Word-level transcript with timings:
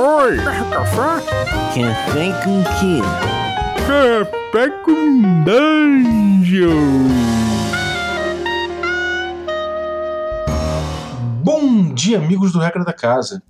Oi! 0.00 0.36
Café? 0.36 1.26
Café 1.74 2.44
com 2.44 2.62
quê? 2.78 3.00
Café 3.84 4.70
com 4.84 5.42
Dungeon! 5.42 6.68
Bom 11.42 11.92
dia, 11.92 12.18
amigos 12.18 12.52
do 12.52 12.60
Regra 12.60 12.84
da 12.84 12.92
Casa. 12.92 13.42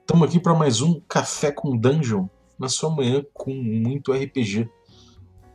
Estamos 0.00 0.28
aqui 0.28 0.38
para 0.38 0.52
mais 0.52 0.82
um 0.82 1.00
Café 1.08 1.50
com 1.50 1.74
Dungeon, 1.74 2.26
na 2.58 2.68
sua 2.68 2.90
manhã 2.90 3.24
com 3.32 3.54
muito 3.54 4.12
RPG. 4.12 4.68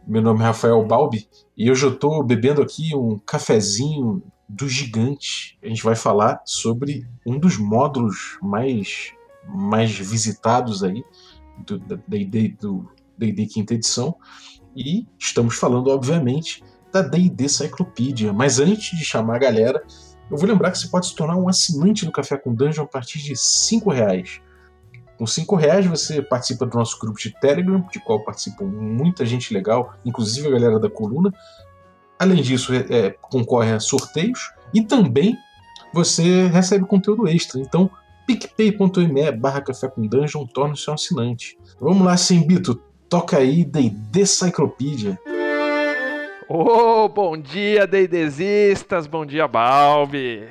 Meu 0.08 0.24
nome 0.24 0.42
é 0.42 0.46
Rafael 0.46 0.84
Balbi 0.84 1.30
e 1.56 1.70
hoje 1.70 1.86
eu 1.86 1.94
estou 1.94 2.24
bebendo 2.24 2.60
aqui 2.60 2.96
um 2.96 3.20
cafezinho 3.20 4.24
do 4.50 4.68
gigante. 4.68 5.60
A 5.62 5.68
gente 5.68 5.84
vai 5.84 5.96
falar 5.96 6.42
sobre 6.44 7.06
um 7.24 7.38
dos 7.38 7.56
módulos 7.60 8.40
mais, 8.42 9.14
mais 9.48 9.92
visitados 9.92 10.84
aí 10.84 11.04
do 11.66 11.78
D&D 11.80 12.56
do 12.60 12.92
D&D 13.18 13.46
quinta 13.46 13.74
edição 13.74 14.16
e 14.76 15.06
estamos 15.20 15.56
falando 15.56 15.90
obviamente 15.90 16.64
da 16.92 17.02
D&D 17.02 17.50
Cyclopedia. 17.50 18.32
Mas 18.32 18.60
antes 18.60 18.98
de 18.98 19.04
chamar 19.04 19.36
a 19.36 19.40
galera, 19.40 19.84
eu 20.30 20.38
vou 20.38 20.48
lembrar 20.48 20.72
que 20.72 20.78
você 20.78 20.88
pode 20.88 21.08
se 21.08 21.16
tornar 21.16 21.36
um 21.36 21.50
assinante 21.50 22.06
do 22.06 22.12
Café 22.12 22.38
com 22.38 22.54
Dungeon 22.54 22.84
a 22.84 22.88
partir 22.88 23.20
de 23.20 23.34
R$ 23.34 23.94
reais. 23.94 24.42
Com 25.18 25.28
cinco 25.28 25.56
reais 25.56 25.86
você 25.86 26.22
participa 26.22 26.66
do 26.66 26.78
nosso 26.78 27.00
grupo 27.00 27.20
de 27.20 27.32
Telegram, 27.40 27.86
de 27.92 28.00
qual 28.00 28.24
participa 28.24 28.64
muita 28.64 29.26
gente 29.26 29.54
legal, 29.54 29.96
inclusive 30.06 30.48
a 30.48 30.52
galera 30.52 30.80
da 30.80 30.90
coluna. 30.90 31.32
Além 32.18 32.42
disso, 32.42 32.74
é, 32.74 32.86
é, 32.90 33.10
concorre 33.12 33.72
a 33.72 33.80
sorteios 33.80 34.52
e 34.74 34.82
também 34.82 35.38
você 35.94 36.48
recebe 36.48 36.86
conteúdo 36.86 37.28
extra. 37.28 37.60
Então, 37.60 37.90
picpay.me 38.26 39.32
barra 39.32 39.62
café 39.62 39.88
com 39.88 40.08
dungeon 40.08 40.46
torne-se 40.46 40.90
um 40.90 40.94
assinante. 40.94 41.58
Vamos 41.80 42.06
lá, 42.06 42.18
Simbito, 42.18 42.76
toca 43.10 43.38
aí 43.38 43.64
D&D 43.64 44.26
Cyclopedia. 44.26 45.20
Ô, 46.50 47.04
oh, 47.04 47.10
bom 47.10 47.38
dia, 47.38 47.88
Deidesistas, 47.88 49.08
bom 49.08 49.26
dia, 49.26 49.48
Balbi. 49.48 50.48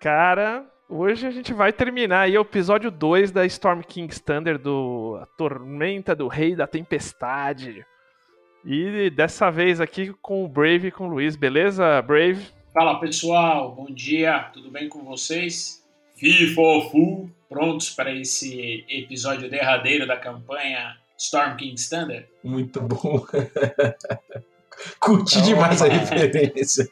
Cara, 0.00 0.64
Hoje 0.88 1.26
a 1.26 1.32
gente 1.32 1.52
vai 1.52 1.72
terminar 1.72 2.20
aí 2.20 2.38
o 2.38 2.42
episódio 2.42 2.92
2 2.92 3.32
da 3.32 3.44
Storm 3.44 3.80
King's 3.80 4.20
Thunder, 4.20 4.56
do 4.56 5.18
a 5.20 5.26
Tormenta 5.26 6.14
do 6.14 6.28
Rei 6.28 6.54
da 6.54 6.64
Tempestade. 6.64 7.84
E 8.64 9.10
dessa 9.10 9.50
vez 9.50 9.80
aqui 9.80 10.14
com 10.22 10.44
o 10.44 10.48
Brave 10.48 10.88
e 10.88 10.90
com 10.92 11.08
o 11.08 11.10
Luiz, 11.10 11.34
beleza, 11.34 12.00
Brave? 12.02 12.46
Fala 12.72 13.00
pessoal, 13.00 13.74
bom 13.74 13.86
dia, 13.86 14.48
tudo 14.52 14.70
bem 14.70 14.88
com 14.88 15.04
vocês? 15.04 15.84
Fifofu, 16.16 17.30
prontos 17.48 17.90
para 17.90 18.12
esse 18.12 18.84
episódio 18.88 19.50
derradeiro 19.50 20.06
da 20.06 20.16
campanha 20.16 20.96
Storm 21.18 21.56
King's 21.56 21.88
Thunder? 21.88 22.28
Muito 22.42 22.80
bom. 22.80 23.24
Curti 25.00 25.38
então, 25.38 25.48
demais 25.48 25.80
a 25.80 25.88
referência. 25.88 26.86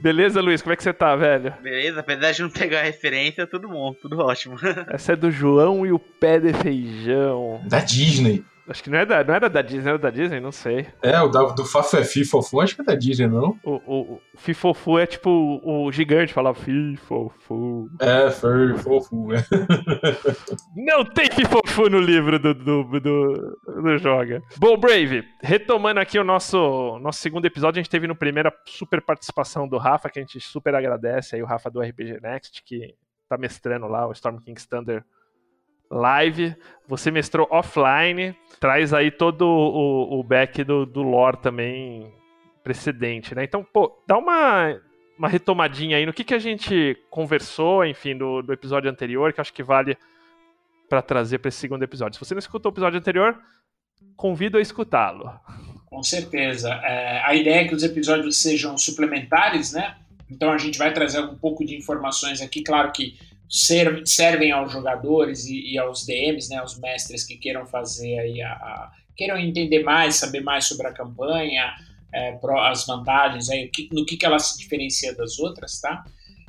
Beleza, 0.00 0.40
Luiz? 0.40 0.60
Como 0.60 0.72
é 0.72 0.76
que 0.76 0.82
você 0.82 0.92
tá, 0.92 1.16
velho? 1.16 1.54
Beleza, 1.62 2.00
apesar 2.00 2.32
de 2.32 2.42
não 2.42 2.50
pegar 2.50 2.80
a 2.80 2.82
referência, 2.82 3.46
tudo 3.46 3.68
bom, 3.68 3.94
tudo 3.94 4.18
ótimo. 4.18 4.56
Essa 4.88 5.12
é 5.12 5.16
do 5.16 5.30
João 5.30 5.86
e 5.86 5.92
o 5.92 5.98
pé 5.98 6.38
de 6.38 6.52
feijão. 6.52 7.62
Da 7.66 7.80
Disney. 7.80 8.44
Acho 8.72 8.82
que 8.82 8.88
não, 8.88 8.98
é 8.98 9.04
da, 9.04 9.22
não 9.22 9.34
era 9.34 9.50
da 9.50 9.60
Disney, 9.60 9.90
era 9.90 9.98
da 9.98 10.08
Disney? 10.08 10.40
Não 10.40 10.50
sei. 10.50 10.86
É, 11.02 11.20
o 11.20 11.28
da, 11.28 11.42
do 11.42 11.62
Fafafi 11.62 12.24
Fofu, 12.24 12.58
acho 12.58 12.74
que 12.74 12.80
é 12.80 12.84
da 12.84 12.94
Disney, 12.94 13.26
não? 13.26 13.54
O, 13.62 13.72
o, 13.86 14.00
o 14.14 14.20
Fifofu 14.34 14.98
é 14.98 15.06
tipo 15.06 15.28
o, 15.28 15.84
o 15.84 15.92
gigante 15.92 16.32
falava 16.32 16.58
Fifofu. 16.58 17.90
É, 18.00 18.30
Fifofu. 18.30 19.34
É. 19.34 19.44
não 20.74 21.04
tem 21.04 21.26
Fifofu 21.30 21.90
no 21.90 22.00
livro 22.00 22.38
do, 22.38 22.54
do, 22.54 22.84
do, 22.98 23.58
do 23.66 23.98
Joga. 23.98 24.42
Bom, 24.56 24.78
Brave, 24.78 25.22
retomando 25.42 26.00
aqui 26.00 26.18
o 26.18 26.24
nosso, 26.24 26.98
nosso 27.00 27.20
segundo 27.20 27.44
episódio, 27.44 27.78
a 27.78 27.82
gente 27.82 27.90
teve 27.90 28.06
no 28.06 28.16
primeiro 28.16 28.48
a 28.48 28.52
super 28.64 29.02
participação 29.02 29.68
do 29.68 29.76
Rafa, 29.76 30.08
que 30.08 30.18
a 30.18 30.22
gente 30.22 30.40
super 30.40 30.74
agradece 30.74 31.36
aí, 31.36 31.42
o 31.42 31.46
Rafa 31.46 31.70
do 31.70 31.82
RPG 31.82 32.20
Next, 32.22 32.62
que 32.64 32.94
tá 33.28 33.36
mestrando 33.36 33.86
lá 33.86 34.08
o 34.08 34.12
Storm 34.12 34.38
King's 34.38 34.64
Thunder 34.64 35.04
live, 35.92 36.56
você 36.88 37.10
mestrou 37.10 37.46
offline, 37.50 38.34
traz 38.58 38.94
aí 38.94 39.10
todo 39.10 39.42
o, 39.42 40.18
o 40.18 40.22
back 40.22 40.64
do, 40.64 40.86
do 40.86 41.02
lore 41.02 41.36
também 41.36 42.12
precedente, 42.64 43.34
né? 43.34 43.44
Então, 43.44 43.62
pô, 43.62 44.02
dá 44.06 44.16
uma, 44.16 44.80
uma 45.18 45.28
retomadinha 45.28 45.96
aí 45.96 46.06
no 46.06 46.12
que, 46.12 46.24
que 46.24 46.34
a 46.34 46.38
gente 46.38 46.96
conversou, 47.10 47.84
enfim, 47.84 48.16
do, 48.16 48.40
do 48.42 48.52
episódio 48.52 48.90
anterior, 48.90 49.32
que 49.32 49.40
acho 49.40 49.52
que 49.52 49.62
vale 49.62 49.96
para 50.88 51.02
trazer 51.02 51.38
para 51.38 51.48
esse 51.48 51.58
segundo 51.58 51.82
episódio. 51.82 52.18
Se 52.18 52.24
você 52.24 52.34
não 52.34 52.38
escutou 52.38 52.70
o 52.70 52.74
episódio 52.74 52.98
anterior, 52.98 53.38
convido 54.16 54.58
a 54.58 54.60
escutá-lo. 54.60 55.30
Com 55.86 56.02
certeza. 56.02 56.70
É, 56.84 57.22
a 57.24 57.34
ideia 57.34 57.62
é 57.62 57.68
que 57.68 57.74
os 57.74 57.82
episódios 57.82 58.38
sejam 58.38 58.78
suplementares, 58.78 59.72
né? 59.72 59.96
Então 60.30 60.50
a 60.50 60.58
gente 60.58 60.78
vai 60.78 60.92
trazer 60.92 61.20
um 61.20 61.36
pouco 61.36 61.64
de 61.64 61.76
informações 61.76 62.40
aqui. 62.40 62.62
Claro 62.62 62.92
que 62.92 63.18
servem 63.52 64.50
aos 64.50 64.72
jogadores 64.72 65.44
e, 65.44 65.72
e, 65.72 65.78
aos 65.78 66.06
DMs, 66.06 66.48
né, 66.48 66.56
aos 66.56 66.78
mestres 66.78 67.22
que 67.24 67.36
queiram 67.36 67.66
fazer 67.66 68.18
aí 68.18 68.40
a, 68.40 68.52
a 68.52 68.92
queiram 69.14 69.36
entender 69.36 69.82
mais, 69.82 70.16
saber 70.16 70.40
mais 70.40 70.64
sobre 70.64 70.86
a 70.86 70.92
campanha, 70.92 71.74
é, 72.14 72.38
as 72.60 72.86
vantagens, 72.86 73.50
aí, 73.50 73.70
no 73.92 74.06
que, 74.06 74.16
que 74.16 74.24
ela 74.24 74.38
se 74.38 74.58
diferencia 74.58 75.14
das 75.14 75.38
outras, 75.38 75.80
tá? 75.80 76.02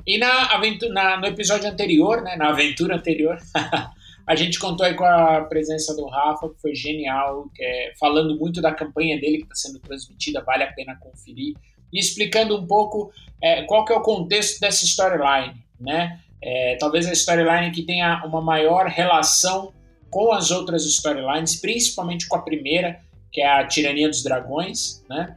E 0.08 0.18
na 0.18 0.53
aventura, 0.53 0.94
na, 0.94 1.18
no 1.18 1.28
episódio 1.28 1.69
anterior, 1.69 2.22
né, 2.22 2.38
na 2.38 2.50
aventura 2.50 2.96
anterior, 2.96 3.38
a 4.25 4.36
gente 4.36 4.58
contou 4.58 4.86
aí 4.86 4.94
com 4.94 5.06
a 5.06 5.42
presença 5.42 5.94
do 5.96 6.08
Rafa, 6.08 6.50
que 6.50 6.62
foi 6.62 6.74
genial, 6.74 7.50
que 7.53 7.63
é, 7.63 7.94
falando 8.00 8.38
muito 8.38 8.62
da 8.62 8.74
campanha 8.74 9.19
dele 9.19 9.40
que 9.40 9.44
está 9.44 9.56
sendo 9.56 9.80
transmitida, 9.80 10.42
vale 10.42 10.63
a 10.63 10.72
pena 10.72 10.96
conferir, 10.96 11.56
e 11.92 12.00
explicando 12.00 12.58
um 12.58 12.66
pouco 12.66 13.12
é, 13.42 13.63
qual 13.63 13.84
que 13.84 13.92
é 13.92 13.96
o 13.96 14.02
contexto 14.02 14.59
dessa 14.59 14.86
storyline, 14.86 15.53
né? 15.80 16.19
É, 16.46 16.76
talvez 16.78 17.08
a 17.08 17.14
storyline 17.14 17.72
que 17.72 17.84
tenha 17.84 18.22
uma 18.26 18.42
maior 18.42 18.88
relação 18.88 19.72
com 20.09 20.34
as 20.34 20.52
outras 20.52 20.86
storylines, 20.86 21.56
principalmente 21.56 22.28
com 22.28 22.36
a 22.36 22.42
primeira, 22.42 23.00
que 23.31 23.42
é 23.42 23.48
a 23.48 23.66
Tirania 23.66 24.09
dos 24.09 24.22
Dragões, 24.22 25.04
né? 25.09 25.36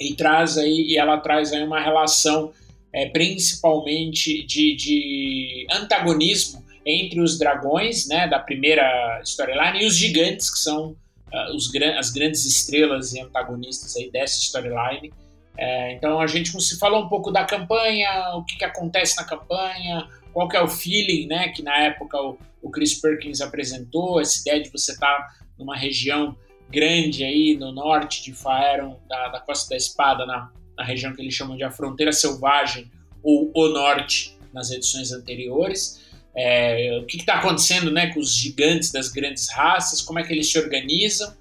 E 0.00 0.14
traz 0.14 0.58
aí, 0.58 0.88
e 0.88 0.98
ela 0.98 1.16
traz 1.18 1.52
aí 1.52 1.62
uma 1.62 1.80
relação 1.80 2.52
é, 2.92 3.08
principalmente 3.08 4.44
de, 4.44 4.74
de 4.74 5.66
antagonismo 5.72 6.62
entre 6.84 7.20
os 7.20 7.38
dragões, 7.38 8.08
né, 8.08 8.28
da 8.28 8.38
primeira 8.38 9.20
storyline, 9.24 9.82
e 9.82 9.86
os 9.86 9.96
gigantes, 9.96 10.50
que 10.50 10.58
são 10.58 10.90
uh, 11.32 11.56
os, 11.56 11.70
as 11.96 12.10
grandes 12.10 12.44
estrelas 12.44 13.12
e 13.14 13.20
antagonistas 13.20 13.96
aí 13.96 14.10
dessa 14.10 14.40
storyline. 14.40 15.12
É, 15.56 15.92
então 15.92 16.20
a 16.20 16.26
gente 16.26 16.60
se 16.60 16.78
falou 16.78 17.04
um 17.04 17.08
pouco 17.08 17.30
da 17.30 17.44
campanha, 17.44 18.34
o 18.34 18.44
que, 18.44 18.58
que 18.58 18.64
acontece 18.64 19.16
na 19.16 19.24
campanha, 19.24 20.08
qual 20.32 20.48
que 20.48 20.56
é 20.56 20.62
o 20.62 20.68
feeling, 20.68 21.26
né, 21.26 21.48
que 21.48 21.62
na 21.62 21.76
época 21.78 22.20
o, 22.20 22.38
o 22.62 22.70
Chris 22.70 22.94
Perkins 22.94 23.40
apresentou, 23.40 24.20
essa 24.20 24.40
ideia 24.40 24.62
de 24.62 24.70
você 24.70 24.92
estar 24.92 25.06
tá 25.06 25.34
numa 25.58 25.76
região 25.76 26.36
grande 26.70 27.22
aí 27.22 27.56
no 27.56 27.70
norte 27.70 28.22
de 28.22 28.32
Faeron, 28.32 28.98
da, 29.08 29.28
da 29.28 29.40
Costa 29.40 29.70
da 29.70 29.76
Espada, 29.76 30.24
na, 30.24 30.50
na 30.76 30.84
região 30.84 31.14
que 31.14 31.20
eles 31.20 31.34
chamam 31.34 31.56
de 31.56 31.62
a 31.62 31.70
Fronteira 31.70 32.12
Selvagem, 32.12 32.90
ou 33.22 33.52
o 33.54 33.68
Norte, 33.68 34.36
nas 34.52 34.70
edições 34.70 35.12
anteriores. 35.12 36.00
É, 36.34 36.98
o 37.00 37.06
que 37.06 37.18
está 37.18 37.34
acontecendo 37.34 37.90
né, 37.90 38.12
com 38.12 38.20
os 38.20 38.34
gigantes 38.34 38.90
das 38.90 39.08
grandes 39.08 39.50
raças, 39.50 40.00
como 40.00 40.18
é 40.18 40.22
que 40.22 40.32
eles 40.32 40.50
se 40.50 40.58
organizam, 40.58 41.32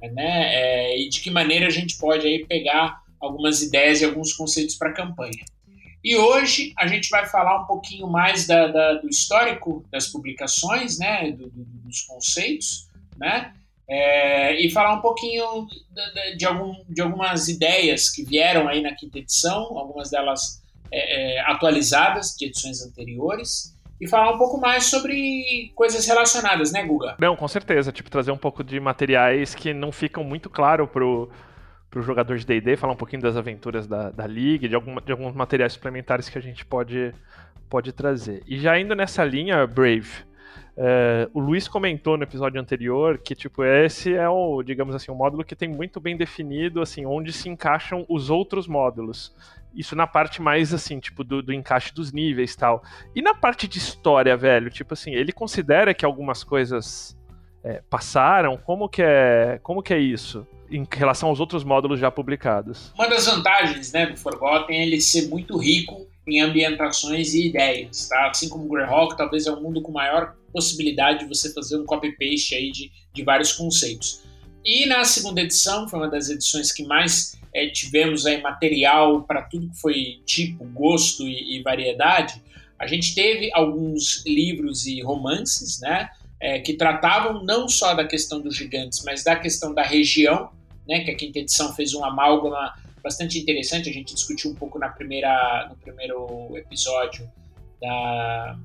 né, 0.00 0.54
é, 0.54 1.00
e 1.00 1.08
de 1.08 1.20
que 1.20 1.30
maneira 1.30 1.66
a 1.66 1.70
gente 1.70 1.98
pode 1.98 2.26
aí 2.26 2.46
pegar 2.46 3.02
algumas 3.20 3.62
ideias 3.62 4.00
e 4.00 4.04
alguns 4.04 4.32
conceitos 4.32 4.74
para 4.74 4.90
a 4.90 4.94
campanha. 4.94 5.44
E 6.02 6.16
hoje 6.16 6.72
a 6.78 6.86
gente 6.86 7.08
vai 7.10 7.26
falar 7.26 7.62
um 7.62 7.66
pouquinho 7.66 8.06
mais 8.06 8.46
da, 8.46 8.68
da, 8.68 8.94
do 8.94 9.08
histórico 9.08 9.84
das 9.90 10.06
publicações, 10.06 10.98
né, 10.98 11.32
do, 11.32 11.50
do, 11.50 11.64
dos 11.64 12.02
conceitos, 12.02 12.88
né, 13.16 13.52
é, 13.88 14.60
e 14.60 14.70
falar 14.70 14.94
um 14.94 15.00
pouquinho 15.00 15.66
de, 15.66 16.36
de, 16.36 16.46
algum, 16.46 16.74
de 16.88 17.00
algumas 17.00 17.48
ideias 17.48 18.10
que 18.10 18.22
vieram 18.22 18.68
aí 18.68 18.80
na 18.80 18.94
quinta 18.94 19.18
edição, 19.18 19.76
algumas 19.76 20.10
delas 20.10 20.62
é, 20.92 21.36
é, 21.36 21.40
atualizadas 21.40 22.34
de 22.38 22.46
edições 22.46 22.82
anteriores, 22.82 23.76
e 24.00 24.06
falar 24.06 24.32
um 24.32 24.38
pouco 24.38 24.60
mais 24.60 24.86
sobre 24.86 25.72
coisas 25.74 26.06
relacionadas, 26.06 26.70
né, 26.70 26.84
Guga? 26.84 27.16
Não, 27.18 27.34
com 27.34 27.48
certeza. 27.48 27.90
Tipo, 27.90 28.08
trazer 28.08 28.30
um 28.30 28.38
pouco 28.38 28.62
de 28.62 28.78
materiais 28.78 29.56
que 29.56 29.74
não 29.74 29.90
ficam 29.90 30.22
muito 30.22 30.48
claro 30.48 30.86
pro 30.86 31.28
para 31.90 32.00
o 32.00 32.02
jogador 32.02 32.36
de 32.36 32.44
D&D, 32.44 32.76
falar 32.76 32.92
um 32.92 32.96
pouquinho 32.96 33.22
das 33.22 33.36
aventuras 33.36 33.86
da, 33.86 34.10
da 34.10 34.26
Liga, 34.26 34.68
de, 34.68 34.74
algum, 34.74 35.00
de 35.00 35.10
alguns 35.10 35.34
materiais 35.34 35.72
suplementares 35.72 36.28
que 36.28 36.36
a 36.36 36.42
gente 36.42 36.64
pode, 36.64 37.14
pode 37.68 37.92
trazer. 37.92 38.42
E 38.46 38.58
já 38.58 38.78
indo 38.78 38.94
nessa 38.94 39.24
linha, 39.24 39.66
Brave, 39.66 40.28
é, 40.80 41.28
o 41.34 41.40
Luiz 41.40 41.66
comentou 41.66 42.16
no 42.16 42.22
episódio 42.22 42.60
anterior 42.60 43.18
que 43.18 43.34
tipo 43.34 43.64
esse 43.64 44.14
é 44.14 44.28
o 44.28 44.62
digamos 44.62 44.94
assim 44.94 45.10
um 45.10 45.14
módulo 45.16 45.42
que 45.42 45.56
tem 45.56 45.68
muito 45.68 45.98
bem 45.98 46.16
definido 46.16 46.80
assim 46.80 47.04
onde 47.04 47.32
se 47.32 47.48
encaixam 47.48 48.06
os 48.08 48.30
outros 48.30 48.68
módulos 48.68 49.34
isso 49.74 49.96
na 49.96 50.06
parte 50.06 50.40
mais 50.40 50.72
assim 50.72 51.00
tipo 51.00 51.24
do, 51.24 51.42
do 51.42 51.52
encaixe 51.52 51.92
dos 51.92 52.12
níveis 52.12 52.54
tal 52.54 52.80
e 53.12 53.20
na 53.20 53.34
parte 53.34 53.66
de 53.66 53.78
história 53.78 54.36
velho 54.36 54.70
tipo 54.70 54.94
assim 54.94 55.12
ele 55.12 55.32
considera 55.32 55.92
que 55.92 56.04
algumas 56.04 56.44
coisas 56.44 57.17
é, 57.62 57.82
passaram? 57.88 58.56
Como 58.56 58.88
que 58.88 59.02
é, 59.02 59.58
como 59.62 59.82
que 59.82 59.92
é 59.92 59.98
isso? 59.98 60.46
Em 60.70 60.86
relação 60.90 61.28
aos 61.28 61.40
outros 61.40 61.64
módulos 61.64 61.98
já 61.98 62.10
publicados. 62.10 62.92
Uma 62.94 63.08
das 63.08 63.26
vantagens 63.26 63.92
né, 63.92 64.06
do 64.06 64.16
Forgotten 64.16 64.76
é 64.76 64.86
ele 64.86 65.00
ser 65.00 65.28
muito 65.28 65.56
rico 65.56 66.06
em 66.26 66.40
ambientações 66.40 67.32
e 67.32 67.48
ideias, 67.48 68.08
tá? 68.08 68.28
Assim 68.28 68.48
como 68.48 68.66
o 68.66 68.68
Greyhawk, 68.68 69.16
talvez 69.16 69.46
é 69.46 69.52
um 69.52 69.62
mundo 69.62 69.80
com 69.80 69.90
maior 69.90 70.34
possibilidade 70.52 71.20
de 71.20 71.24
você 71.26 71.52
fazer 71.52 71.78
um 71.78 71.86
copy-paste 71.86 72.54
aí 72.54 72.70
de, 72.70 72.90
de 73.14 73.22
vários 73.22 73.52
conceitos. 73.52 74.22
E 74.64 74.84
na 74.86 75.04
segunda 75.04 75.40
edição, 75.40 75.88
foi 75.88 75.98
uma 75.98 76.08
das 76.08 76.28
edições 76.28 76.70
que 76.70 76.84
mais 76.84 77.38
é, 77.54 77.68
tivemos 77.68 78.26
aí 78.26 78.40
material 78.42 79.22
para 79.22 79.42
tudo 79.42 79.70
que 79.70 79.80
foi 79.80 80.20
tipo, 80.26 80.64
gosto 80.66 81.26
e, 81.26 81.56
e, 81.56 81.62
variedade. 81.62 82.42
A 82.78 82.86
gente 82.86 83.14
teve 83.14 83.50
alguns 83.54 84.24
livros 84.26 84.86
e 84.86 85.00
romances, 85.00 85.80
né? 85.80 86.10
É, 86.40 86.60
que 86.60 86.74
tratavam 86.74 87.42
não 87.42 87.68
só 87.68 87.94
da 87.94 88.06
questão 88.06 88.40
dos 88.40 88.54
gigantes, 88.54 89.02
mas 89.04 89.24
da 89.24 89.34
questão 89.34 89.74
da 89.74 89.82
região, 89.82 90.50
né? 90.88 91.00
Que 91.00 91.10
a 91.10 91.16
quinta 91.16 91.40
edição 91.40 91.74
fez 91.74 91.94
um 91.94 92.04
amálgama 92.04 92.74
bastante 93.02 93.38
interessante. 93.38 93.90
A 93.90 93.92
gente 93.92 94.14
discutiu 94.14 94.50
um 94.50 94.54
pouco 94.54 94.78
na 94.78 94.88
primeira, 94.88 95.66
no 95.68 95.76
primeiro 95.76 96.56
episódio 96.56 97.28
da, 97.80 98.58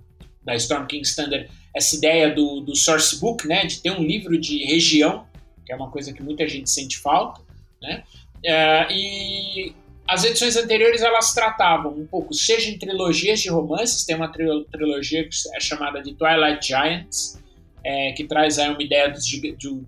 da 0.44 0.56
Storm 0.56 0.86
King 0.86 1.04
Standard 1.04 1.50
essa 1.76 1.96
ideia 1.96 2.34
do, 2.34 2.62
do 2.62 2.76
sourcebook, 2.76 3.48
né? 3.48 3.66
De 3.66 3.82
ter 3.82 3.92
um 3.92 4.04
livro 4.04 4.40
de 4.40 4.64
região, 4.66 5.26
que 5.66 5.74
é 5.74 5.76
uma 5.76 5.90
coisa 5.90 6.14
que 6.14 6.22
muita 6.22 6.48
gente 6.48 6.70
sente 6.70 7.00
falta, 7.00 7.42
né? 7.82 8.04
É, 8.46 8.88
e 8.92 9.74
as 10.08 10.24
edições 10.24 10.56
anteriores 10.58 11.02
elas 11.02 11.34
tratavam 11.34 11.94
um 11.94 12.06
pouco, 12.06 12.34
seja 12.34 12.70
em 12.70 12.78
trilogias 12.78 13.42
de 13.42 13.50
romances, 13.50 14.06
tem 14.06 14.16
uma 14.16 14.28
trilogia 14.30 15.28
que 15.28 15.36
é 15.56 15.60
chamada 15.60 16.02
de 16.02 16.14
Twilight 16.14 16.68
Giants, 16.68 17.42
é, 17.84 18.12
que 18.14 18.24
traz 18.24 18.58
aí 18.58 18.70
uma 18.70 18.82
ideia 18.82 19.10
dos, 19.10 19.26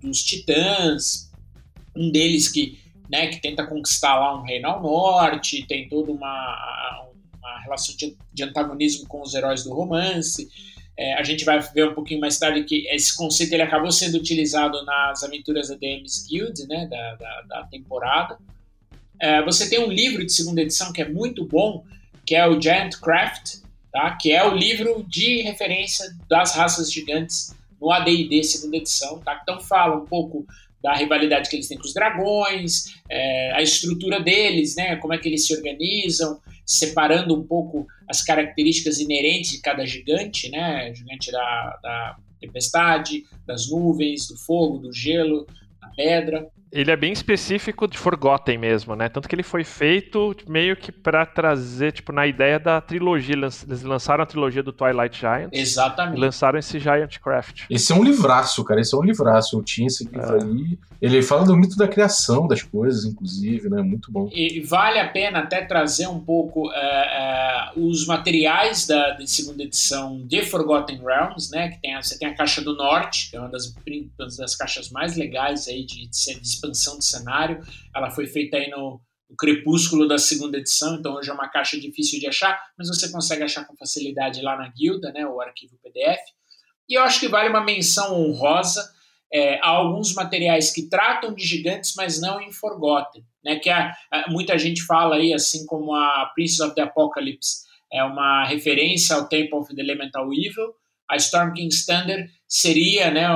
dos 0.00 0.22
titãs, 0.22 1.30
um 1.94 2.10
deles 2.10 2.48
que, 2.48 2.78
né, 3.10 3.28
que 3.28 3.40
tenta 3.40 3.66
conquistar 3.66 4.18
lá 4.18 4.38
um 4.38 4.42
reino 4.42 4.68
ao 4.68 4.82
norte, 4.82 5.66
tem 5.66 5.88
toda 5.88 6.12
uma, 6.12 7.08
uma 7.38 7.60
relação 7.60 7.96
de, 7.96 8.16
de 8.32 8.42
antagonismo 8.42 9.08
com 9.08 9.22
os 9.22 9.34
heróis 9.34 9.64
do 9.64 9.72
romance. 9.72 10.48
É, 10.98 11.14
a 11.14 11.22
gente 11.22 11.44
vai 11.44 11.58
ver 11.60 11.88
um 11.88 11.94
pouquinho 11.94 12.20
mais 12.20 12.38
tarde 12.38 12.64
que 12.64 12.86
esse 12.88 13.14
conceito 13.14 13.52
ele 13.52 13.62
acabou 13.62 13.90
sendo 13.90 14.16
utilizado 14.16 14.82
nas 14.84 15.22
aventuras 15.22 15.68
da 15.68 15.74
DM's 15.74 16.26
Guild, 16.28 16.66
né, 16.68 16.86
da, 16.86 17.14
da, 17.14 17.42
da 17.42 17.64
temporada. 17.64 18.38
É, 19.20 19.42
você 19.42 19.68
tem 19.68 19.78
um 19.78 19.90
livro 19.90 20.24
de 20.24 20.32
segunda 20.32 20.60
edição 20.60 20.92
que 20.92 21.00
é 21.00 21.08
muito 21.08 21.44
bom, 21.46 21.84
que 22.24 22.34
é 22.34 22.46
o 22.46 22.60
Giant 22.60 22.96
Craft, 22.96 23.60
tá? 23.92 24.16
que 24.20 24.32
é 24.32 24.46
o 24.46 24.54
livro 24.54 25.04
de 25.08 25.42
referência 25.42 26.04
das 26.28 26.54
raças 26.54 26.92
gigantes 26.92 27.54
no 27.80 27.90
AD&D 27.90 28.42
segunda 28.44 28.76
edição. 28.76 29.18
Tá? 29.20 29.40
Então 29.42 29.60
fala 29.60 29.96
um 29.96 30.04
pouco 30.04 30.46
da 30.82 30.94
rivalidade 30.94 31.48
que 31.50 31.56
eles 31.56 31.68
têm 31.68 31.78
com 31.78 31.84
os 31.84 31.94
dragões, 31.94 32.94
é, 33.10 33.52
a 33.54 33.62
estrutura 33.62 34.20
deles, 34.20 34.76
né, 34.76 34.96
como 34.96 35.14
é 35.14 35.18
que 35.18 35.26
eles 35.28 35.46
se 35.46 35.56
organizam, 35.56 36.40
separando 36.64 37.34
um 37.34 37.42
pouco 37.42 37.86
as 38.08 38.22
características 38.22 38.98
inerentes 38.98 39.52
de 39.52 39.60
cada 39.60 39.86
gigante, 39.86 40.50
né? 40.50 40.92
Gigante 40.94 41.30
da, 41.30 41.78
da 41.82 42.16
tempestade, 42.40 43.24
das 43.46 43.70
nuvens, 43.70 44.26
do 44.28 44.36
fogo, 44.36 44.78
do 44.78 44.92
gelo, 44.92 45.46
da 45.80 45.88
pedra 45.88 46.50
ele 46.72 46.90
é 46.90 46.96
bem 46.96 47.12
específico 47.12 47.86
de 47.86 47.96
Forgotten 47.96 48.58
mesmo, 48.58 48.96
né? 48.96 49.08
Tanto 49.08 49.28
que 49.28 49.34
ele 49.34 49.42
foi 49.42 49.64
feito 49.64 50.36
meio 50.48 50.76
que 50.76 50.90
para 50.90 51.24
trazer, 51.24 51.92
tipo, 51.92 52.12
na 52.12 52.26
ideia 52.26 52.58
da 52.58 52.80
trilogia. 52.80 53.34
Eles 53.34 53.82
lançaram 53.82 54.24
a 54.24 54.26
trilogia 54.26 54.62
do 54.62 54.72
Twilight 54.72 55.18
Giant. 55.18 55.50
Exatamente. 55.52 56.18
E 56.18 56.20
lançaram 56.20 56.58
esse 56.58 56.78
Giant 56.78 57.18
Craft. 57.18 57.64
Esse 57.70 57.92
é 57.92 57.94
um 57.94 58.02
livraço, 58.02 58.64
cara. 58.64 58.80
Esse 58.80 58.94
é 58.94 58.98
um 58.98 59.02
livraço. 59.02 59.56
Eu 59.56 59.62
tinha 59.62 59.86
esse 59.86 60.04
livro 60.04 60.36
é. 60.36 60.42
aí. 60.42 60.78
Ele 61.00 61.22
fala 61.22 61.44
do 61.44 61.56
mito 61.56 61.76
da 61.76 61.86
criação 61.86 62.48
das 62.48 62.62
coisas, 62.62 63.04
inclusive, 63.04 63.68
né? 63.68 63.82
Muito 63.82 64.10
bom. 64.10 64.28
E 64.32 64.60
vale 64.60 64.98
a 64.98 65.08
pena 65.08 65.40
até 65.40 65.62
trazer 65.62 66.08
um 66.08 66.20
pouco 66.20 66.70
é, 66.72 66.76
é, 66.76 67.72
os 67.76 68.06
materiais 68.06 68.86
da, 68.86 69.12
da, 69.12 69.26
segunda 69.26 69.62
edição 69.62 70.22
de 70.24 70.42
Forgotten 70.42 70.98
Realms, 71.04 71.50
né? 71.50 71.68
Que 71.68 71.80
tem, 71.80 71.96
você 71.96 72.18
tem 72.18 72.28
a 72.28 72.34
Caixa 72.34 72.62
do 72.62 72.74
Norte, 72.74 73.30
que 73.30 73.36
é 73.36 73.40
uma 73.40 73.48
das, 73.48 73.66
uma 73.66 74.28
das 74.38 74.56
caixas 74.56 74.90
mais 74.90 75.16
legais 75.16 75.68
aí 75.68 75.84
de, 75.84 76.06
de, 76.06 76.40
de 76.40 76.60
expansão 76.72 76.98
de 76.98 77.04
cenário. 77.04 77.62
Ela 77.94 78.10
foi 78.10 78.26
feita 78.26 78.56
aí 78.56 78.70
no, 78.70 79.00
no, 79.28 79.36
crepúsculo 79.36 80.06
da 80.06 80.18
segunda 80.18 80.58
edição, 80.58 80.96
então 80.96 81.14
hoje 81.14 81.30
é 81.30 81.32
uma 81.32 81.48
caixa 81.48 81.78
difícil 81.78 82.18
de 82.20 82.26
achar, 82.26 82.58
mas 82.78 82.88
você 82.88 83.10
consegue 83.10 83.42
achar 83.42 83.64
com 83.64 83.76
facilidade 83.76 84.42
lá 84.42 84.56
na 84.56 84.68
guilda, 84.68 85.12
né, 85.12 85.26
o 85.26 85.40
arquivo 85.40 85.78
PDF. 85.82 86.20
E 86.88 86.94
eu 86.94 87.02
acho 87.02 87.20
que 87.20 87.28
vale 87.28 87.48
uma 87.48 87.64
menção 87.64 88.14
honrosa 88.14 88.88
é, 89.32 89.58
a 89.60 89.68
alguns 89.68 90.14
materiais 90.14 90.70
que 90.70 90.88
tratam 90.88 91.34
de 91.34 91.44
gigantes, 91.44 91.94
mas 91.96 92.20
não 92.20 92.40
em 92.40 92.52
Forgotten, 92.52 93.24
né, 93.44 93.56
que 93.56 93.68
a, 93.68 93.92
a, 94.10 94.30
muita 94.30 94.56
gente 94.58 94.82
fala 94.82 95.16
aí, 95.16 95.32
assim 95.32 95.66
como 95.66 95.94
a 95.94 96.30
Princess 96.34 96.60
of 96.60 96.74
the 96.74 96.82
Apocalypse 96.82 97.66
é 97.92 98.02
uma 98.02 98.44
referência 98.44 99.16
ao 99.16 99.28
Temple 99.28 99.58
of 99.58 99.74
the 99.74 99.80
Elemental 99.80 100.32
Evil, 100.32 100.74
a 101.08 101.16
Storm 101.16 101.52
King 101.52 101.72
Standard 101.74 102.28
seria 102.48 103.10
né, 103.10 103.28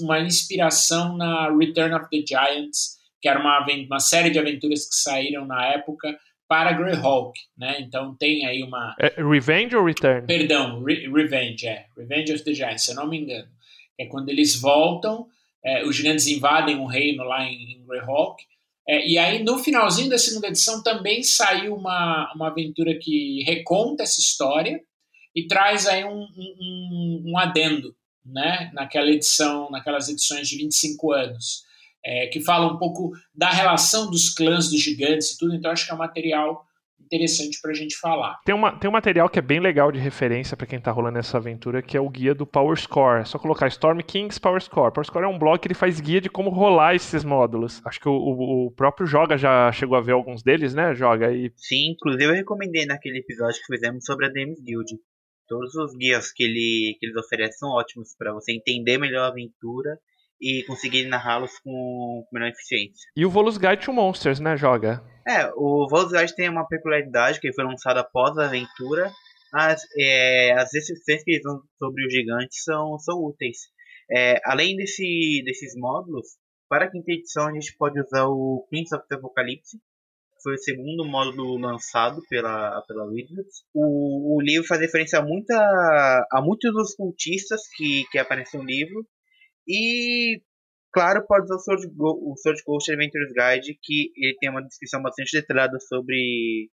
uma 0.00 0.20
inspiração 0.20 1.16
na 1.16 1.54
Return 1.56 1.94
of 1.94 2.06
the 2.10 2.22
Giants, 2.26 2.98
que 3.20 3.28
era 3.28 3.40
uma, 3.40 3.64
uma 3.86 4.00
série 4.00 4.30
de 4.30 4.38
aventuras 4.38 4.88
que 4.88 4.94
saíram 4.94 5.46
na 5.46 5.66
época 5.66 6.18
para 6.48 6.72
Greyhawk, 6.72 7.38
né? 7.56 7.80
Então 7.80 8.14
tem 8.16 8.44
aí 8.44 8.62
uma... 8.62 8.94
É 9.00 9.22
Revenge 9.22 9.74
ou 9.74 9.86
Return? 9.86 10.26
Perdão, 10.26 10.82
Re 10.84 11.08
Revenge, 11.08 11.66
é. 11.66 11.86
Revenge 11.96 12.34
of 12.34 12.44
the 12.44 12.52
Giants, 12.52 12.84
se 12.84 12.90
eu 12.90 12.96
não 12.96 13.08
me 13.08 13.18
engano. 13.18 13.48
É 13.98 14.06
quando 14.06 14.28
eles 14.28 14.60
voltam, 14.60 15.26
é, 15.64 15.84
os 15.84 15.96
gigantes 15.96 16.26
invadem 16.26 16.76
um 16.76 16.84
reino 16.84 17.24
lá 17.24 17.44
em, 17.44 17.72
em 17.72 17.86
Greyhawk, 17.86 18.42
é, 18.86 19.06
e 19.08 19.16
aí, 19.16 19.42
no 19.42 19.58
finalzinho 19.58 20.10
da 20.10 20.18
segunda 20.18 20.48
edição, 20.48 20.82
também 20.82 21.22
saiu 21.22 21.74
uma, 21.74 22.32
uma 22.34 22.48
aventura 22.48 22.98
que 22.98 23.42
reconta 23.44 24.02
essa 24.02 24.20
história, 24.20 24.80
e 25.34 25.46
traz 25.46 25.86
aí 25.86 26.04
um, 26.04 26.26
um, 26.36 27.22
um 27.26 27.38
adendo, 27.38 27.94
né, 28.24 28.70
naquela 28.72 29.10
edição, 29.10 29.70
naquelas 29.70 30.08
edições 30.08 30.48
de 30.48 30.56
25 30.56 31.12
anos, 31.12 31.62
é, 32.04 32.26
que 32.26 32.40
fala 32.40 32.72
um 32.72 32.78
pouco 32.78 33.12
da 33.34 33.50
relação 33.50 34.10
dos 34.10 34.30
clãs 34.30 34.70
dos 34.70 34.80
gigantes 34.80 35.30
e 35.30 35.38
tudo, 35.38 35.54
então 35.54 35.70
acho 35.70 35.86
que 35.86 35.92
é 35.92 35.94
um 35.94 35.98
material 35.98 36.64
interessante 37.12 37.60
para 37.60 37.70
a 37.70 37.74
gente 37.74 37.96
falar. 37.96 38.38
Tem, 38.44 38.54
uma, 38.54 38.72
tem 38.78 38.88
um 38.88 38.92
material 38.92 39.28
que 39.28 39.38
é 39.38 39.42
bem 39.42 39.60
legal 39.60 39.92
de 39.92 39.98
referência 39.98 40.56
para 40.56 40.66
quem 40.66 40.78
está 40.78 40.90
rolando 40.90 41.18
essa 41.18 41.36
aventura, 41.36 41.82
que 41.82 41.96
é 41.96 42.00
o 42.00 42.08
guia 42.08 42.34
do 42.34 42.46
Power 42.46 42.78
Score. 42.78 43.20
É 43.20 43.24
só 43.24 43.38
colocar 43.38 43.68
Storm 43.68 44.00
Kings 44.00 44.40
Power 44.40 44.60
Score. 44.62 44.92
Power 44.92 45.06
Score 45.06 45.24
é 45.24 45.28
um 45.28 45.38
blog 45.38 45.60
que 45.60 45.68
ele 45.68 45.74
faz 45.74 46.00
guia 46.00 46.20
de 46.20 46.30
como 46.30 46.50
rolar 46.50 46.94
esses 46.94 47.22
módulos. 47.22 47.82
Acho 47.84 48.00
que 48.00 48.08
o, 48.08 48.12
o, 48.12 48.66
o 48.66 48.70
próprio 48.70 49.06
Joga 49.06 49.36
já 49.36 49.70
chegou 49.72 49.96
a 49.96 50.00
ver 50.00 50.12
alguns 50.12 50.42
deles, 50.42 50.74
né, 50.74 50.94
Joga? 50.94 51.32
E... 51.32 51.52
Sim, 51.56 51.92
inclusive 51.92 52.24
eu 52.24 52.34
recomendei 52.34 52.86
naquele 52.86 53.18
episódio 53.18 53.60
que 53.60 53.74
fizemos 53.74 54.04
sobre 54.04 54.26
a 54.26 54.28
Demis 54.30 54.62
Guild. 54.62 54.92
Todos 55.52 55.74
os 55.74 55.94
guias 55.94 56.32
que, 56.32 56.44
ele, 56.44 56.96
que 56.98 57.04
eles 57.04 57.14
oferecem 57.14 57.58
são 57.58 57.68
ótimos 57.72 58.16
para 58.16 58.32
você 58.32 58.52
entender 58.52 58.96
melhor 58.96 59.24
a 59.24 59.28
aventura 59.28 59.98
e 60.40 60.64
conseguir 60.64 61.04
narrá-los 61.08 61.58
com, 61.62 62.26
melhor 62.32 62.48
eficiência. 62.48 63.06
E 63.14 63.26
o 63.26 63.28
Volus 63.28 63.58
Guide 63.58 63.84
to 63.84 63.92
Monsters, 63.92 64.40
né, 64.40 64.56
joga? 64.56 65.04
É, 65.28 65.52
o 65.54 65.86
Volus 65.90 66.10
Guide 66.10 66.34
tem 66.34 66.48
uma 66.48 66.66
peculiaridade 66.66 67.38
que 67.38 67.52
foi 67.52 67.64
lançado 67.64 67.98
após 67.98 68.38
a 68.38 68.46
aventura. 68.46 69.12
As, 69.52 69.82
é, 70.00 70.52
as 70.52 70.70
descrições 70.70 71.22
que 71.22 71.32
eles 71.32 71.42
dão 71.42 71.60
sobre 71.78 72.06
os 72.06 72.14
gigantes 72.14 72.64
são, 72.64 72.98
são 72.98 73.22
úteis. 73.22 73.58
É, 74.10 74.40
além 74.46 74.74
desse, 74.74 75.42
desses 75.44 75.74
módulos, 75.76 76.28
para 76.66 76.86
a 76.86 76.90
quinta 76.90 77.12
edição 77.12 77.48
a 77.48 77.52
gente 77.52 77.76
pode 77.76 78.00
usar 78.00 78.24
o 78.24 78.66
Prince 78.70 78.96
of 78.96 79.06
the 79.06 79.16
Apocalypse, 79.16 79.78
foi 80.42 80.54
o 80.54 80.58
segundo 80.58 81.04
módulo 81.04 81.58
lançado 81.58 82.20
pela, 82.28 82.82
pela 82.82 83.04
Wizards. 83.04 83.64
O, 83.74 84.36
o 84.36 84.40
livro 84.40 84.66
faz 84.66 84.80
referência 84.80 85.18
a, 85.18 85.22
muita, 85.22 85.54
a 86.30 86.42
muitos 86.42 86.72
dos 86.72 86.94
cultistas 86.94 87.62
que, 87.76 88.04
que 88.10 88.18
aparecem 88.18 88.60
no 88.60 88.66
livro. 88.66 89.06
E, 89.66 90.40
claro, 90.92 91.24
pode 91.26 91.44
usar 91.44 91.54
o 91.54 91.58
Sword, 91.58 91.86
o 91.98 92.34
Sword 92.36 92.62
Coast 92.64 92.90
Adventures 92.90 93.32
Guide, 93.32 93.78
que 93.82 94.12
ele 94.16 94.36
tem 94.40 94.50
uma 94.50 94.62
descrição 94.62 95.00
bastante 95.00 95.32
detalhada 95.32 95.78
sobre, 95.80 96.68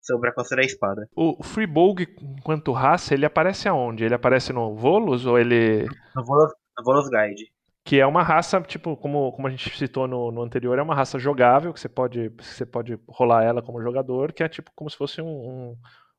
sobre 0.00 0.30
a 0.30 0.34
Costa 0.34 0.56
da 0.56 0.62
Espada. 0.62 1.08
O 1.14 1.42
Freebolg, 1.42 2.06
enquanto 2.20 2.72
raça, 2.72 3.14
ele 3.14 3.24
aparece 3.24 3.68
aonde? 3.68 4.04
Ele 4.04 4.14
aparece 4.14 4.52
no 4.52 4.74
Volos 4.74 5.24
ou 5.26 5.38
ele... 5.38 5.86
No 6.16 6.24
Volos, 6.24 6.52
no 6.76 6.84
Volos 6.84 7.08
Guide 7.08 7.52
que 7.84 7.98
é 7.98 8.06
uma 8.06 8.22
raça, 8.22 8.60
tipo, 8.60 8.96
como, 8.96 9.32
como 9.32 9.48
a 9.48 9.50
gente 9.50 9.76
citou 9.76 10.06
no, 10.06 10.30
no 10.30 10.42
anterior, 10.42 10.78
é 10.78 10.82
uma 10.82 10.94
raça 10.94 11.18
jogável, 11.18 11.72
que 11.72 11.80
você 11.80 11.88
pode, 11.88 12.30
você 12.40 12.64
pode 12.64 12.98
rolar 13.08 13.44
ela 13.44 13.60
como 13.60 13.82
jogador, 13.82 14.32
que 14.32 14.42
é 14.42 14.48
tipo 14.48 14.70
como 14.74 14.88
se 14.88 14.96
fosse 14.96 15.20
um, 15.20 15.26
um, 15.26 15.76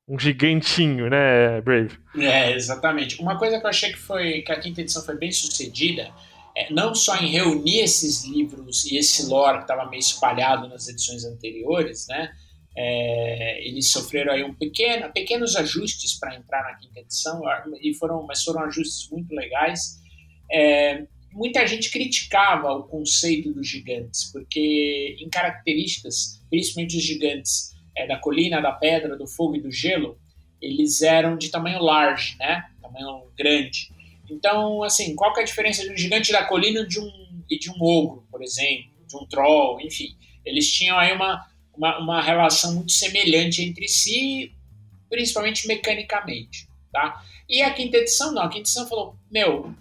um 0.07 0.19
gigantinho, 0.19 1.09
né, 1.09 1.61
Brave? 1.61 1.97
É, 2.17 2.51
exatamente. 2.53 3.21
Uma 3.21 3.37
coisa 3.37 3.59
que 3.59 3.65
eu 3.65 3.69
achei 3.69 3.91
que 3.91 3.99
foi 3.99 4.41
que 4.41 4.51
a 4.51 4.59
quinta 4.59 4.81
edição 4.81 5.03
foi 5.03 5.17
bem 5.17 5.31
sucedida, 5.31 6.11
é, 6.55 6.71
não 6.71 6.93
só 6.93 7.15
em 7.15 7.27
reunir 7.27 7.79
esses 7.79 8.25
livros 8.25 8.85
e 8.85 8.97
esse 8.97 9.25
lore 9.25 9.59
que 9.59 9.63
estava 9.63 9.89
meio 9.89 10.01
espalhado 10.01 10.67
nas 10.67 10.87
edições 10.89 11.23
anteriores, 11.23 12.07
né? 12.09 12.29
É, 12.75 13.67
eles 13.67 13.89
sofreram 13.91 14.33
aí 14.33 14.43
um 14.43 14.53
pequeno, 14.53 15.11
pequenos 15.13 15.55
ajustes 15.55 16.19
para 16.19 16.35
entrar 16.35 16.63
na 16.63 16.75
quinta 16.75 16.99
edição, 16.99 17.41
e 17.81 17.93
foram, 17.93 18.25
mas 18.25 18.43
foram 18.43 18.61
ajustes 18.63 19.09
muito 19.11 19.33
legais. 19.33 20.01
É, 20.51 21.05
muita 21.33 21.65
gente 21.67 21.89
criticava 21.89 22.71
o 22.71 22.83
conceito 22.83 23.51
dos 23.51 23.67
gigantes, 23.67 24.31
porque 24.31 25.17
em 25.19 25.29
características, 25.29 26.41
principalmente 26.49 26.97
os 26.97 27.03
gigantes 27.03 27.73
é, 27.97 28.07
da 28.07 28.17
colina, 28.17 28.61
da 28.61 28.71
pedra, 28.71 29.17
do 29.17 29.27
fogo 29.27 29.55
e 29.55 29.61
do 29.61 29.71
gelo, 29.71 30.17
eles 30.61 31.01
eram 31.01 31.37
de 31.37 31.49
tamanho 31.49 31.81
large, 31.81 32.37
né? 32.37 32.65
Tamanho 32.81 33.23
grande. 33.37 33.91
Então, 34.29 34.83
assim, 34.83 35.15
qual 35.15 35.33
que 35.33 35.39
é 35.39 35.43
a 35.43 35.45
diferença 35.45 35.83
de 35.83 35.91
um 35.91 35.97
gigante 35.97 36.31
da 36.31 36.45
colina 36.45 36.85
de 36.85 36.99
um, 36.99 37.11
e 37.49 37.59
de 37.59 37.69
um 37.69 37.81
ogro, 37.81 38.25
por 38.31 38.41
exemplo, 38.41 38.91
de 39.07 39.15
um 39.15 39.25
troll, 39.25 39.81
enfim. 39.81 40.15
Eles 40.45 40.71
tinham 40.71 40.97
aí 40.97 41.13
uma, 41.13 41.45
uma, 41.75 41.99
uma 41.99 42.21
relação 42.21 42.73
muito 42.75 42.91
semelhante 42.91 43.61
entre 43.61 43.87
si, 43.87 44.53
principalmente 45.09 45.67
mecanicamente, 45.67 46.67
tá? 46.91 47.23
E 47.47 47.61
a 47.61 47.73
quinta 47.73 47.97
edição, 47.97 48.31
não. 48.31 48.43
A 48.43 48.47
quinta 48.47 48.61
edição 48.61 48.87
falou, 48.87 49.15
meu, 49.29 49.73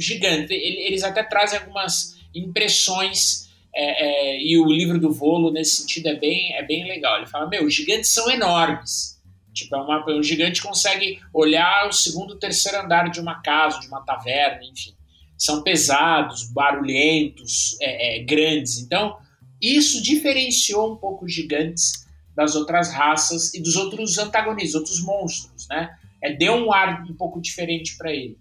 gigante. 0.00 0.52
Eles 0.52 1.02
até 1.02 1.22
trazem 1.22 1.58
algumas 1.58 2.18
impressões 2.34 3.50
é, 3.74 4.04
é, 4.34 4.42
e 4.42 4.58
o 4.58 4.66
livro 4.66 4.98
do 4.98 5.12
Volo, 5.12 5.52
nesse 5.52 5.82
sentido, 5.82 6.08
é 6.08 6.14
bem, 6.14 6.54
é 6.54 6.62
bem 6.62 6.84
legal. 6.84 7.18
Ele 7.18 7.26
fala, 7.26 7.48
meu, 7.48 7.64
os 7.64 7.74
gigantes 7.74 8.12
são 8.12 8.30
enormes. 8.30 9.20
Tipo, 9.52 9.76
é 9.76 9.80
uma, 9.80 10.18
um 10.18 10.22
gigante 10.22 10.62
consegue 10.62 11.20
olhar 11.32 11.88
o 11.88 11.92
segundo, 11.92 12.38
terceiro 12.38 12.78
andar 12.78 13.10
de 13.10 13.20
uma 13.20 13.40
casa, 13.42 13.80
de 13.80 13.88
uma 13.88 14.00
taverna, 14.00 14.62
enfim. 14.64 14.94
São 15.36 15.62
pesados, 15.62 16.50
barulhentos, 16.52 17.76
é, 17.80 18.18
é, 18.18 18.24
grandes. 18.24 18.78
Então, 18.78 19.18
isso 19.60 20.02
diferenciou 20.02 20.92
um 20.92 20.96
pouco 20.96 21.24
os 21.24 21.32
gigantes 21.32 22.06
das 22.34 22.54
outras 22.54 22.92
raças 22.92 23.52
e 23.54 23.60
dos 23.60 23.76
outros 23.76 24.18
antagonistas, 24.18 24.74
outros 24.74 25.02
monstros, 25.02 25.66
né? 25.68 25.96
É, 26.22 26.32
deu 26.32 26.54
um 26.54 26.72
ar 26.72 27.02
um 27.08 27.14
pouco 27.14 27.40
diferente 27.40 27.96
para 27.96 28.12
ele. 28.12 28.38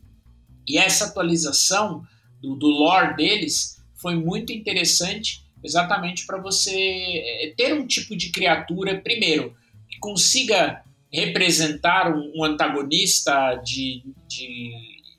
E 0.70 0.78
essa 0.78 1.06
atualização 1.06 2.06
do, 2.40 2.56
do 2.56 2.68
lore 2.68 3.16
deles 3.16 3.82
foi 3.96 4.16
muito 4.16 4.54
interessante, 4.54 5.44
exatamente 5.64 6.28
para 6.28 6.40
você 6.40 6.72
é, 6.72 7.54
ter 7.58 7.74
um 7.74 7.88
tipo 7.88 8.16
de 8.16 8.30
criatura, 8.30 9.02
primeiro, 9.02 9.56
que 9.90 9.98
consiga 9.98 10.84
representar 11.12 12.16
um, 12.16 12.32
um 12.36 12.44
antagonista 12.44 13.56
de, 13.56 14.04
de, 14.28 14.72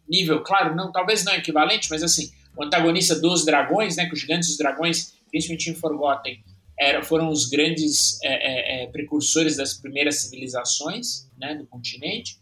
nível, 0.08 0.40
claro, 0.42 0.74
não, 0.74 0.92
talvez 0.92 1.24
não 1.24 1.34
equivalente, 1.34 1.88
mas 1.90 2.02
assim, 2.02 2.30
o 2.56 2.62
antagonista 2.62 3.18
dos 3.18 3.44
dragões, 3.44 3.96
né, 3.96 4.06
que 4.06 4.14
os 4.14 4.20
gigantes 4.20 4.48
dos 4.48 4.56
dragões, 4.56 5.14
principalmente 5.30 5.70
em 5.70 5.74
Forgotten, 5.74 6.42
era, 6.78 7.02
foram 7.02 7.28
os 7.28 7.46
grandes 7.46 8.18
é, 8.22 8.28
é, 8.28 8.84
é 8.84 8.86
precursores 8.86 9.56
das 9.56 9.74
primeiras 9.74 10.22
civilizações 10.22 11.28
né, 11.38 11.54
do 11.54 11.66
continente. 11.66 12.38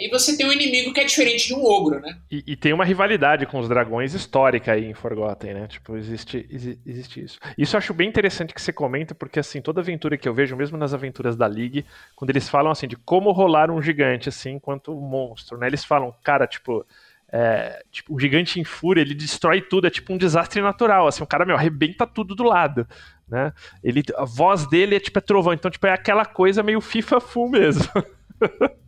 E 0.00 0.08
você 0.08 0.36
tem 0.36 0.46
um 0.46 0.52
inimigo 0.52 0.92
que 0.92 1.00
é 1.00 1.04
diferente 1.04 1.48
de 1.48 1.54
um 1.54 1.64
ogro, 1.64 2.00
né? 2.00 2.18
E, 2.30 2.42
e, 2.46 2.56
tem 2.56 2.72
uma 2.72 2.84
rivalidade 2.84 3.46
com 3.46 3.58
os 3.58 3.68
dragões 3.68 4.14
histórica 4.14 4.72
aí 4.72 4.86
em 4.86 4.94
Forgotten, 4.94 5.54
né? 5.54 5.66
Tipo, 5.66 5.96
existe, 5.96 6.46
existe 6.84 7.22
isso. 7.22 7.38
Isso 7.56 7.76
eu 7.76 7.78
acho 7.78 7.94
bem 7.94 8.08
interessante 8.08 8.54
que 8.54 8.60
você 8.60 8.72
comenta, 8.72 9.14
porque 9.14 9.38
assim, 9.38 9.60
toda 9.60 9.80
aventura 9.80 10.16
que 10.16 10.28
eu 10.28 10.34
vejo, 10.34 10.56
mesmo 10.56 10.76
nas 10.76 10.94
aventuras 10.94 11.36
da 11.36 11.46
League, 11.46 11.84
quando 12.16 12.30
eles 12.30 12.48
falam 12.48 12.72
assim 12.72 12.88
de 12.88 12.96
como 12.96 13.32
rolar 13.32 13.70
um 13.70 13.82
gigante, 13.82 14.28
assim, 14.28 14.52
enquanto 14.52 14.96
um 14.96 15.00
monstro, 15.00 15.58
né? 15.58 15.66
Eles 15.66 15.84
falam, 15.84 16.14
cara, 16.22 16.46
tipo. 16.46 16.84
É, 17.36 17.82
tipo, 17.90 18.14
o 18.14 18.20
gigante 18.20 18.60
em 18.60 18.64
fúria, 18.64 19.00
ele 19.00 19.12
destrói 19.12 19.60
tudo, 19.60 19.88
é 19.88 19.90
tipo 19.90 20.12
um 20.12 20.16
desastre 20.16 20.62
natural, 20.62 21.08
assim, 21.08 21.20
o 21.20 21.26
cara, 21.26 21.44
meu, 21.44 21.56
arrebenta 21.56 22.06
tudo 22.06 22.32
do 22.32 22.44
lado, 22.44 22.86
né? 23.28 23.52
Ele, 23.82 24.04
a 24.16 24.24
voz 24.24 24.68
dele 24.68 24.94
é 24.94 25.00
tipo 25.00 25.18
é 25.18 25.22
trovão, 25.22 25.52
então 25.52 25.68
tipo 25.68 25.84
é 25.84 25.92
aquela 25.92 26.24
coisa 26.24 26.62
meio 26.62 26.80
FIFA 26.80 27.20
full 27.20 27.50
mesmo. 27.50 27.88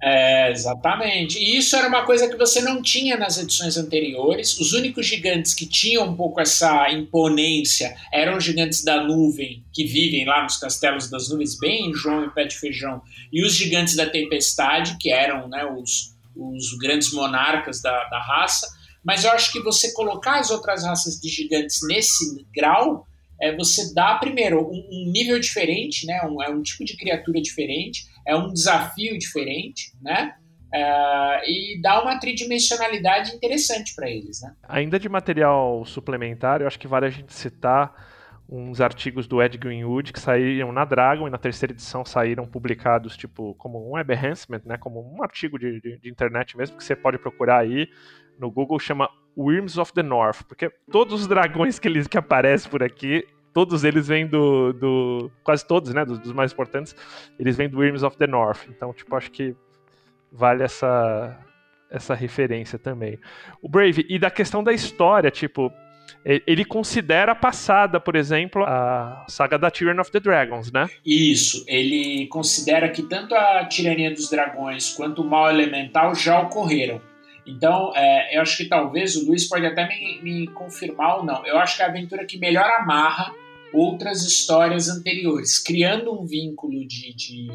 É, 0.02 0.50
exatamente. 0.50 1.38
E 1.38 1.56
isso 1.56 1.74
era 1.74 1.88
uma 1.88 2.04
coisa 2.04 2.28
que 2.28 2.36
você 2.36 2.60
não 2.60 2.80
tinha 2.80 3.16
nas 3.16 3.38
edições 3.38 3.76
anteriores. 3.76 4.58
Os 4.58 4.72
únicos 4.72 5.06
gigantes 5.06 5.54
que 5.54 5.66
tinham 5.66 6.04
um 6.04 6.14
pouco 6.14 6.40
essa 6.40 6.90
imponência 6.90 7.96
eram 8.12 8.36
os 8.36 8.44
gigantes 8.44 8.84
da 8.84 9.02
nuvem, 9.02 9.64
que 9.72 9.84
vivem 9.84 10.24
lá 10.24 10.42
nos 10.42 10.58
castelos 10.58 11.10
das 11.10 11.28
nuvens, 11.28 11.58
bem 11.58 11.90
em 11.90 11.94
João 11.94 12.24
e 12.24 12.30
Pé 12.30 12.44
de 12.44 12.56
Feijão, 12.56 13.02
e 13.32 13.44
os 13.44 13.54
gigantes 13.54 13.96
da 13.96 14.06
tempestade, 14.06 14.96
que 15.00 15.10
eram 15.10 15.48
né, 15.48 15.64
os, 15.64 16.14
os 16.36 16.78
grandes 16.78 17.12
monarcas 17.12 17.80
da, 17.80 18.04
da 18.04 18.20
raça. 18.20 18.68
Mas 19.04 19.24
eu 19.24 19.30
acho 19.32 19.52
que 19.52 19.60
você 19.60 19.92
colocar 19.92 20.38
as 20.38 20.50
outras 20.50 20.84
raças 20.84 21.20
de 21.20 21.28
gigantes 21.28 21.80
nesse 21.86 22.44
grau 22.54 23.06
é, 23.40 23.54
você 23.54 23.92
dá, 23.92 24.14
primeiro, 24.14 24.62
um, 24.62 24.88
um 24.90 25.10
nível 25.10 25.38
diferente, 25.38 26.06
né? 26.06 26.20
Um, 26.22 26.42
é 26.42 26.48
um 26.48 26.62
tipo 26.62 26.84
de 26.84 26.96
criatura 26.96 27.40
diferente, 27.40 28.06
é 28.26 28.34
um 28.34 28.52
desafio 28.52 29.18
diferente, 29.18 29.92
né? 30.02 30.34
É, 30.74 31.50
e 31.50 31.80
dá 31.80 32.02
uma 32.02 32.18
tridimensionalidade 32.18 33.34
interessante 33.34 33.94
para 33.94 34.10
eles, 34.10 34.40
né? 34.42 34.54
Ainda 34.68 34.98
de 34.98 35.08
material 35.08 35.84
suplementar, 35.86 36.60
eu 36.60 36.66
acho 36.66 36.78
que 36.78 36.88
vale 36.88 37.06
a 37.06 37.10
gente 37.10 37.32
citar 37.32 37.94
uns 38.48 38.80
artigos 38.80 39.26
do 39.26 39.42
Ed 39.42 39.56
Greenwood 39.58 40.12
que 40.12 40.20
saíram 40.20 40.70
na 40.72 40.84
Dragon 40.84 41.26
e 41.26 41.30
na 41.30 41.38
terceira 41.38 41.72
edição 41.72 42.04
saíram 42.04 42.46
publicados 42.46 43.16
tipo 43.16 43.54
como 43.54 43.88
um 43.88 43.92
web 43.94 44.12
enhancement, 44.12 44.62
né, 44.64 44.76
como 44.76 45.00
um 45.00 45.22
artigo 45.22 45.58
de, 45.58 45.80
de, 45.80 45.98
de 45.98 46.08
internet 46.08 46.56
mesmo 46.56 46.76
que 46.76 46.84
você 46.84 46.94
pode 46.94 47.18
procurar 47.18 47.58
aí 47.58 47.88
no 48.38 48.50
Google 48.50 48.78
chama 48.78 49.08
Worms 49.36 49.76
of 49.78 49.92
the 49.92 50.02
North, 50.02 50.44
porque 50.48 50.70
todos 50.90 51.22
os 51.22 51.26
dragões 51.26 51.78
que, 51.78 51.88
eles, 51.88 52.06
que 52.06 52.16
aparecem 52.16 52.70
por 52.70 52.82
aqui, 52.82 53.26
todos 53.56 53.84
eles 53.84 54.06
vêm 54.06 54.26
do, 54.26 54.74
do 54.74 55.30
quase 55.42 55.66
todos, 55.66 55.94
né, 55.94 56.04
dos, 56.04 56.18
dos, 56.18 56.30
mais 56.30 56.52
importantes, 56.52 56.94
eles 57.38 57.56
vêm 57.56 57.70
do 57.70 57.78
Worms 57.78 58.02
of 58.02 58.14
the 58.18 58.26
North. 58.26 58.68
Então, 58.68 58.92
tipo, 58.92 59.16
acho 59.16 59.30
que 59.30 59.56
vale 60.30 60.62
essa 60.62 61.42
essa 61.90 62.14
referência 62.14 62.78
também. 62.78 63.18
O 63.62 63.68
Brave 63.68 64.04
e 64.10 64.18
da 64.18 64.30
questão 64.30 64.62
da 64.62 64.74
história, 64.74 65.30
tipo, 65.30 65.72
ele 66.22 66.66
considera 66.66 67.34
passada, 67.34 67.98
por 67.98 68.14
exemplo, 68.14 68.62
a 68.62 69.24
saga 69.26 69.58
da 69.58 69.70
Tyranny 69.70 70.00
of 70.00 70.10
the 70.10 70.20
Dragons, 70.20 70.70
né? 70.70 70.90
Isso, 71.02 71.64
ele 71.66 72.26
considera 72.26 72.90
que 72.90 73.04
tanto 73.04 73.34
a 73.34 73.64
Tirania 73.64 74.10
dos 74.10 74.28
Dragões 74.28 74.90
quanto 74.90 75.22
o 75.22 75.24
Mal 75.24 75.48
Elemental 75.48 76.14
já 76.14 76.38
ocorreram. 76.42 77.00
Então, 77.46 77.90
é, 77.94 78.36
eu 78.36 78.42
acho 78.42 78.58
que 78.58 78.66
talvez 78.66 79.16
o 79.16 79.26
Luiz 79.26 79.48
pode 79.48 79.64
até 79.64 79.88
me, 79.88 80.20
me 80.20 80.46
confirmar 80.48 81.18
ou 81.18 81.24
não. 81.24 81.46
Eu 81.46 81.58
acho 81.58 81.76
que 81.76 81.82
a 81.82 81.86
aventura 81.86 82.26
que 82.26 82.38
melhor 82.38 82.68
amarra 82.80 83.32
outras 83.72 84.22
histórias 84.22 84.88
anteriores, 84.88 85.58
criando 85.58 86.12
um 86.12 86.24
vínculo 86.24 86.86
de, 86.86 87.14
de, 87.14 87.48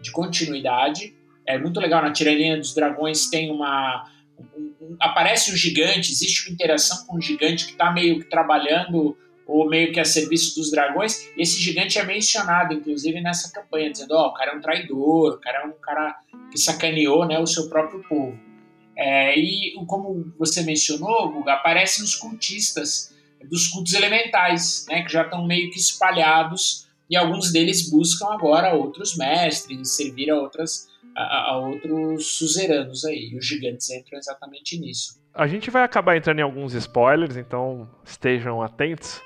de 0.00 0.10
continuidade. 0.10 1.14
É 1.46 1.58
muito 1.58 1.80
legal, 1.80 2.02
na 2.02 2.12
Tirania 2.12 2.56
dos 2.56 2.74
Dragões 2.74 3.28
tem 3.28 3.50
uma. 3.50 4.08
Um, 4.56 4.72
um, 4.80 4.96
aparece 5.00 5.52
um 5.52 5.56
gigante, 5.56 6.12
existe 6.12 6.46
uma 6.46 6.54
interação 6.54 7.06
com 7.06 7.16
um 7.16 7.20
gigante 7.20 7.66
que 7.66 7.72
está 7.72 7.90
meio 7.92 8.20
que 8.20 8.30
trabalhando 8.30 9.16
ou 9.46 9.68
meio 9.68 9.92
que 9.92 10.00
a 10.00 10.04
serviço 10.04 10.54
dos 10.54 10.70
dragões. 10.70 11.28
Esse 11.36 11.60
gigante 11.60 11.98
é 11.98 12.04
mencionado, 12.04 12.74
inclusive, 12.74 13.20
nessa 13.20 13.52
campanha, 13.52 13.90
dizendo: 13.90 14.14
Ó, 14.14 14.26
oh, 14.26 14.28
o 14.28 14.34
cara 14.34 14.52
é 14.52 14.56
um 14.56 14.60
traidor, 14.60 15.34
o 15.34 15.40
cara 15.40 15.62
é 15.62 15.66
um 15.66 15.72
cara 15.72 16.16
que 16.50 16.58
sacaneou 16.58 17.26
né, 17.26 17.38
o 17.38 17.46
seu 17.46 17.68
próprio 17.68 18.02
povo. 18.08 18.38
É, 18.96 19.38
e 19.38 19.74
como 19.86 20.32
você 20.38 20.62
mencionou, 20.62 21.32
Guga, 21.32 21.54
aparecem 21.54 22.04
os 22.04 22.14
cultistas 22.14 23.11
dos 23.48 23.68
cultos 23.68 23.94
elementais, 23.94 24.86
né, 24.88 25.02
que 25.02 25.12
já 25.12 25.22
estão 25.22 25.46
meio 25.46 25.70
que 25.70 25.78
espalhados 25.78 26.86
e 27.10 27.16
alguns 27.16 27.52
deles 27.52 27.90
buscam 27.90 28.32
agora 28.32 28.74
outros 28.74 29.16
mestres, 29.16 29.96
servir 29.96 30.30
a 30.30 30.36
outras 30.36 30.88
a, 31.16 31.50
a 31.50 31.58
outros 31.58 32.38
suzeranos 32.38 33.04
aí. 33.04 33.30
E 33.32 33.36
os 33.36 33.46
gigantes 33.46 33.90
entram 33.90 34.18
exatamente 34.18 34.78
nisso. 34.78 35.20
A 35.34 35.46
gente 35.46 35.70
vai 35.70 35.82
acabar 35.82 36.16
entrando 36.16 36.38
em 36.38 36.42
alguns 36.42 36.74
spoilers, 36.74 37.36
então 37.36 37.88
estejam 38.04 38.62
atentos. 38.62 39.20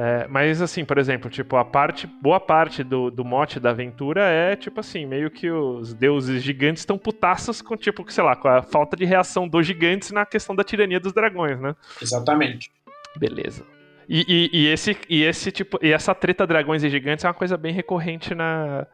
É, 0.00 0.28
mas 0.28 0.62
assim, 0.62 0.84
por 0.84 0.96
exemplo, 0.96 1.28
tipo, 1.28 1.56
a 1.56 1.64
parte, 1.64 2.06
boa 2.06 2.38
parte 2.38 2.84
do, 2.84 3.10
do 3.10 3.24
mote 3.24 3.58
da 3.58 3.70
aventura 3.70 4.22
é, 4.22 4.54
tipo 4.54 4.78
assim, 4.78 5.04
meio 5.04 5.28
que 5.28 5.50
os 5.50 5.92
deuses 5.92 6.40
gigantes 6.40 6.82
estão 6.82 6.96
putaços 6.96 7.60
com, 7.60 7.76
tipo, 7.76 8.08
sei 8.08 8.22
lá, 8.22 8.36
com 8.36 8.46
a 8.46 8.62
falta 8.62 8.96
de 8.96 9.04
reação 9.04 9.48
dos 9.48 9.66
gigantes 9.66 10.12
na 10.12 10.24
questão 10.24 10.54
da 10.54 10.62
tirania 10.62 11.00
dos 11.00 11.12
dragões, 11.12 11.58
né? 11.60 11.74
Exatamente. 12.00 12.70
Beleza. 13.18 13.64
E, 14.08 14.24
e, 14.26 14.60
e, 14.60 14.66
esse, 14.68 14.96
e 15.08 15.22
esse 15.22 15.52
tipo, 15.52 15.78
e 15.82 15.92
essa 15.92 16.14
treta 16.14 16.46
dragões 16.46 16.82
e 16.82 16.88
gigantes 16.88 17.24
é 17.24 17.28
uma 17.28 17.34
coisa 17.34 17.58
bem 17.58 17.74
recorrente 17.74 18.34
na, 18.34 18.86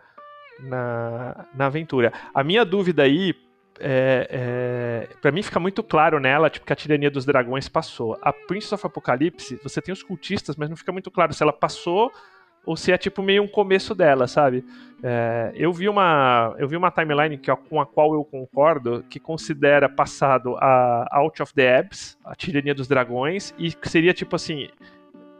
na, 0.60 1.46
na 1.54 1.66
aventura. 1.66 2.12
A 2.34 2.42
minha 2.42 2.64
dúvida 2.64 3.04
aí, 3.04 3.32
é, 3.78 4.28
é, 4.30 5.16
para 5.22 5.30
mim 5.30 5.42
fica 5.42 5.60
muito 5.60 5.82
claro 5.84 6.18
nela 6.18 6.50
tipo, 6.50 6.66
que 6.66 6.72
a 6.72 6.76
tirania 6.76 7.10
dos 7.10 7.24
dragões 7.24 7.68
passou. 7.68 8.18
A 8.22 8.32
Prince 8.32 8.74
of 8.74 8.84
Apocalypse, 8.84 9.60
você 9.62 9.80
tem 9.80 9.92
os 9.92 10.02
cultistas, 10.02 10.56
mas 10.56 10.68
não 10.68 10.76
fica 10.76 10.90
muito 10.90 11.10
claro 11.12 11.32
se 11.32 11.42
ela 11.42 11.52
passou 11.52 12.10
ou 12.66 12.76
se 12.76 12.92
é 12.92 12.98
tipo 12.98 13.22
meio 13.22 13.42
um 13.42 13.48
começo 13.48 13.94
dela, 13.94 14.26
sabe? 14.26 14.64
É, 15.02 15.52
eu 15.54 15.72
vi 15.72 15.88
uma 15.88 16.54
eu 16.58 16.66
vi 16.66 16.76
uma 16.76 16.90
timeline 16.90 17.36
que, 17.36 17.54
com 17.54 17.80
a 17.80 17.86
qual 17.86 18.14
eu 18.14 18.24
concordo 18.24 19.04
que 19.08 19.20
considera 19.20 19.88
passado 19.88 20.56
a 20.56 21.06
Out 21.12 21.42
of 21.42 21.54
the 21.54 21.78
Abyss, 21.78 22.16
a 22.24 22.34
tirania 22.34 22.74
dos 22.74 22.88
dragões, 22.88 23.54
e 23.58 23.72
que 23.72 23.88
seria 23.88 24.14
tipo 24.14 24.34
assim 24.36 24.68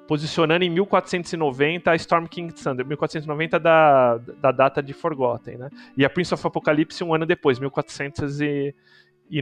posicionando 0.07 0.65
em 0.65 0.71
1490 0.71 1.91
a 1.91 1.97
Storm 1.97 2.27
King 2.27 2.53
Thunder, 2.53 2.87
1490 2.87 3.59
da, 3.59 4.19
da 4.19 4.53
data 4.53 4.83
de 4.83 4.93
Forgotten, 4.93 5.57
né? 5.57 5.71
E 5.97 6.05
a 6.05 6.11
Prince 6.11 6.35
of 6.35 6.47
Apocalypse 6.47 7.03
um 7.03 7.15
ano 7.15 7.25
depois, 7.25 7.59
1490. 7.59 8.45
e 8.45 8.75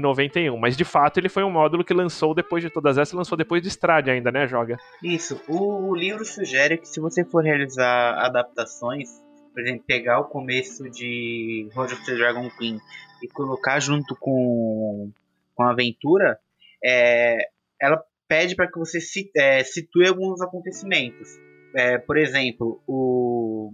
91. 0.01 0.57
Mas 0.57 0.77
de 0.77 0.85
fato 0.85 1.19
ele 1.19 1.29
foi 1.29 1.43
um 1.43 1.51
módulo 1.51 1.85
que 1.85 1.95
lançou 1.95 2.35
depois 2.35 2.63
de 2.63 2.71
todas 2.71 2.99
essas, 2.99 3.15
lançou 3.15 3.37
depois 3.37 3.63
de 3.63 3.69
Strade 3.69 4.11
ainda, 4.11 4.31
né, 4.31 4.47
Joga? 4.47 4.77
Isso. 5.03 5.41
O, 5.49 5.91
o 5.91 5.95
livro 5.95 6.25
sugere 6.25 6.79
que 6.79 6.89
se 6.89 7.01
você 7.01 7.25
for 7.25 7.45
realizar 7.45 8.15
adaptações, 8.25 9.09
por 9.53 9.63
exemplo, 9.63 9.85
pegar 9.87 10.21
o 10.21 10.25
começo 10.25 10.89
de 10.91 11.69
Road 11.75 11.93
of 11.93 12.05
the 12.07 12.15
Dragon 12.15 12.49
Queen 12.59 12.79
e 13.23 13.29
colocar 13.29 13.81
junto 13.81 14.17
com, 14.19 15.11
com 15.55 15.63
a 15.63 15.71
aventura, 15.71 16.39
é, 16.85 17.37
ela 17.81 18.03
pede 18.27 18.57
para 18.57 18.71
que 18.71 18.79
você 18.79 18.99
é, 19.37 19.63
situe 19.63 20.07
alguns 20.07 20.41
acontecimentos. 20.41 21.29
É, 21.75 21.99
por 21.99 22.17
exemplo, 22.17 22.83
o 22.87 23.73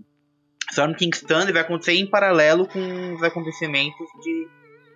Storm 0.71 0.95
King's 0.95 1.23
Thunder 1.23 1.53
vai 1.53 1.63
acontecer 1.63 1.95
em 1.95 2.07
paralelo 2.07 2.67
com 2.67 3.15
os 3.15 3.23
acontecimentos 3.23 4.07
de, 4.23 4.49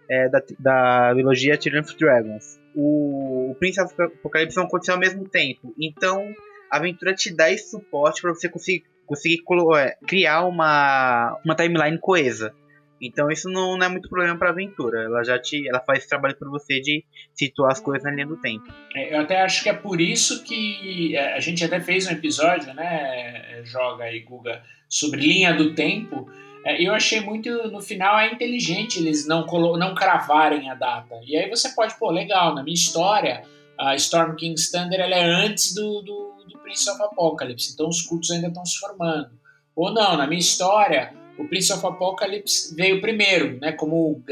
é, 0.08 0.28
da, 0.28 0.42
da 0.58 1.10
trilogia 1.12 1.60
Children 1.60 1.82
of 1.82 1.96
Dragons. 1.96 2.60
O, 2.74 3.50
o 3.50 3.54
Prince 3.56 3.80
of 3.80 3.94
Apocalipse 4.00 4.54
vão 4.54 4.64
acontecer 4.64 4.92
ao 4.92 4.98
mesmo 4.98 5.28
tempo. 5.28 5.74
Então, 5.78 6.32
a 6.70 6.78
aventura 6.78 7.14
te 7.14 7.34
dá 7.34 7.50
esse 7.50 7.70
suporte 7.70 8.22
para 8.22 8.34
você 8.34 8.48
conseguir, 8.48 8.84
conseguir 9.06 9.42
é, 9.76 9.96
criar 10.06 10.44
uma, 10.46 11.38
uma 11.44 11.54
timeline 11.54 11.98
coesa. 11.98 12.54
Então 13.02 13.28
isso 13.28 13.50
não, 13.50 13.76
não 13.76 13.84
é 13.84 13.88
muito 13.88 14.08
problema 14.08 14.38
para 14.38 14.48
a 14.48 14.52
aventura. 14.52 15.02
Ela 15.02 15.24
já 15.24 15.36
te, 15.36 15.68
ela 15.68 15.80
faz 15.80 15.98
esse 15.98 16.08
trabalho 16.08 16.36
por 16.36 16.48
você 16.48 16.80
de 16.80 17.04
situar 17.34 17.72
as 17.72 17.80
coisas 17.80 18.04
na 18.04 18.12
linha 18.12 18.26
do 18.26 18.36
tempo. 18.36 18.64
É, 18.94 19.16
eu 19.16 19.20
até 19.20 19.42
acho 19.42 19.64
que 19.64 19.68
é 19.68 19.72
por 19.72 20.00
isso 20.00 20.44
que 20.44 21.16
é, 21.16 21.34
a 21.34 21.40
gente 21.40 21.64
até 21.64 21.80
fez 21.80 22.06
um 22.06 22.12
episódio, 22.12 22.72
né, 22.74 23.60
joga 23.64 24.04
aí 24.04 24.20
Guga, 24.20 24.62
sobre 24.88 25.20
linha 25.20 25.52
do 25.52 25.74
tempo. 25.74 26.30
É, 26.64 26.80
eu 26.80 26.94
achei 26.94 27.20
muito 27.20 27.50
no 27.70 27.80
final 27.80 28.18
é 28.18 28.32
inteligente 28.32 29.00
eles 29.00 29.26
não 29.26 29.44
não 29.46 29.94
cravarem 29.94 30.70
a 30.70 30.74
data. 30.74 31.20
E 31.26 31.36
aí 31.36 31.50
você 31.50 31.70
pode, 31.70 31.98
pô, 31.98 32.10
legal, 32.10 32.54
na 32.54 32.62
minha 32.62 32.74
história, 32.74 33.44
a 33.78 33.94
Storm 33.96 34.36
King's 34.36 34.70
Thunder 34.70 35.00
ela 35.00 35.14
é 35.14 35.24
antes 35.24 35.74
do, 35.74 36.02
do, 36.02 36.44
do 36.48 36.58
Prince 36.58 36.88
of 36.88 37.02
Apocalypse, 37.02 37.72
então 37.72 37.88
os 37.88 38.02
cultos 38.02 38.30
ainda 38.30 38.48
estão 38.48 38.64
se 38.64 38.78
formando. 38.78 39.30
Ou 39.74 39.92
não, 39.92 40.16
na 40.16 40.26
minha 40.26 40.40
história, 40.40 41.14
o 41.38 41.48
Prince 41.48 41.72
of 41.72 41.84
Apocalypse 41.84 42.74
veio 42.74 43.00
primeiro, 43.00 43.58
né, 43.58 43.72
como, 43.72 44.22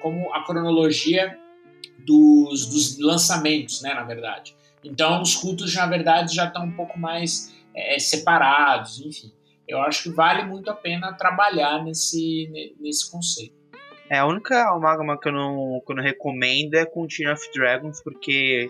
como 0.00 0.32
a 0.34 0.44
cronologia 0.44 1.38
dos, 2.04 2.66
dos 2.66 2.98
lançamentos, 2.98 3.82
né, 3.82 3.94
na 3.94 4.02
verdade. 4.02 4.56
Então, 4.82 5.20
os 5.20 5.34
cultos, 5.34 5.74
na 5.74 5.86
verdade, 5.86 6.34
já 6.34 6.46
estão 6.46 6.64
um 6.64 6.72
pouco 6.72 6.98
mais 6.98 7.52
é, 7.74 7.98
separados, 7.98 9.00
enfim. 9.00 9.32
Eu 9.68 9.80
acho 9.80 10.04
que 10.04 10.10
vale 10.10 10.44
muito 10.44 10.70
a 10.70 10.74
pena 10.74 11.12
trabalhar 11.12 11.82
nesse, 11.82 12.74
nesse 12.80 13.10
conceito. 13.10 13.54
É, 14.08 14.18
a 14.18 14.26
única 14.26 14.68
amálgama 14.70 15.18
que 15.18 15.28
eu 15.28 15.32
não, 15.32 15.82
que 15.84 15.92
eu 15.92 15.96
não 15.96 16.02
recomendo 16.02 16.74
é 16.74 16.86
com 16.86 17.06
Team 17.06 17.32
of 17.32 17.42
Dragons, 17.52 18.00
porque 18.02 18.68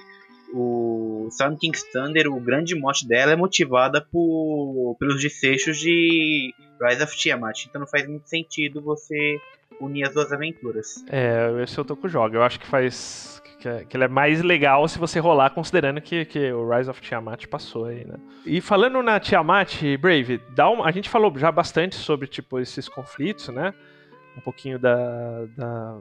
o 0.53 1.29
Sun 1.31 1.57
King's 1.57 1.83
Thunder, 1.93 2.29
o 2.29 2.41
grande 2.41 2.75
mote 2.75 3.07
dela 3.07 3.33
é 3.33 3.37
motivada 3.37 4.01
por, 4.01 4.97
pelos 4.99 5.21
desfechos 5.21 5.79
de 5.79 6.55
Rise 6.81 7.03
of 7.03 7.17
Tiamat. 7.17 7.67
Então 7.67 7.81
não 7.81 7.89
faz 7.89 8.07
muito 8.09 8.29
sentido 8.29 8.81
você 8.81 9.39
unir 9.81 10.05
as 10.05 10.15
duas 10.15 10.33
aventuras. 10.33 11.05
É, 11.09 11.63
esse 11.63 11.77
eu 11.77 11.85
tô 11.85 11.97
com 11.97 12.07
o 12.07 12.11
jogo. 12.11 12.37
Eu 12.37 12.43
acho 12.43 12.59
que 12.59 12.67
faz. 12.67 13.43
Que, 13.59 13.87
que 13.87 13.97
ele 13.97 14.05
é 14.05 14.09
mais 14.09 14.43
legal 14.43 14.87
se 14.87 14.99
você 14.99 15.19
rolar, 15.19 15.51
considerando 15.51 16.01
que, 16.01 16.25
que 16.27 16.53
o 16.53 16.69
Rise 16.69 16.91
of 16.91 17.01
Tiamat 17.01 17.47
passou 17.47 17.87
aí, 17.87 18.05
né? 18.05 18.17
E 18.45 18.61
falando 18.61 19.03
na 19.03 19.19
Tiamat, 19.19 19.83
Brave, 19.99 20.41
dá 20.55 20.69
uma, 20.69 20.87
a 20.87 20.91
gente 20.91 21.09
falou 21.09 21.33
já 21.39 21.51
bastante 21.51 21.97
sobre 21.97 22.27
tipo, 22.27 22.61
esses 22.61 22.89
conflitos, 22.89 23.49
né? 23.49 23.73
Um 24.37 24.41
pouquinho 24.41 24.79
da, 24.79 25.47
da 25.57 25.99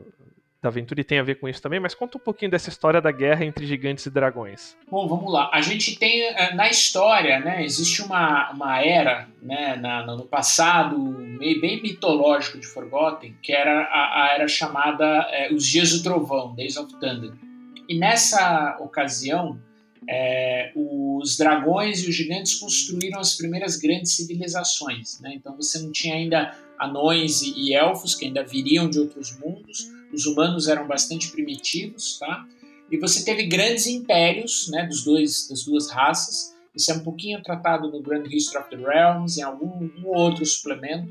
da 0.65 0.69
aventura 0.69 0.99
e 0.99 1.03
tem 1.03 1.19
a 1.19 1.23
ver 1.23 1.35
com 1.35 1.47
isso 1.47 1.61
também, 1.61 1.79
mas 1.79 1.93
conta 1.93 2.17
um 2.17 2.21
pouquinho 2.21 2.51
dessa 2.51 2.69
história 2.69 2.99
da 2.99 3.11
guerra 3.11 3.45
entre 3.45 3.65
gigantes 3.65 4.05
e 4.05 4.09
dragões. 4.09 4.75
Bom, 4.89 5.07
vamos 5.07 5.31
lá. 5.31 5.49
A 5.53 5.61
gente 5.61 5.97
tem 5.97 6.21
eh, 6.21 6.53
na 6.55 6.67
história, 6.67 7.39
né, 7.39 7.63
existe 7.63 8.01
uma, 8.01 8.51
uma 8.51 8.83
era, 8.83 9.27
né, 9.41 9.75
na, 9.75 10.05
no 10.05 10.25
passado 10.25 10.97
meio 10.97 11.61
bem 11.61 11.81
mitológico 11.81 12.57
de 12.57 12.65
Forgotten, 12.65 13.35
que 13.41 13.53
era 13.53 13.83
a, 13.83 14.23
a 14.23 14.33
era 14.33 14.47
chamada 14.47 15.05
é, 15.31 15.53
os 15.53 15.65
Dias 15.65 15.91
do 15.91 16.03
Trovão, 16.03 16.55
Days 16.55 16.77
of 16.77 16.91
Thunder. 16.99 17.31
E 17.87 17.97
nessa 17.97 18.77
ocasião, 18.79 19.59
é, 20.09 20.71
os 20.75 21.37
dragões 21.37 22.03
e 22.03 22.09
os 22.09 22.15
gigantes 22.15 22.55
construíram 22.55 23.19
as 23.19 23.35
primeiras 23.35 23.77
grandes 23.77 24.15
civilizações. 24.15 25.19
Né? 25.19 25.33
Então 25.35 25.55
você 25.55 25.79
não 25.79 25.91
tinha 25.91 26.15
ainda 26.15 26.55
anões 26.79 27.41
e, 27.43 27.53
e 27.55 27.73
elfos 27.75 28.15
que 28.15 28.25
ainda 28.25 28.43
viriam 28.43 28.89
de 28.89 28.99
outros 28.99 29.37
mundos 29.37 29.94
os 30.13 30.25
humanos 30.25 30.67
eram 30.67 30.87
bastante 30.87 31.31
primitivos, 31.31 32.17
tá? 32.19 32.45
E 32.89 32.97
você 32.97 33.25
teve 33.25 33.47
grandes 33.47 33.87
impérios, 33.87 34.67
né, 34.69 34.85
dos 34.85 35.03
dois, 35.03 35.47
das 35.49 35.63
duas 35.63 35.89
raças. 35.89 36.55
Isso 36.75 36.91
é 36.91 36.95
um 36.95 37.03
pouquinho 37.03 37.41
tratado 37.41 37.89
no 37.89 38.01
Grand 38.01 38.25
History 38.29 38.63
of 38.63 38.69
the 38.69 38.77
Realms, 38.77 39.39
em 39.39 39.43
algum 39.43 39.89
um 39.97 40.07
outro 40.07 40.45
suplemento. 40.45 41.09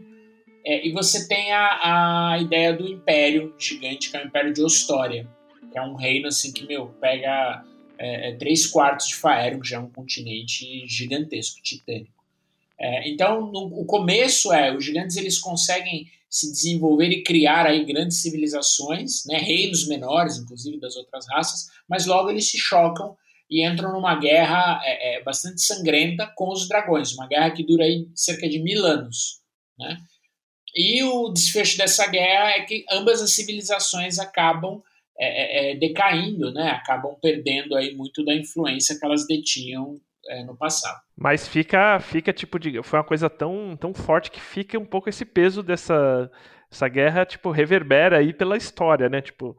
É, 0.64 0.86
e 0.86 0.92
você 0.92 1.26
tem 1.26 1.52
a, 1.52 2.32
a 2.32 2.38
ideia 2.38 2.72
do 2.72 2.86
império 2.86 3.54
gigante, 3.58 4.10
que 4.10 4.16
é 4.16 4.22
o 4.22 4.26
império 4.26 4.52
de 4.52 4.62
Ostória, 4.62 5.28
que 5.70 5.78
é 5.78 5.82
um 5.82 5.94
reino 5.94 6.28
assim 6.28 6.52
que, 6.52 6.66
meu, 6.66 6.86
pega 7.00 7.64
é, 7.98 8.30
é, 8.30 8.32
três 8.36 8.66
quartos 8.66 9.08
de 9.08 9.16
Faerun, 9.16 9.62
já 9.62 9.76
é 9.76 9.80
um 9.80 9.90
continente 9.90 10.86
gigantesco, 10.86 11.62
titânico. 11.62 12.24
É, 12.78 13.08
então, 13.08 13.52
no, 13.52 13.66
o 13.66 13.84
começo 13.84 14.52
é, 14.52 14.74
os 14.74 14.84
gigantes 14.84 15.16
eles 15.16 15.38
conseguem 15.38 16.08
se 16.34 16.50
desenvolver 16.50 17.10
e 17.10 17.22
criar 17.22 17.64
aí 17.64 17.84
grandes 17.84 18.20
civilizações, 18.20 19.24
né, 19.24 19.38
reinos 19.38 19.86
menores, 19.86 20.36
inclusive 20.36 20.80
das 20.80 20.96
outras 20.96 21.24
raças, 21.28 21.68
mas 21.88 22.06
logo 22.06 22.28
eles 22.28 22.50
se 22.50 22.58
chocam 22.58 23.16
e 23.48 23.64
entram 23.64 23.92
numa 23.92 24.18
guerra 24.18 24.80
é, 24.82 25.18
é, 25.18 25.22
bastante 25.22 25.62
sangrenta 25.62 26.26
com 26.34 26.50
os 26.50 26.66
dragões, 26.66 27.12
uma 27.12 27.28
guerra 27.28 27.52
que 27.52 27.64
dura 27.64 27.84
aí 27.84 28.08
cerca 28.16 28.48
de 28.48 28.58
mil 28.60 28.84
anos, 28.84 29.42
né? 29.78 29.96
E 30.74 31.04
o 31.04 31.28
desfecho 31.28 31.78
dessa 31.78 32.04
guerra 32.08 32.50
é 32.50 32.62
que 32.62 32.84
ambas 32.90 33.22
as 33.22 33.30
civilizações 33.30 34.18
acabam 34.18 34.82
é, 35.16 35.26
é, 35.26 35.70
é 35.70 35.76
decaindo, 35.76 36.52
né? 36.52 36.68
Acabam 36.70 37.14
perdendo 37.22 37.76
aí 37.76 37.94
muito 37.94 38.24
da 38.24 38.34
influência 38.34 38.98
que 38.98 39.04
elas 39.04 39.24
detinham 39.24 40.00
é, 40.28 40.44
no 40.44 40.56
passado. 40.56 41.00
Mas 41.16 41.46
fica, 41.46 41.98
fica 42.00 42.32
tipo 42.32 42.58
de, 42.58 42.82
foi 42.82 42.98
uma 42.98 43.04
coisa 43.04 43.28
tão, 43.30 43.76
tão 43.76 43.94
forte 43.94 44.30
que 44.30 44.40
fica 44.40 44.78
um 44.78 44.84
pouco 44.84 45.08
esse 45.08 45.24
peso 45.24 45.62
dessa 45.62 46.30
essa 46.70 46.88
guerra, 46.88 47.24
tipo, 47.24 47.52
reverbera 47.52 48.18
aí 48.18 48.32
pela 48.32 48.56
história, 48.56 49.08
né? 49.08 49.20
Tipo, 49.20 49.56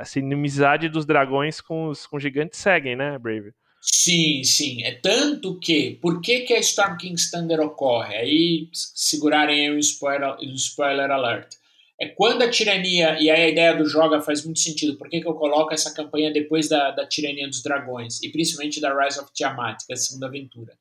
essa 0.00 0.18
inimizade 0.18 0.88
dos 0.88 1.06
dragões 1.06 1.60
com 1.60 1.88
os 1.88 2.06
com 2.06 2.18
gigantes 2.18 2.58
seguem, 2.58 2.96
né, 2.96 3.16
Brave? 3.18 3.52
Sim, 3.80 4.44
sim. 4.44 4.82
É 4.84 4.92
tanto 4.92 5.58
que, 5.58 5.98
por 6.00 6.20
que, 6.20 6.40
que 6.40 6.54
a 6.54 6.58
Storm 6.58 6.96
King's 6.96 7.30
Thunder 7.30 7.60
ocorre? 7.60 8.16
Aí 8.16 8.68
segurarem 8.72 9.68
aí 9.68 9.74
um 9.74 9.78
spoiler, 9.78 10.36
um 10.40 10.54
spoiler 10.54 11.10
alert 11.10 11.61
é 12.00 12.08
quando 12.08 12.42
a 12.42 12.50
tirania, 12.50 13.16
e 13.20 13.30
aí 13.30 13.42
a 13.42 13.48
ideia 13.48 13.76
do 13.76 13.88
Joga 13.88 14.20
faz 14.20 14.44
muito 14.44 14.60
sentido, 14.60 14.96
por 14.96 15.08
que, 15.08 15.20
que 15.20 15.28
eu 15.28 15.34
coloco 15.34 15.72
essa 15.72 15.94
campanha 15.94 16.32
depois 16.32 16.68
da, 16.68 16.90
da 16.90 17.06
tirania 17.06 17.46
dos 17.46 17.62
dragões, 17.62 18.22
e 18.22 18.30
principalmente 18.30 18.80
da 18.80 18.96
Rise 18.96 19.20
of 19.20 19.32
Tiamat, 19.32 19.84
que 19.86 19.92
é 19.92 19.94
a 19.94 19.98
segunda 19.98 20.26
aventura. 20.26 20.72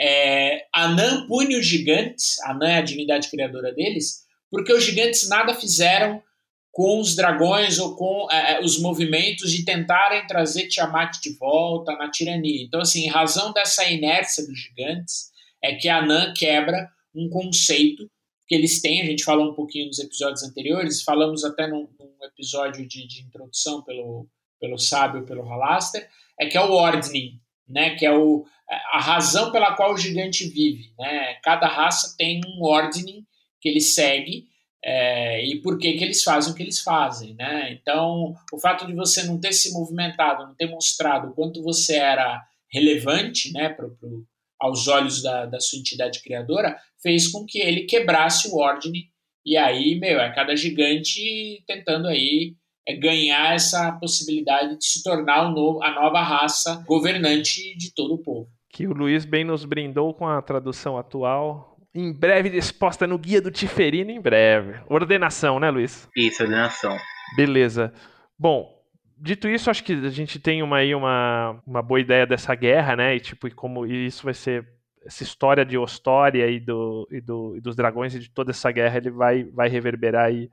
É, 0.00 0.66
Anan 0.74 1.26
pune 1.26 1.56
os 1.56 1.66
gigantes, 1.66 2.40
Anan 2.44 2.68
é 2.68 2.78
a 2.78 2.82
divindade 2.82 3.28
criadora 3.30 3.72
deles, 3.72 4.24
porque 4.50 4.72
os 4.72 4.84
gigantes 4.84 5.28
nada 5.28 5.54
fizeram 5.54 6.22
com 6.70 7.00
os 7.00 7.16
dragões 7.16 7.78
ou 7.78 7.96
com 7.96 8.28
é, 8.30 8.52
é 8.54 8.60
os 8.60 8.78
movimentos 8.80 9.50
de 9.50 9.64
tentarem 9.64 10.26
trazer 10.26 10.68
Tiamat 10.68 11.18
de 11.20 11.36
volta 11.36 11.92
na 11.96 12.10
tirania. 12.10 12.62
Então, 12.62 12.80
assim, 12.80 13.04
em 13.04 13.08
razão 13.08 13.52
dessa 13.52 13.88
inércia 13.88 14.46
dos 14.46 14.58
gigantes, 14.58 15.30
é 15.62 15.74
que 15.74 15.88
Anan 15.88 16.32
quebra 16.34 16.88
um 17.14 17.28
conceito 17.28 18.08
que 18.48 18.54
eles 18.54 18.80
têm, 18.80 19.02
a 19.02 19.04
gente 19.04 19.22
falou 19.22 19.50
um 19.50 19.54
pouquinho 19.54 19.86
nos 19.86 19.98
episódios 19.98 20.42
anteriores, 20.42 21.02
falamos 21.02 21.44
até 21.44 21.66
num, 21.66 21.86
num 22.00 22.24
episódio 22.24 22.88
de, 22.88 23.06
de, 23.06 23.20
introdução 23.20 23.82
pelo, 23.82 24.26
pelo 24.58 24.78
sábio, 24.78 25.26
pelo 25.26 25.44
Halaster, 25.44 26.08
é 26.40 26.46
que 26.46 26.56
é 26.56 26.60
o 26.62 26.72
Ordning, 26.72 27.38
né, 27.68 27.94
que 27.96 28.06
é 28.06 28.12
o, 28.12 28.46
a 28.90 29.00
razão 29.00 29.52
pela 29.52 29.76
qual 29.76 29.92
o 29.92 29.98
gigante 29.98 30.48
vive. 30.48 30.94
Né? 30.98 31.34
Cada 31.42 31.68
raça 31.68 32.16
tem 32.16 32.40
um 32.46 32.64
Ordning 32.64 33.26
que 33.60 33.68
ele 33.68 33.82
segue 33.82 34.46
é, 34.82 35.44
e 35.44 35.60
por 35.60 35.76
que, 35.76 35.92
que 35.92 36.04
eles 36.04 36.22
fazem 36.22 36.52
o 36.52 36.56
que 36.56 36.62
eles 36.62 36.80
fazem. 36.80 37.34
Né? 37.34 37.72
Então, 37.72 38.34
o 38.50 38.58
fato 38.58 38.86
de 38.86 38.94
você 38.94 39.24
não 39.24 39.38
ter 39.38 39.52
se 39.52 39.74
movimentado, 39.74 40.46
não 40.46 40.54
ter 40.54 40.70
mostrado 40.70 41.28
o 41.28 41.34
quanto 41.34 41.62
você 41.62 41.96
era 41.96 42.42
relevante 42.72 43.52
né, 43.52 43.68
para 43.68 43.86
o 43.86 44.24
aos 44.60 44.88
olhos 44.88 45.22
da, 45.22 45.46
da 45.46 45.60
sua 45.60 45.78
entidade 45.78 46.22
criadora, 46.22 46.76
fez 47.02 47.28
com 47.28 47.44
que 47.46 47.58
ele 47.60 47.82
quebrasse 47.82 48.48
o 48.48 48.56
Ordem. 48.56 49.10
E 49.44 49.56
aí, 49.56 49.98
meu, 49.98 50.20
é 50.20 50.34
cada 50.34 50.56
gigante 50.56 51.62
tentando 51.66 52.08
aí 52.08 52.54
é 52.88 52.96
ganhar 52.96 53.54
essa 53.54 53.92
possibilidade 53.92 54.78
de 54.78 54.86
se 54.86 55.02
tornar 55.02 55.50
novo, 55.52 55.82
a 55.82 55.92
nova 55.92 56.22
raça 56.22 56.82
governante 56.86 57.76
de 57.76 57.94
todo 57.94 58.14
o 58.14 58.22
povo. 58.22 58.48
Que 58.72 58.86
o 58.86 58.94
Luiz 58.94 59.26
bem 59.26 59.44
nos 59.44 59.66
brindou 59.66 60.14
com 60.14 60.26
a 60.26 60.40
tradução 60.40 60.96
atual. 60.96 61.76
Em 61.94 62.10
breve 62.10 62.48
disposta 62.48 63.06
no 63.06 63.18
Guia 63.18 63.42
do 63.42 63.50
Tiferino, 63.50 64.10
em 64.10 64.20
breve. 64.20 64.80
Ordenação, 64.88 65.60
né, 65.60 65.70
Luiz? 65.70 66.08
Isso, 66.16 66.42
ordenação. 66.42 66.96
Beleza. 67.36 67.92
Bom, 68.38 68.77
dito 69.20 69.48
isso, 69.48 69.70
acho 69.70 69.84
que 69.84 69.92
a 69.92 70.10
gente 70.10 70.38
tem 70.38 70.62
uma, 70.62 70.78
aí 70.78 70.94
uma, 70.94 71.60
uma 71.66 71.82
boa 71.82 72.00
ideia 72.00 72.26
dessa 72.26 72.54
guerra, 72.54 72.96
né? 72.96 73.16
E 73.16 73.20
tipo, 73.20 73.48
e 73.48 73.50
como 73.50 73.86
isso 73.86 74.24
vai 74.24 74.34
ser 74.34 74.66
essa 75.04 75.22
história 75.22 75.64
de 75.64 75.78
Ostória 75.78 76.48
e, 76.48 76.60
do, 76.60 77.08
e, 77.10 77.20
do, 77.20 77.56
e 77.56 77.60
dos 77.60 77.74
dragões 77.74 78.14
e 78.14 78.18
de 78.18 78.30
toda 78.30 78.50
essa 78.50 78.70
guerra, 78.70 78.98
ele 78.98 79.10
vai, 79.10 79.44
vai 79.44 79.68
reverberar 79.68 80.26
aí 80.26 80.50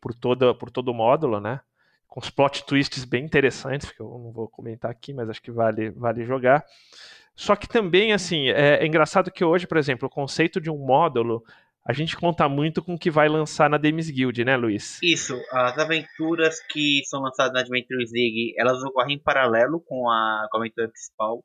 por, 0.00 0.14
toda, 0.14 0.54
por 0.54 0.70
todo 0.70 0.88
o 0.88 0.94
módulo, 0.94 1.40
né? 1.40 1.60
Com 2.06 2.20
os 2.20 2.28
plot 2.28 2.66
twists 2.66 3.04
bem 3.04 3.24
interessantes, 3.24 3.90
que 3.90 4.00
eu 4.00 4.06
não 4.06 4.30
vou 4.30 4.48
comentar 4.48 4.90
aqui, 4.90 5.14
mas 5.14 5.30
acho 5.30 5.40
que 5.40 5.50
vale, 5.50 5.90
vale 5.90 6.24
jogar. 6.24 6.64
Só 7.34 7.56
que 7.56 7.66
também, 7.66 8.12
assim, 8.12 8.48
é, 8.48 8.82
é 8.82 8.86
engraçado 8.86 9.30
que 9.30 9.44
hoje, 9.44 9.66
por 9.66 9.78
exemplo, 9.78 10.06
o 10.06 10.10
conceito 10.10 10.60
de 10.60 10.70
um 10.70 10.76
módulo 10.76 11.42
a 11.84 11.92
gente 11.92 12.16
conta 12.16 12.48
muito 12.48 12.82
com 12.82 12.94
o 12.94 12.98
que 12.98 13.10
vai 13.10 13.28
lançar 13.28 13.68
na 13.68 13.76
Demis 13.76 14.08
Guild, 14.10 14.44
né, 14.44 14.56
Luiz? 14.56 14.98
Isso, 15.02 15.34
as 15.50 15.76
aventuras 15.78 16.60
que 16.70 17.02
são 17.06 17.20
lançadas 17.20 17.52
na 17.52 17.60
Adventures 17.60 18.10
League, 18.12 18.54
elas 18.56 18.82
ocorrem 18.84 19.16
em 19.16 19.22
paralelo 19.22 19.80
com 19.80 20.08
a, 20.08 20.46
com 20.50 20.58
a 20.58 20.60
aventura 20.60 20.88
principal. 20.88 21.42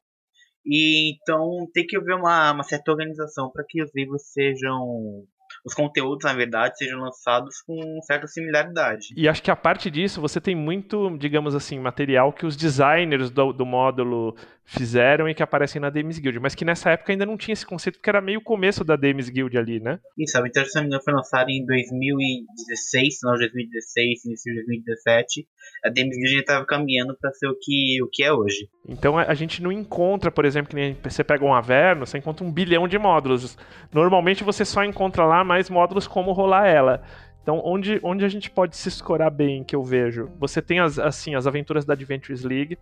E 0.66 1.14
então 1.14 1.68
tem 1.74 1.86
que 1.86 1.98
haver 1.98 2.16
uma, 2.16 2.52
uma 2.52 2.64
certa 2.64 2.92
organização 2.92 3.50
para 3.52 3.64
que 3.68 3.82
os 3.82 3.90
livros 3.96 4.22
sejam 4.32 5.26
os 5.66 5.74
conteúdos, 5.74 6.24
na 6.24 6.34
verdade, 6.34 6.78
sejam 6.78 7.00
lançados 7.00 7.62
com 7.62 7.78
certa 8.04 8.28
similaridade. 8.28 9.08
E 9.16 9.28
acho 9.28 9.42
que 9.42 9.52
a 9.52 9.56
parte 9.56 9.90
disso, 9.90 10.22
você 10.22 10.40
tem 10.40 10.56
muito, 10.56 11.18
digamos 11.18 11.56
assim, 11.56 11.80
material 11.80 12.32
que 12.32 12.46
os 12.46 12.56
designers 12.56 13.30
do, 13.30 13.52
do 13.52 13.66
módulo 13.66 14.36
fizeram 14.68 15.30
e 15.30 15.34
que 15.34 15.42
aparecem 15.42 15.82
na 15.82 15.90
Dames 15.90 16.20
Guild, 16.20 16.42
mas 16.42 16.54
que 16.54 16.66
nessa 16.66 16.92
época 16.92 17.14
ainda 17.14 17.26
não 17.26 17.38
tinha 17.38 17.54
esse 17.54 17.66
conceito, 17.66 17.96
porque 17.96 18.10
era 18.10 18.20
meio 18.20 18.40
o 18.40 18.44
começo 18.44 18.84
da 18.84 18.98
Dames 18.98 19.30
Guild 19.30 19.58
ali, 19.58 19.80
né? 19.80 19.98
Isso, 20.18 20.36
a 20.36 20.42
Aventura, 20.42 20.66
se 20.66 20.76
não 20.76 20.82
me 20.82 20.88
engano, 20.88 21.04
foi 21.04 21.14
lançada 21.14 21.50
em 21.50 21.66
2016, 21.66 23.20
não, 23.24 23.32
2016, 23.32 24.26
início 24.26 24.52
de 24.52 24.60
2017. 24.66 25.48
A 25.86 25.90
Dames 25.90 26.18
Guild 26.18 26.34
já 26.34 26.40
estava 26.42 26.66
caminhando 26.66 27.18
para 27.18 27.32
ser 27.32 27.48
o 27.48 27.56
que, 27.56 28.04
o 28.04 28.10
que 28.12 28.24
é 28.24 28.34
hoje. 28.34 28.68
Então 28.88 29.18
a 29.18 29.34
gente 29.34 29.64
não 29.64 29.72
encontra, 29.72 30.30
por 30.30 30.44
exemplo, 30.44 30.70
que 30.70 30.76
nem 30.76 30.98
você 31.02 31.24
pega 31.24 31.46
um 31.46 31.54
Averno, 31.54 32.06
você 32.06 32.18
encontra 32.18 32.46
um 32.46 32.52
bilhão 32.52 32.90
de 32.90 33.00
módulos. 33.00 33.58
Normalmente 33.94 34.44
você 34.44 34.66
só 34.66 34.84
encontra 34.84 35.26
lá 35.26 35.46
mais 35.46 35.70
módulos 35.70 36.08
como 36.08 36.34
rolar 36.34 36.68
ela. 36.68 37.02
Então, 37.42 37.62
onde, 37.64 37.98
onde 38.04 38.26
a 38.26 38.28
gente 38.28 38.52
pode 38.52 38.76
se 38.76 38.90
escorar 38.90 39.32
bem, 39.32 39.64
que 39.64 39.74
eu 39.74 39.82
vejo? 39.82 40.30
Você 40.38 40.62
tem 40.62 40.82
as, 40.82 41.00
assim, 41.00 41.34
as 41.34 41.48
aventuras 41.48 41.86
da 41.86 41.94
Adventures 41.94 42.44
League, 42.44 42.78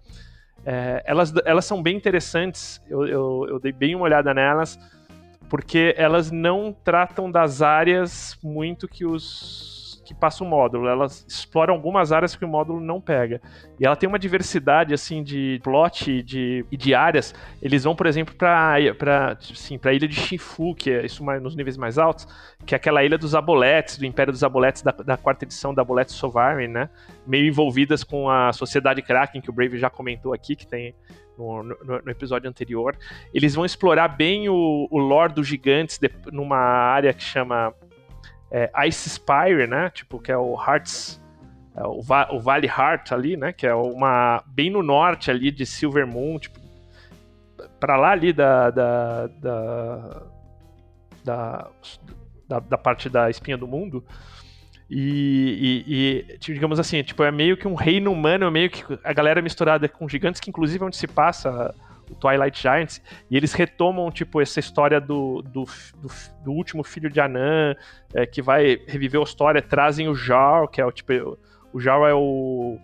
é, 0.66 1.04
elas, 1.06 1.32
elas 1.46 1.66
são 1.66 1.82
bem 1.82 1.96
interessantes, 1.96 2.82
eu, 2.90 3.06
eu, 3.06 3.46
eu, 3.50 3.60
dei 3.60 3.72
bem 3.72 3.96
uma 3.96 4.06
olhada 4.06 4.34
nelas, 4.34 4.80
porque 5.48 5.94
elas 5.96 6.32
não 6.32 6.76
tratam 6.84 7.30
das 7.30 7.62
áreas 7.62 8.36
muito 8.44 8.88
que 8.88 9.06
os 9.06 9.75
que 10.06 10.14
passa 10.14 10.44
o 10.44 10.48
módulo, 10.48 10.88
elas 10.88 11.26
exploram 11.28 11.74
algumas 11.74 12.12
áreas 12.12 12.36
que 12.36 12.46
o 12.46 12.48
módulo 12.48 12.80
não 12.80 13.02
pega. 13.02 13.42
E 13.80 13.86
ela 13.86 13.96
tem 13.96 14.08
uma 14.08 14.20
diversidade 14.20 14.94
assim 14.94 15.24
de 15.24 15.60
plot 15.64 16.12
e 16.12 16.22
de, 16.22 16.64
de 16.72 16.94
áreas. 16.94 17.34
Eles 17.62 17.84
vão, 17.84 17.96
por 17.96 18.06
exemplo, 18.06 18.36
para 18.36 18.76
para 18.98 19.38
sim, 19.42 19.80
para 19.80 19.92
a 19.92 19.94
ilha 19.96 20.08
de 20.08 20.16
Shifu, 20.16 20.76
que 20.76 20.92
é 20.92 21.06
isso 21.06 21.24
mais, 21.24 21.42
nos 21.42 21.56
níveis 21.56 21.76
mais 21.76 21.98
altos, 21.98 22.28
que 22.66 22.76
é 22.76 22.78
aquela 22.78 23.04
ilha 23.04 23.18
dos 23.18 23.34
Aboletes, 23.34 23.98
do 23.98 24.06
Império 24.06 24.32
dos 24.32 24.44
Aboletes 24.44 24.84
da, 24.84 24.92
da 24.92 25.18
quarta 25.18 25.44
edição 25.44 25.74
da 25.74 25.82
Aboletes 25.82 26.14
Sovereign, 26.14 26.72
né? 26.72 26.90
Meio 27.26 27.48
envolvidas 27.48 28.04
com 28.04 28.30
a 28.30 28.54
Sociedade 28.54 29.02
Kraken, 29.02 29.42
que 29.42 29.50
o 29.50 29.54
Brave 29.54 29.80
já 29.80 29.90
comentou 29.90 30.34
aqui, 30.34 30.56
que 30.56 30.68
tem 30.68 30.94
no, 31.38 31.64
no, 31.64 31.76
no, 32.04 32.12
episódio 32.12 32.50
anterior. 32.50 32.96
Eles 33.34 33.56
vão 33.56 33.66
explorar 33.66 34.08
bem 34.10 34.48
o, 34.50 34.88
o 34.92 34.98
lore 35.00 35.34
dos 35.34 35.48
gigantes 35.48 35.98
de, 35.98 36.10
numa 36.32 36.58
área 36.58 37.12
que 37.14 37.24
chama 37.24 37.74
é, 38.56 38.88
Ice 38.88 39.10
Spire, 39.10 39.68
né? 39.68 39.90
Tipo, 39.90 40.18
que 40.18 40.32
é 40.32 40.38
o 40.38 40.56
Hearts. 40.56 41.22
É 41.76 41.86
o, 41.86 42.02
Va 42.02 42.30
o 42.32 42.40
Vale 42.40 42.68
Heart 42.68 43.12
ali, 43.12 43.36
né? 43.36 43.52
Que 43.52 43.68
é 43.68 43.76
uma. 43.76 44.42
bem 44.48 44.70
no 44.70 44.82
norte 44.82 45.30
ali 45.30 45.52
de 45.52 45.66
Silver 45.66 46.08
Moon, 46.08 46.40
tipo. 46.40 46.58
Pra 47.82 47.98
lá 47.98 48.12
ali 48.12 48.32
da. 48.32 48.70
da, 48.72 49.28
da, 49.28 50.22
da, 51.26 51.68
da, 52.48 52.60
da 52.60 52.78
parte 52.78 53.10
da 53.10 53.30
espinha 53.30 53.58
do 53.58 53.68
mundo. 53.68 54.06
E, 54.90 55.84
e, 55.86 56.32
e, 56.32 56.38
digamos 56.38 56.80
assim, 56.80 57.04
tipo, 57.04 57.24
é 57.24 57.32
meio 57.32 57.58
que 57.58 57.68
um 57.68 57.74
reino 57.74 58.10
humano, 58.10 58.46
é 58.46 58.52
meio 58.52 58.70
que 58.70 58.86
a 59.04 59.12
galera 59.12 59.42
misturada 59.42 59.90
com 59.90 60.08
gigantes, 60.08 60.40
que 60.40 60.50
inclusive 60.50 60.82
é 60.82 60.88
onde 60.88 60.96
se 60.96 61.08
passa 61.08 61.76
o 62.10 62.16
Twilight 62.16 62.62
Giants, 62.62 63.02
e 63.30 63.38
eles 63.38 63.54
retomam, 63.54 64.12
tipo, 64.12 64.42
essa 64.42 64.60
história 64.60 65.00
do, 65.00 65.42
do, 65.42 65.66
do, 65.98 66.10
do 66.44 66.52
último 66.52 66.84
filho 66.84 67.10
de 67.10 67.20
Anan, 67.20 67.76
é, 68.14 68.26
que 68.26 68.42
vai 68.42 68.80
reviver 68.88 69.20
a 69.20 69.24
história, 69.24 69.62
trazem 69.62 70.08
o 70.08 70.16
Jarl, 70.16 70.68
que 70.68 70.82
é 70.82 70.86
o, 70.86 70.92
tipo, 70.92 71.38
o 71.74 71.80
Jarl 71.80 72.06
é 72.06 72.14
o... 72.14 72.78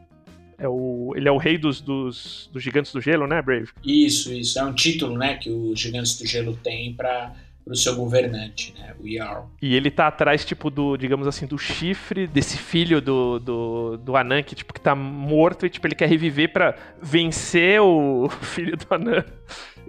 É 0.57 0.67
o, 0.67 1.13
ele 1.15 1.27
é 1.27 1.31
o 1.31 1.37
rei 1.37 1.57
dos, 1.57 1.81
dos, 1.81 2.47
dos 2.53 2.61
gigantes 2.61 2.93
do 2.93 3.01
gelo, 3.01 3.25
né, 3.25 3.41
Brave? 3.41 3.69
Isso, 3.83 4.31
isso. 4.31 4.59
É 4.59 4.63
um 4.63 4.73
título, 4.73 5.17
né, 5.17 5.37
que 5.37 5.49
os 5.49 5.79
gigantes 5.79 6.19
do 6.19 6.27
gelo 6.27 6.55
têm 6.55 6.93
para 6.93 7.33
pro 7.63 7.75
seu 7.75 7.95
governante, 7.95 8.73
né, 8.77 8.93
o 8.99 9.07
Jarl. 9.07 9.45
E 9.61 9.75
ele 9.75 9.91
tá 9.91 10.07
atrás, 10.07 10.43
tipo, 10.43 10.69
do, 10.69 10.97
digamos 10.97 11.27
assim, 11.27 11.45
do 11.45 11.57
chifre 11.57 12.27
desse 12.27 12.57
filho 12.57 13.01
do, 13.01 13.39
do, 13.39 13.97
do 13.97 14.15
Anan, 14.15 14.43
que, 14.43 14.55
tipo, 14.55 14.73
que 14.73 14.81
tá 14.81 14.95
morto 14.95 15.65
e, 15.65 15.69
tipo, 15.69 15.85
ele 15.87 15.95
quer 15.95 16.09
reviver 16.09 16.51
para 16.51 16.75
vencer 17.01 17.81
o 17.81 18.29
filho 18.41 18.75
do 18.75 18.85
Anan. 18.89 19.23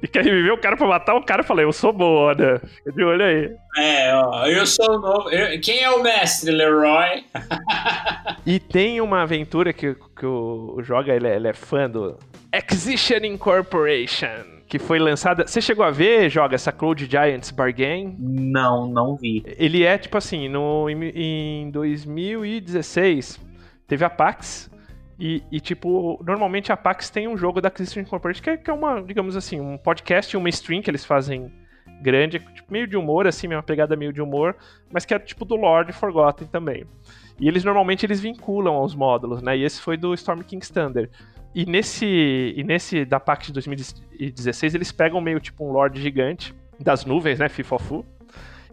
E 0.03 0.09
quer 0.09 0.25
reviver 0.25 0.53
o 0.53 0.59
cara 0.59 0.77
pra 0.77 0.87
matar 0.87 1.15
o 1.15 1.23
cara. 1.23 1.43
Eu 1.43 1.47
falei, 1.47 1.65
eu 1.65 1.73
sou 1.73 1.93
boa, 1.93 2.35
né? 2.35 2.59
Fica 2.59 2.93
de 2.93 3.05
olho 3.05 3.25
aí. 3.25 3.51
É, 3.77 4.13
ó, 4.17 4.47
eu 4.47 4.67
sou 4.67 4.97
o 4.97 4.99
novo. 4.99 5.31
Eu... 5.31 5.61
Quem 5.61 5.81
é 5.81 5.91
o 5.91 6.03
mestre, 6.03 6.51
Leroy? 6.51 7.25
e 8.45 8.59
tem 8.59 9.01
uma 9.01 9.23
aventura 9.23 9.73
que, 9.73 9.95
que 9.95 10.27
o, 10.27 10.75
o 10.77 10.83
Joga, 10.83 11.15
ele 11.15 11.29
é, 11.29 11.37
ele 11.37 11.47
é 11.47 11.53
fã 11.53 11.89
do 11.89 12.19
Acquisition 12.53 13.19
Incorporation 13.19 14.52
que 14.73 14.79
foi 14.79 14.99
lançada. 14.99 15.47
Você 15.47 15.61
chegou 15.61 15.85
a 15.85 15.91
ver, 15.91 16.31
joga 16.31 16.55
essa 16.55 16.73
Cloud 16.73 17.05
Giants 17.05 17.51
Bargain? 17.51 18.17
Não, 18.19 18.87
não 18.87 19.17
vi. 19.17 19.43
Ele 19.59 19.85
é 19.85 19.99
tipo 19.99 20.17
assim, 20.17 20.49
no, 20.49 20.89
em 20.89 21.71
2016 21.71 23.39
teve 23.87 24.03
a 24.03 24.09
PAX. 24.09 24.71
E, 25.21 25.43
e, 25.53 25.61
tipo, 25.61 26.19
normalmente 26.27 26.73
a 26.73 26.77
PAX 26.77 27.11
tem 27.11 27.29
um 27.29 27.37
jogo 27.37 27.61
da 27.61 27.69
Acquisition 27.69 28.01
Incorporated 28.01 28.43
que 28.43 28.49
é, 28.49 28.57
que 28.57 28.71
é 28.71 28.73
uma, 28.73 29.03
digamos 29.03 29.37
assim, 29.37 29.61
um 29.61 29.77
podcast 29.77 30.35
e 30.35 30.39
uma 30.39 30.49
stream 30.49 30.81
que 30.81 30.91
eles 30.91 31.05
fazem 31.05 31.53
grande, 32.01 32.39
tipo, 32.39 32.73
meio 32.73 32.87
de 32.87 32.97
humor, 32.97 33.27
assim, 33.27 33.49
uma 33.49 33.63
pegada 33.63 33.95
meio 33.95 34.11
de 34.11 34.23
humor, 34.23 34.57
mas 34.91 35.05
que 35.05 35.13
é 35.13 35.19
tipo 35.19 35.45
do 35.45 35.55
Lord 35.55 35.93
Forgotten 35.93 36.49
também. 36.49 36.87
E 37.39 37.47
eles 37.47 37.63
normalmente 37.63 38.07
eles 38.07 38.21
vinculam 38.21 38.75
aos 38.75 38.95
módulos, 38.95 39.43
né? 39.43 39.55
E 39.55 39.65
esse 39.65 39.83
foi 39.83 39.99
do 39.99 40.15
Storm 40.15 40.41
King's 40.41 40.71
Thunder. 40.71 41.11
E 41.55 41.67
nesse, 41.67 42.55
e 42.57 42.65
nesse 42.65 43.05
da 43.05 43.21
PAX 43.21 43.49
de 43.49 43.53
2016, 43.53 44.75
eles 44.75 44.91
pegam 44.91 45.21
meio 45.21 45.39
tipo 45.39 45.67
um 45.67 45.73
Lorde 45.73 46.01
gigante 46.01 46.55
das 46.81 47.05
nuvens, 47.05 47.39
né? 47.39 47.49
Fifofu. 47.49 48.05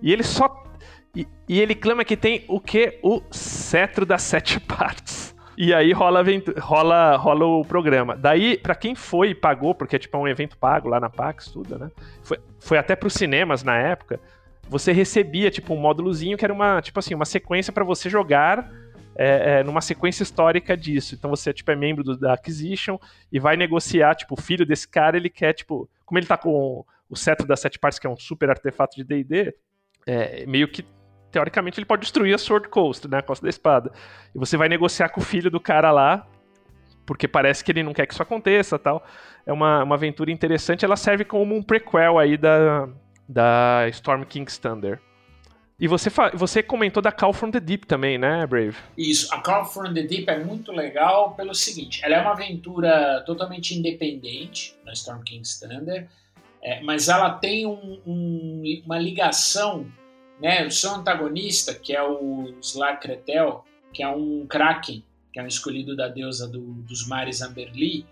E 0.02 0.12
ele 0.12 0.24
só. 0.24 0.64
E, 1.16 1.28
e, 1.48 1.60
ele 1.60 1.76
clama 1.76 2.06
que 2.06 2.16
tem 2.16 2.46
o 2.48 2.60
que? 2.60 3.00
O 3.04 3.22
cetro 3.32 4.06
das 4.06 4.22
sete 4.22 4.60
partes. 4.62 5.36
E 5.58 5.74
aí 5.74 5.92
rola, 5.92 6.24
rola, 6.58 7.18
rola 7.18 7.46
o 7.46 7.66
programa. 7.66 8.16
Daí, 8.16 8.58
para 8.58 8.74
quem 8.74 8.96
foi 8.96 9.32
e 9.32 9.36
pagou, 9.36 9.76
porque 9.76 10.00
tipo, 10.00 10.16
é 10.16 10.20
um 10.20 10.28
evento 10.28 10.58
pago 10.58 10.88
lá 10.88 11.02
na 11.02 11.10
PAX, 11.10 11.48
tudo, 11.52 11.78
né? 11.78 11.92
Foi, 12.24 12.40
foi 12.60 12.78
até 12.78 12.96
pros 12.96 13.14
cinemas 13.14 13.62
na 13.62 13.78
época. 13.78 14.22
Você 14.70 14.94
recebia, 14.94 15.52
tipo, 15.52 15.74
um 15.74 15.78
módulozinho 15.78 16.38
que 16.38 16.46
era 16.46 16.54
uma, 16.54 16.82
tipo 16.82 16.98
assim, 17.00 17.14
uma 17.14 17.26
sequência 17.26 17.74
para 17.74 17.84
você 17.84 18.10
jogar 18.10 18.72
é, 19.22 19.60
é, 19.60 19.64
numa 19.66 19.82
sequência 19.82 20.24
histórica 20.24 20.78
disso. 20.78 21.14
Então 21.14 21.30
você 21.30 21.52
tipo, 21.52 21.70
é 21.70 21.76
membro 21.76 22.06
do, 22.06 22.18
da 22.18 22.34
Acquisition 22.36 22.98
e 23.30 23.38
vai 23.38 23.58
negociar, 23.58 24.16
tipo, 24.16 24.34
o 24.34 24.42
filho 24.42 24.66
desse 24.66 24.88
cara, 24.88 25.18
ele 25.18 25.30
quer, 25.30 25.52
tipo, 25.52 25.90
como 26.06 26.18
ele 26.18 26.26
tá 26.26 26.38
com 26.38 26.86
o 27.10 27.16
cetro 27.18 27.46
das 27.46 27.60
sete 27.60 27.78
partes, 27.78 28.00
que 28.00 28.08
é 28.08 28.10
um 28.10 28.16
super 28.16 28.50
artefato 28.50 28.96
de 28.96 29.04
D&D, 29.04 29.54
é, 30.08 30.46
meio 30.46 30.70
que 30.70 30.86
teoricamente 31.32 31.78
ele 31.78 31.86
pode 31.86 32.04
destruir 32.04 32.34
a 32.34 32.38
Sword 32.38 32.70
Coast, 32.70 33.10
né, 33.10 33.18
a 33.18 33.22
Costa 33.22 33.44
da 33.46 33.50
Espada. 33.50 33.92
E 34.34 34.40
você 34.40 34.56
vai 34.56 34.70
negociar 34.70 35.10
com 35.10 35.20
o 35.20 35.24
filho 35.24 35.52
do 35.52 35.60
cara 35.60 35.92
lá, 35.92 36.26
porque 37.06 37.28
parece 37.28 37.62
que 37.62 37.74
ele 37.74 37.84
não 37.84 37.94
quer 37.94 38.06
que 38.06 38.14
isso 38.14 38.24
aconteça, 38.24 38.80
tal. 38.80 39.06
É 39.46 39.52
uma, 39.52 39.84
uma 39.84 39.96
aventura 39.96 40.32
interessante, 40.32 40.86
ela 40.86 40.96
serve 40.96 41.26
como 41.26 41.54
um 41.54 41.62
prequel 41.62 42.18
aí 42.18 42.38
da, 42.38 42.88
da 43.28 43.86
Storm 43.90 44.24
King's 44.24 44.58
Thunder. 44.58 45.02
E 45.80 45.88
você, 45.88 46.10
você 46.34 46.62
comentou 46.62 47.02
da 47.02 47.12
Call 47.12 47.32
from 47.32 47.52
the 47.52 47.60
Deep 47.60 47.88
também, 47.88 48.18
né, 48.18 48.46
Brave? 48.46 48.76
Isso, 48.98 49.34
a 49.34 49.40
Call 49.40 49.64
from 49.64 49.94
the 49.94 50.04
Deep 50.04 50.30
é 50.30 50.44
muito 50.44 50.74
legal 50.74 51.34
pelo 51.36 51.56
seguinte: 51.56 52.02
ela 52.04 52.16
é 52.16 52.22
uma 52.22 52.32
aventura 52.32 53.24
totalmente 53.26 53.78
independente 53.78 54.76
na 54.84 54.92
Storm 54.92 55.24
King's 55.24 55.58
Thunder, 55.58 56.10
é, 56.62 56.82
mas 56.82 57.08
ela 57.08 57.30
tem 57.30 57.66
um, 57.66 58.02
um, 58.06 58.82
uma 58.86 59.00
ligação, 59.00 59.90
né? 60.42 60.68
O 60.68 60.72
seu 60.72 60.92
antagonista, 60.92 61.74
que 61.74 61.96
é 61.96 62.04
o 62.04 62.54
Slakretel, 62.62 63.64
que 63.94 64.04
é 64.04 64.10
um 64.10 64.46
Kraken, 64.48 65.02
que 65.32 65.40
é 65.40 65.44
um 65.44 65.48
escolhido 65.48 65.96
da 65.96 66.10
deusa 66.10 66.46
do, 66.46 66.60
dos 66.60 67.08
mares 67.08 67.42
Amberli, 67.42 68.06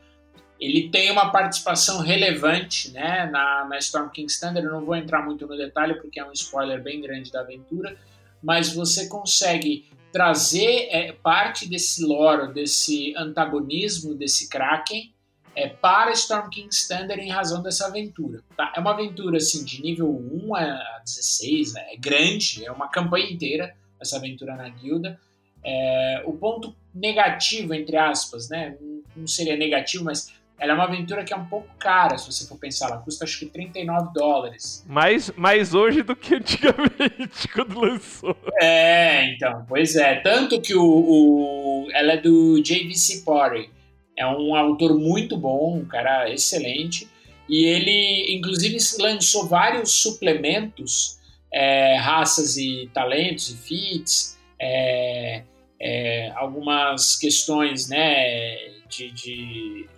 ele 0.59 0.89
tem 0.89 1.11
uma 1.11 1.31
participação 1.31 2.01
relevante 2.01 2.91
né, 2.91 3.29
na, 3.31 3.65
na 3.65 3.77
Storm 3.77 4.09
King 4.09 4.31
Standard. 4.31 4.65
Eu 4.65 4.73
não 4.73 4.85
vou 4.85 4.95
entrar 4.95 5.23
muito 5.23 5.45
no 5.45 5.55
detalhe 5.55 5.95
porque 5.95 6.19
é 6.19 6.25
um 6.25 6.31
spoiler 6.31 6.81
bem 6.81 6.99
grande 7.01 7.31
da 7.31 7.41
aventura, 7.41 7.95
mas 8.41 8.73
você 8.73 9.07
consegue 9.07 9.89
trazer 10.11 10.87
é, 10.89 11.11
parte 11.11 11.69
desse 11.69 12.03
lore, 12.03 12.53
desse 12.53 13.13
antagonismo 13.15 14.15
desse 14.15 14.49
Kraken 14.49 15.13
é, 15.55 15.67
para 15.67 16.11
Storm 16.11 16.49
King 16.49 16.69
Standard 16.71 17.21
em 17.21 17.29
razão 17.29 17.61
dessa 17.61 17.87
aventura. 17.87 18.43
Tá? 18.55 18.71
É 18.75 18.79
uma 18.79 18.91
aventura 18.91 19.37
assim, 19.37 19.63
de 19.63 19.81
nível 19.81 20.09
1 20.09 20.55
a 20.55 21.01
16, 21.03 21.75
é 21.75 21.95
grande, 21.97 22.65
é 22.65 22.71
uma 22.71 22.87
campanha 22.87 23.29
inteira 23.29 23.75
essa 23.99 24.17
aventura 24.17 24.55
na 24.55 24.69
guilda. 24.69 25.19
É, 25.63 26.23
o 26.25 26.33
ponto 26.33 26.75
negativo, 26.93 27.73
entre 27.73 27.97
aspas, 27.97 28.49
né? 28.49 28.77
não 29.15 29.27
seria 29.27 29.57
negativo, 29.57 30.03
mas 30.03 30.31
ela 30.59 30.71
é 30.71 30.75
uma 30.75 30.85
aventura 30.85 31.23
que 31.23 31.33
é 31.33 31.37
um 31.37 31.45
pouco 31.45 31.67
cara, 31.77 32.17
se 32.17 32.31
você 32.31 32.47
for 32.47 32.57
pensar. 32.57 32.87
Ela 32.87 32.97
custa 32.97 33.25
acho 33.25 33.39
que 33.39 33.45
39 33.45 34.11
dólares. 34.13 34.83
Mais, 34.87 35.31
mais 35.37 35.75
hoje 35.75 36.01
do 36.01 36.15
que 36.15 36.35
antigamente, 36.35 37.47
quando 37.53 37.79
lançou. 37.79 38.35
É, 38.59 39.33
então, 39.33 39.65
pois 39.67 39.95
é. 39.95 40.15
Tanto 40.15 40.59
que 40.59 40.75
o, 40.75 40.83
o 40.83 41.87
ela 41.93 42.13
é 42.13 42.17
do 42.17 42.59
JVC 42.61 43.23
Pottery. 43.23 43.69
É 44.17 44.25
um 44.25 44.55
autor 44.55 44.97
muito 44.97 45.37
bom, 45.37 45.77
um 45.77 45.85
cara 45.85 46.27
excelente. 46.31 47.07
E 47.47 47.65
ele, 47.65 48.35
inclusive, 48.35 48.77
lançou 48.99 49.47
vários 49.47 49.91
suplementos, 50.01 51.19
é, 51.53 51.95
raças 51.97 52.57
e 52.57 52.89
talentos 52.93 53.51
e 53.51 53.57
feats, 53.57 54.37
é, 54.59 55.43
é, 55.79 56.31
algumas 56.35 57.15
questões 57.15 57.87
né, 57.87 58.57
de, 58.89 59.11
de 59.11 59.89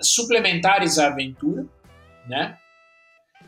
suplementares 0.00 0.98
à 0.98 1.08
aventura, 1.08 1.66
né? 2.28 2.56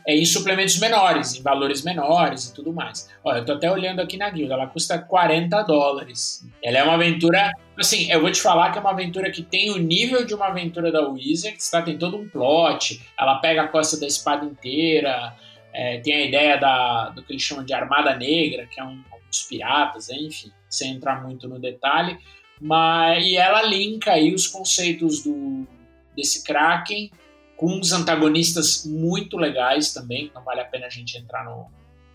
É, 0.07 0.15
em 0.15 0.25
suplementos 0.25 0.79
menores, 0.79 1.35
em 1.35 1.43
valores 1.43 1.83
menores 1.83 2.45
e 2.45 2.53
tudo 2.55 2.73
mais. 2.73 3.07
Olha, 3.23 3.39
eu 3.39 3.45
tô 3.45 3.53
até 3.53 3.71
olhando 3.71 3.99
aqui 3.99 4.17
na 4.17 4.29
guilda, 4.31 4.55
ela 4.55 4.65
custa 4.65 4.97
40 4.97 5.61
dólares. 5.63 6.43
Ela 6.63 6.79
é 6.79 6.83
uma 6.83 6.95
aventura. 6.95 7.51
Assim, 7.77 8.11
eu 8.11 8.19
vou 8.19 8.31
te 8.31 8.41
falar 8.41 8.71
que 8.71 8.79
é 8.79 8.81
uma 8.81 8.91
aventura 8.91 9.29
que 9.29 9.43
tem 9.43 9.69
o 9.69 9.77
nível 9.77 10.25
de 10.25 10.33
uma 10.33 10.47
aventura 10.47 10.91
da 10.91 11.07
Wizards, 11.07 11.69
tá? 11.69 11.83
Tem 11.83 11.97
todo 11.97 12.17
um 12.17 12.27
plot, 12.27 12.99
ela 13.17 13.35
pega 13.39 13.63
a 13.63 13.67
costa 13.67 13.99
da 13.99 14.07
espada 14.07 14.43
inteira, 14.43 15.35
é, 15.71 15.99
tem 15.99 16.15
a 16.15 16.25
ideia 16.25 16.57
da, 16.57 17.09
do 17.09 17.21
que 17.21 17.33
eles 17.33 17.43
chamam 17.43 17.63
de 17.63 17.73
Armada 17.73 18.15
Negra, 18.15 18.65
que 18.65 18.79
é 18.79 18.83
um, 18.83 19.03
uns 19.29 19.43
piratas, 19.43 20.09
enfim, 20.09 20.51
sem 20.67 20.93
entrar 20.93 21.21
muito 21.23 21.47
no 21.47 21.59
detalhe. 21.59 22.17
Mas, 22.59 23.25
e 23.25 23.37
ela 23.37 23.63
linka 23.63 24.11
aí 24.11 24.33
os 24.33 24.47
conceitos 24.47 25.23
do, 25.23 25.67
desse 26.15 26.43
Kraken, 26.43 27.11
com 27.55 27.67
uns 27.67 27.91
antagonistas 27.91 28.85
muito 28.85 29.37
legais 29.37 29.93
também, 29.93 30.31
não 30.33 30.43
vale 30.43 30.61
a 30.61 30.65
pena 30.65 30.87
a 30.87 30.89
gente 30.89 31.17
entrar 31.17 31.45
no, 31.45 31.67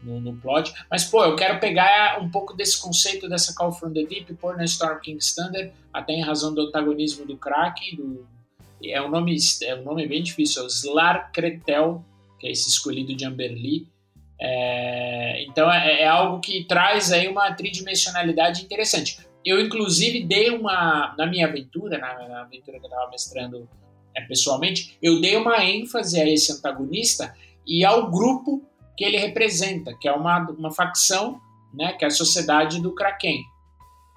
no, 0.02 0.20
no, 0.20 0.37
plot. 0.37 0.74
Mas, 0.90 1.04
pô, 1.04 1.24
eu 1.24 1.37
quero 1.37 1.61
pegar 1.61 2.20
um 2.20 2.28
pouco 2.28 2.54
desse 2.54 2.80
conceito 2.80 3.28
dessa 3.28 3.54
Call 3.54 3.72
from 3.72 3.92
the 3.92 4.02
Deep 4.02 4.35
pôr 4.35 4.56
na 4.56 4.64
Storm 4.64 4.98
King 5.00 5.18
Standard, 5.18 5.72
até 5.92 6.12
em 6.14 6.22
razão 6.22 6.52
do 6.52 6.62
antagonismo 6.62 7.24
do 7.26 7.37
Kraken, 7.37 7.96
do, 7.96 8.26
é 8.85 9.00
um 9.00 9.09
nome 9.09 9.37
é 9.62 9.74
um 9.74 9.82
nome 9.82 10.06
bem 10.06 10.22
difícil, 10.22 10.62
é 10.62 10.64
o 10.64 10.68
Slar 10.68 11.30
que 11.32 11.40
é 11.40 12.50
esse 12.50 12.68
escolhido 12.68 13.14
de 13.14 13.24
Amberley. 13.24 13.88
É, 14.38 15.44
então 15.44 15.72
é, 15.72 16.02
é, 16.02 16.06
algo 16.06 16.40
que 16.40 16.64
traz 16.64 17.11
aí 17.11 17.26
uma 17.26 17.52
tridimensionalidade 17.52 18.62
interessante. 18.62 19.18
Eu, 19.44 19.61
inclusive, 19.61 20.24
dei 20.24 20.50
uma. 20.50 21.14
Na 21.16 21.24
minha 21.26 21.46
aventura, 21.46 21.98
na, 21.98 22.28
na 22.28 22.40
aventura 22.42 22.78
que 22.78 22.85
eu 22.85 22.90
estava 22.90 23.11
mestrando 23.11 23.68
é, 24.16 24.22
pessoalmente, 24.22 24.96
eu 25.02 25.20
dei 25.20 25.37
uma 25.37 25.64
ênfase 25.64 26.18
a 26.18 26.29
esse 26.29 26.50
antagonista 26.50 27.37
e 27.66 27.85
ao 27.85 28.11
grupo 28.11 28.64
que 28.96 29.05
ele 29.05 29.18
representa, 29.18 29.94
que 30.00 30.09
é 30.09 30.12
uma, 30.12 30.40
uma 30.50 30.72
facção, 30.72 31.38
né, 31.74 31.92
que 31.92 32.05
é 32.05 32.09
a 32.09 32.11
sociedade 32.11 32.81
do 32.81 32.94
Kraken, 32.94 33.42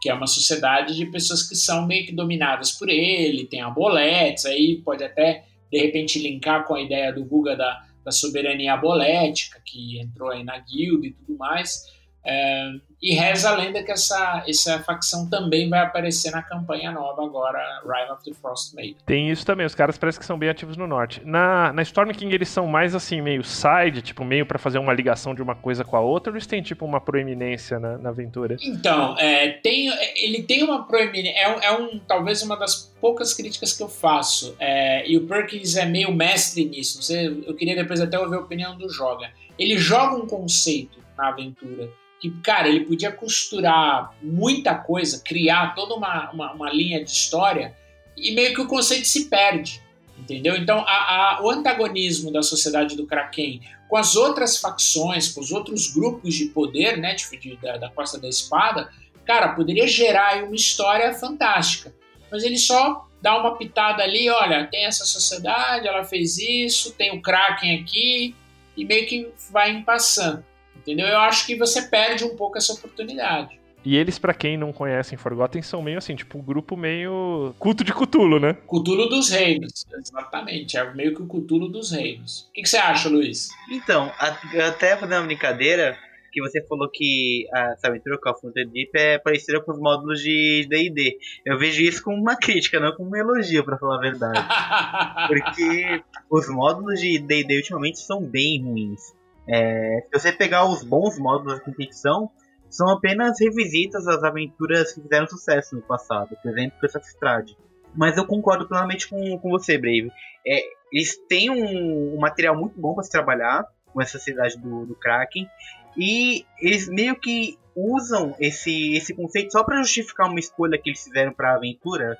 que 0.01 0.09
é 0.09 0.13
uma 0.13 0.27
sociedade 0.27 0.95
de 0.95 1.05
pessoas 1.07 1.43
que 1.43 1.55
são 1.55 1.85
meio 1.85 2.05
que 2.05 2.13
dominadas 2.13 2.71
por 2.71 2.87
ele, 2.87 3.45
tem 3.45 3.61
aboletes, 3.61 4.45
aí 4.45 4.81
pode 4.81 5.03
até 5.03 5.43
de 5.69 5.77
repente 5.77 6.19
linkar 6.19 6.65
com 6.65 6.75
a 6.75 6.81
ideia 6.81 7.11
do 7.11 7.25
Guga 7.25 7.55
da, 7.57 7.85
da 8.03 8.11
soberania 8.11 8.73
abolética, 8.73 9.61
que 9.65 9.99
entrou 9.99 10.29
aí 10.29 10.43
na 10.43 10.57
guilda 10.59 11.07
e 11.07 11.11
tudo 11.11 11.37
mais. 11.37 11.83
É, 12.25 12.71
e 13.01 13.13
reza 13.13 13.49
a 13.49 13.55
lenda 13.55 13.81
que 13.81 13.91
essa, 13.91 14.43
essa 14.47 14.79
facção 14.79 15.29
também 15.29 15.69
vai 15.69 15.79
aparecer 15.79 16.31
na 16.31 16.41
campanha 16.41 16.91
nova 16.91 17.23
agora, 17.23 17.59
Rime 17.83 18.11
of 18.11 18.23
the 18.23 18.33
Frost 18.33 18.75
Maiden. 18.75 18.97
Tem 19.05 19.29
isso 19.29 19.45
também, 19.45 19.65
os 19.65 19.73
caras 19.73 19.97
parecem 19.97 20.19
que 20.19 20.25
são 20.25 20.37
bem 20.37 20.49
ativos 20.49 20.75
no 20.75 20.85
norte. 20.85 21.21
Na, 21.23 21.71
na 21.71 21.81
Storm 21.81 22.11
King 22.11 22.33
eles 22.33 22.49
são 22.49 22.67
mais 22.67 22.93
assim, 22.93 23.21
meio 23.21 23.43
side, 23.43 24.01
tipo, 24.01 24.25
meio 24.25 24.45
para 24.45 24.59
fazer 24.59 24.79
uma 24.79 24.93
ligação 24.93 25.33
de 25.33 25.41
uma 25.41 25.55
coisa 25.55 25.83
com 25.83 25.95
a 25.95 26.01
outra, 26.01 26.31
ou 26.31 26.35
eles 26.35 26.45
têm 26.45 26.61
tipo 26.61 26.85
uma 26.85 26.99
proeminência 26.99 27.79
na, 27.79 27.97
na 27.97 28.09
aventura? 28.09 28.57
Então, 28.61 29.17
é, 29.17 29.49
tem, 29.49 29.89
ele 30.17 30.43
tem 30.43 30.63
uma 30.63 30.85
proeminência, 30.85 31.37
é, 31.37 31.65
é 31.67 31.71
um, 31.71 31.99
talvez 31.99 32.41
uma 32.41 32.57
das 32.57 32.93
poucas 32.99 33.33
críticas 33.33 33.71
que 33.71 33.81
eu 33.81 33.89
faço, 33.89 34.55
é, 34.59 35.09
e 35.09 35.15
o 35.15 35.25
Perkins 35.25 35.77
é 35.77 35.85
meio 35.85 36.11
mestre 36.11 36.65
nisso, 36.65 36.97
não 36.97 37.03
sei, 37.03 37.43
eu 37.47 37.55
queria 37.55 37.75
depois 37.75 38.01
até 38.01 38.19
ouvir 38.19 38.35
a 38.35 38.39
opinião 38.39 38.77
do 38.77 38.89
Joga. 38.89 39.31
Ele 39.57 39.77
joga 39.77 40.15
um 40.15 40.25
conceito 40.25 40.99
na 41.17 41.29
aventura 41.29 41.89
que, 42.19 42.29
cara, 42.41 42.67
ele 42.67 42.85
podia 42.85 43.11
costurar 43.11 44.13
muita 44.21 44.75
coisa, 44.75 45.21
criar 45.23 45.73
toda 45.73 45.95
uma, 45.95 46.31
uma, 46.31 46.53
uma 46.53 46.69
linha 46.69 47.03
de 47.03 47.09
história 47.09 47.75
e 48.17 48.31
meio 48.31 48.53
que 48.53 48.61
o 48.61 48.67
conceito 48.67 49.07
se 49.07 49.29
perde, 49.29 49.81
entendeu? 50.17 50.57
Então, 50.57 50.83
a, 50.85 51.37
a, 51.37 51.43
o 51.43 51.49
antagonismo 51.49 52.31
da 52.31 52.43
sociedade 52.43 52.95
do 52.95 53.07
Kraken 53.07 53.61
com 53.89 53.97
as 53.97 54.15
outras 54.15 54.57
facções, 54.57 55.29
com 55.29 55.41
os 55.41 55.51
outros 55.51 55.91
grupos 55.91 56.35
de 56.35 56.45
poder, 56.45 56.97
né, 56.97 57.15
de, 57.15 57.27
de, 57.37 57.57
da, 57.57 57.77
da 57.77 57.89
Costa 57.89 58.19
da 58.19 58.29
Espada, 58.29 58.87
cara, 59.25 59.49
poderia 59.49 59.87
gerar 59.87 60.43
uma 60.43 60.55
história 60.55 61.11
fantástica. 61.15 61.93
Mas 62.31 62.43
ele 62.43 62.57
só 62.57 63.07
dá 63.19 63.39
uma 63.39 63.57
pitada 63.57 64.03
ali, 64.03 64.29
olha, 64.29 64.67
tem 64.67 64.85
essa 64.85 65.05
sociedade, 65.05 65.87
ela 65.87 66.03
fez 66.03 66.37
isso, 66.37 66.93
tem 66.93 67.17
o 67.17 67.21
Kraken 67.21 67.81
aqui, 67.81 68.35
e 68.77 68.85
meio 68.85 69.07
que 69.07 69.27
vai 69.51 69.81
passando. 69.81 70.45
Entendeu? 70.79 71.07
Eu 71.07 71.19
acho 71.19 71.45
que 71.45 71.55
você 71.55 71.83
perde 71.83 72.23
um 72.23 72.35
pouco 72.35 72.57
essa 72.57 72.73
oportunidade. 72.73 73.59
E 73.83 73.95
eles, 73.95 74.19
para 74.19 74.33
quem 74.33 74.57
não 74.57 74.73
conhecem 74.73 75.17
Forgotten, 75.17 75.61
são 75.61 75.81
meio 75.81 75.97
assim, 75.97 76.15
tipo, 76.15 76.37
um 76.37 76.41
grupo 76.41 76.75
meio 76.75 77.53
culto 77.57 77.83
de 77.83 77.93
Cutulo, 77.93 78.39
né? 78.39 78.53
Cutulo 78.67 79.07
dos 79.07 79.29
reinos, 79.29 79.85
exatamente. 79.93 80.77
É 80.77 80.93
meio 80.93 81.15
que 81.15 81.21
o 81.21 81.27
Cutulo 81.27 81.69
dos 81.69 81.91
reinos. 81.91 82.47
O 82.49 82.53
que, 82.53 82.61
que 82.63 82.69
você 82.69 82.77
acha, 82.77 83.07
Luiz? 83.07 83.49
Então, 83.71 84.11
até 84.19 84.97
fazer 84.97 85.15
uma 85.15 85.25
brincadeira, 85.25 85.97
que 86.31 86.41
você 86.41 86.61
falou 86.65 86.89
que 86.89 87.47
essa 87.53 87.87
aventura 87.87 88.19
Call 88.19 88.33
of 88.33 88.45
Duty 88.45 88.65
Deep 88.65 88.91
é 88.95 89.17
parecida 89.17 89.61
com 89.61 89.71
os 89.71 89.79
módulos 89.79 90.21
de 90.21 90.67
D&D. 90.69 91.17
Eu 91.45 91.57
vejo 91.57 91.81
isso 91.81 92.03
como 92.03 92.17
uma 92.17 92.35
crítica, 92.35 92.79
não 92.79 92.93
como 92.95 93.11
um 93.11 93.15
elogio, 93.15 93.63
para 93.63 93.77
falar 93.77 93.97
a 93.97 94.01
verdade. 94.01 94.39
Porque 95.27 96.03
os 96.29 96.49
módulos 96.49 96.99
de 96.99 97.19
D&D 97.19 97.57
ultimamente 97.57 97.99
são 97.99 98.21
bem 98.21 98.61
ruins. 98.63 99.17
É, 99.51 100.01
se 100.01 100.19
você 100.19 100.31
pegar 100.31 100.69
os 100.69 100.83
bons 100.83 101.17
módulos 101.17 101.55
de 101.55 101.65
competição, 101.65 102.29
são 102.69 102.87
apenas 102.89 103.39
revisitas 103.39 104.07
às 104.07 104.23
aventuras 104.23 104.93
que 104.93 105.01
fizeram 105.01 105.27
sucesso 105.27 105.75
no 105.75 105.81
passado, 105.81 106.37
por 106.41 106.51
exemplo, 106.51 106.77
essa 106.83 106.99
Strade. 106.99 107.57
Mas 107.95 108.15
eu 108.15 108.27
concordo 108.27 108.67
plenamente 108.67 109.09
com, 109.09 109.39
com 109.39 109.49
você, 109.49 109.77
Brave. 109.77 110.11
É, 110.45 110.61
eles 110.93 111.17
têm 111.27 111.49
um, 111.49 112.15
um, 112.15 112.19
material 112.19 112.55
muito 112.55 112.79
bom 112.79 112.93
para 112.93 113.03
se 113.03 113.09
trabalhar 113.09 113.65
com 113.91 113.99
essa 113.99 114.19
cidade 114.19 114.55
do, 114.59 114.85
do 114.85 114.95
Kraken, 114.95 115.49
e 115.97 116.45
eles 116.61 116.87
meio 116.87 117.15
que 117.15 117.57
usam 117.75 118.35
esse, 118.39 118.93
esse 118.95 119.15
conceito 119.15 119.51
só 119.51 119.63
para 119.63 119.81
justificar 119.81 120.27
uma 120.27 120.39
escolha 120.39 120.77
que 120.77 120.91
eles 120.91 121.03
fizeram 121.03 121.33
para 121.33 121.53
a 121.53 121.55
aventura. 121.55 122.17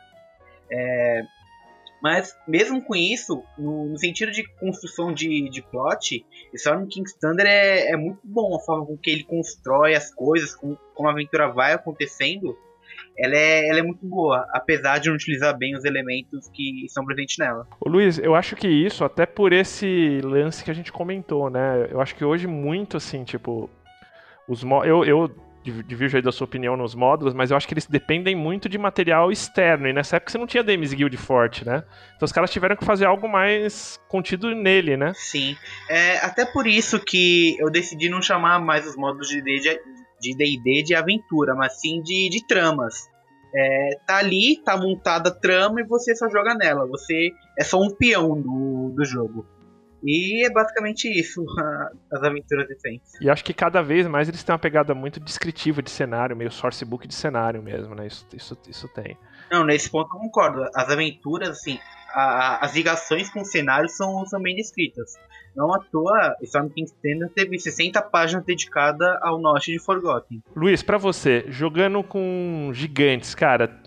É, 0.72 1.22
mas 2.02 2.36
mesmo 2.48 2.82
com 2.82 2.96
isso, 2.96 3.44
no, 3.58 3.98
sentido 3.98 4.32
de 4.32 4.48
construção 4.60 5.14
de, 5.14 5.50
de 5.50 5.62
plot, 5.62 6.26
Storm 6.54 6.88
King's 6.88 7.14
Thunder 7.14 7.46
é, 7.46 7.92
é 7.92 7.98
muito 7.98 8.20
bom 8.24 8.56
a 8.56 8.60
forma 8.60 8.86
com 8.86 8.98
que 8.98 9.10
ele 9.10 9.24
constrói 9.24 9.96
as 9.96 10.14
coisas, 10.14 10.56
com, 10.56 10.76
como 10.94 11.10
a 11.10 11.12
aventura 11.12 11.52
vai 11.52 11.74
acontecendo. 11.74 12.58
Ela 13.18 13.36
é, 13.36 13.70
ela 13.70 13.80
é 13.80 13.84
muito 13.84 14.06
boa, 14.06 14.48
apesar 14.52 15.00
de 15.00 15.10
não 15.10 15.16
utilizar 15.16 15.58
bem 15.58 15.76
os 15.76 15.84
elementos 15.84 16.48
que 16.50 16.86
estão 16.86 17.06
presentes 17.06 17.38
nela. 17.38 17.68
Ô 17.80 17.90
Luiz, 17.90 18.18
eu 18.18 18.34
acho 18.34 18.56
que 18.56 18.68
isso, 18.68 19.04
até 19.04 19.26
por 19.26 19.52
esse 19.52 20.22
lance 20.24 20.64
que 20.64 20.72
a 20.72 20.74
gente 20.74 20.92
comentou, 20.92 21.50
né? 21.50 21.88
Eu 21.92 22.00
acho 22.00 22.16
que 22.16 22.24
hoje 22.24 22.48
muito 22.48 22.96
assim, 22.96 23.26
tipo, 23.26 23.70
os 24.48 24.64
eu, 24.86 25.04
eu 25.04 25.49
divirjo 25.64 26.18
aí 26.18 26.22
da 26.22 26.32
sua 26.32 26.46
opinião 26.46 26.78
nos 26.78 26.96
módulos, 26.96 27.34
mas 27.34 27.52
eu 27.52 27.58
acho 27.58 27.68
que 27.68 27.74
eles 27.74 27.86
dependem 27.86 28.36
muito 28.36 28.70
de 28.70 28.78
material 28.78 29.32
externo. 29.32 29.88
E 29.88 29.94
nessa 29.94 30.16
época 30.16 30.32
você 30.32 30.38
não 30.38 30.48
tinha 30.48 30.64
Demis 30.64 30.94
Guild 30.94 31.16
forte, 31.18 31.66
né? 31.66 31.84
Então 32.16 32.26
os 32.26 32.32
caras 32.32 32.50
tiveram 32.50 32.76
que 32.76 32.86
fazer 32.86 33.06
algo 33.06 33.28
mais 33.28 34.00
contido 34.08 34.56
nele, 34.56 34.96
né? 34.96 35.12
Sim. 35.16 35.56
É, 35.90 36.18
até 36.20 36.46
por 36.46 36.66
isso 36.66 37.00
que 37.00 37.58
eu 37.60 37.70
decidi 37.70 38.10
não 38.10 38.22
chamar 38.22 38.60
mais 38.60 38.88
os 38.88 38.96
módulos 38.96 39.28
de 39.28 39.42
D&D 39.42 39.80
de, 40.22 40.36
de, 40.36 40.84
de 40.84 40.96
aventura, 40.96 41.56
mas 41.56 41.80
sim 41.80 42.02
de, 42.02 42.30
de 42.30 42.46
tramas. 42.46 43.08
É, 43.54 44.00
tá 44.06 44.18
ali, 44.18 44.62
tá 44.64 44.78
montada 44.78 45.30
a 45.30 45.34
trama 45.34 45.82
e 45.82 45.88
você 45.88 46.16
só 46.16 46.30
joga 46.30 46.54
nela. 46.56 46.88
Você 46.88 47.32
é 47.58 47.64
só 47.64 47.82
um 47.82 47.90
peão 47.90 48.40
do, 48.40 48.94
do 48.96 49.04
jogo. 49.04 49.46
E 50.04 50.46
é 50.46 50.50
basicamente 50.50 51.08
isso, 51.08 51.44
as 52.12 52.24
aventuras 52.24 52.68
recentes. 52.68 53.14
E 53.22 53.30
acho 53.30 53.44
que 53.44 53.54
cada 53.54 53.82
vez 53.82 54.08
mais 54.08 54.28
eles 54.28 54.44
têm 54.44 54.54
uma 54.54 54.60
pegada 54.60 54.94
muito 54.96 55.20
descritiva 55.20 55.82
de 55.82 55.92
cenário, 55.92 56.36
meio 56.36 56.52
sourcebook 56.52 57.08
de 57.08 57.14
cenário 57.14 57.62
mesmo, 57.62 57.94
né? 57.96 58.08
Isso, 58.08 58.26
isso, 58.34 58.58
isso 58.68 58.88
tem. 58.90 59.18
Não, 59.52 59.64
nesse 59.64 59.90
ponto 59.90 60.16
eu 60.16 60.20
concordo. 60.20 60.64
As 60.74 60.90
aventuras, 60.90 61.50
assim, 61.50 61.80
a, 62.14 62.66
as 62.66 62.76
ligações 62.76 63.30
com 63.30 63.42
o 63.42 63.46
cenário 63.46 63.90
são, 63.90 64.26
são 64.26 64.42
bem 64.42 64.56
descritas. 64.56 65.16
Não 65.56 65.74
à 65.74 65.80
toa, 65.80 66.36
Storm 66.44 66.70
King's 66.70 66.92
Standard 66.92 67.34
teve 67.34 67.60
60 67.60 68.02
páginas 68.04 68.46
dedicadas 68.46 69.18
ao 69.22 69.40
norte 69.40 69.72
de 69.72 69.80
Forgotten. 69.80 70.42
Luiz, 70.56 70.84
para 70.84 70.98
você, 70.98 71.46
jogando 71.48 72.04
com 72.04 72.70
gigantes, 72.74 73.34
cara, 73.36 73.82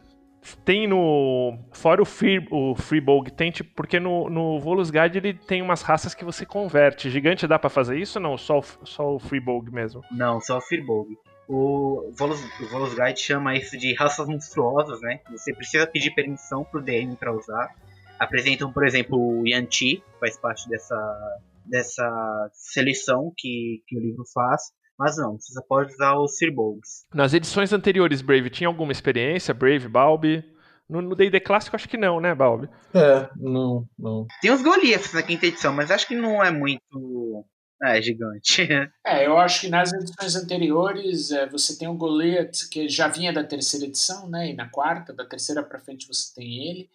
tem 0.64 0.86
no. 0.86 1.58
Fora 1.72 2.02
o 2.02 2.04
Free, 2.04 2.46
o 2.50 2.74
Freebolg, 2.74 3.30
tem 3.30 3.50
tipo. 3.50 3.70
Porque 3.74 4.00
no, 4.00 4.28
no 4.28 4.58
Volus 4.58 4.90
Guide 4.90 5.18
ele 5.18 5.34
tem 5.34 5.62
umas 5.62 5.82
raças 5.82 6.14
que 6.14 6.24
você 6.24 6.44
converte. 6.44 7.10
Gigante 7.10 7.46
dá 7.46 7.58
para 7.58 7.70
fazer 7.70 7.98
isso 7.98 8.18
ou 8.18 8.22
não? 8.22 8.36
Só 8.36 8.58
o, 8.58 8.62
só 8.84 9.14
o 9.14 9.18
Freebolg 9.18 9.70
mesmo? 9.70 10.02
Não, 10.10 10.40
só 10.40 10.58
o 10.58 10.60
Freebolg. 10.60 11.16
O 11.48 12.10
Volus, 12.16 12.42
o 12.60 12.68
Volus 12.68 12.94
Guide 12.94 13.20
chama 13.20 13.54
isso 13.56 13.76
de 13.76 13.94
raças 13.94 14.26
monstruosas, 14.26 15.00
né? 15.00 15.20
Você 15.30 15.54
precisa 15.54 15.86
pedir 15.86 16.12
permissão 16.12 16.64
pro 16.64 16.82
DM 16.82 17.14
para 17.16 17.32
usar. 17.32 17.74
Apresentam, 18.18 18.72
por 18.72 18.86
exemplo, 18.86 19.18
o 19.18 19.46
Yanti, 19.46 20.02
faz 20.20 20.38
parte 20.38 20.68
dessa, 20.68 21.40
dessa 21.64 22.50
seleção 22.52 23.32
que, 23.36 23.82
que 23.86 23.96
o 23.96 24.00
livro 24.00 24.24
faz. 24.32 24.72
Mas 24.98 25.16
não, 25.16 25.38
você 25.38 25.52
só 25.52 25.62
pode 25.62 25.92
usar 25.92 26.16
os 26.16 26.36
Sirbolgs. 26.36 27.06
Nas 27.14 27.34
edições 27.34 27.72
anteriores, 27.72 28.20
Brave, 28.20 28.50
tinha 28.50 28.68
alguma 28.68 28.92
experiência? 28.92 29.54
Brave, 29.54 29.88
Balbi? 29.88 30.44
No 30.88 31.14
D&D 31.14 31.40
clássico 31.40 31.74
acho 31.74 31.88
que 31.88 31.96
não, 31.96 32.20
né, 32.20 32.34
Balbi? 32.34 32.68
É, 32.94 33.28
não, 33.36 33.88
não. 33.98 34.26
Tem 34.42 34.50
os 34.50 34.62
Goliaths 34.62 35.14
na 35.14 35.22
quinta 35.22 35.46
edição, 35.46 35.72
mas 35.72 35.90
acho 35.90 36.06
que 36.06 36.14
não 36.14 36.42
é 36.42 36.50
muito... 36.50 37.46
É, 37.82 38.00
gigante. 38.00 38.68
É, 39.04 39.26
eu 39.26 39.36
acho 39.36 39.62
que 39.62 39.68
nas 39.68 39.92
edições 39.92 40.36
anteriores 40.36 41.32
é, 41.32 41.46
você 41.48 41.76
tem 41.76 41.88
o 41.88 41.96
Goliath, 41.96 42.68
que 42.70 42.88
já 42.88 43.08
vinha 43.08 43.32
da 43.32 43.42
terceira 43.42 43.86
edição, 43.86 44.28
né? 44.28 44.50
E 44.50 44.54
na 44.54 44.68
quarta, 44.68 45.12
da 45.12 45.24
terceira 45.24 45.62
para 45.62 45.80
frente 45.80 46.06
você 46.06 46.32
tem 46.34 46.70
ele. 46.70 46.90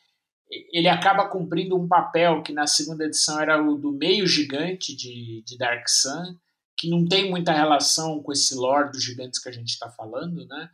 Ele 0.72 0.88
acaba 0.88 1.28
cumprindo 1.28 1.76
um 1.76 1.88
papel 1.88 2.42
que 2.42 2.54
na 2.54 2.66
segunda 2.66 3.04
edição 3.04 3.42
era 3.42 3.62
o 3.62 3.76
do 3.76 3.92
meio 3.92 4.26
gigante 4.26 4.96
de, 4.96 5.44
de 5.46 5.58
Dark 5.58 5.90
Sun, 5.90 6.38
que 6.78 6.90
não 6.90 7.06
tem 7.06 7.30
muita 7.30 7.52
relação 7.52 8.22
com 8.22 8.32
esse 8.32 8.54
lore 8.56 8.92
dos 8.92 9.04
gigantes 9.04 9.42
que 9.42 9.50
a 9.50 9.52
gente 9.52 9.70
está 9.70 9.90
falando, 9.90 10.46
né? 10.46 10.70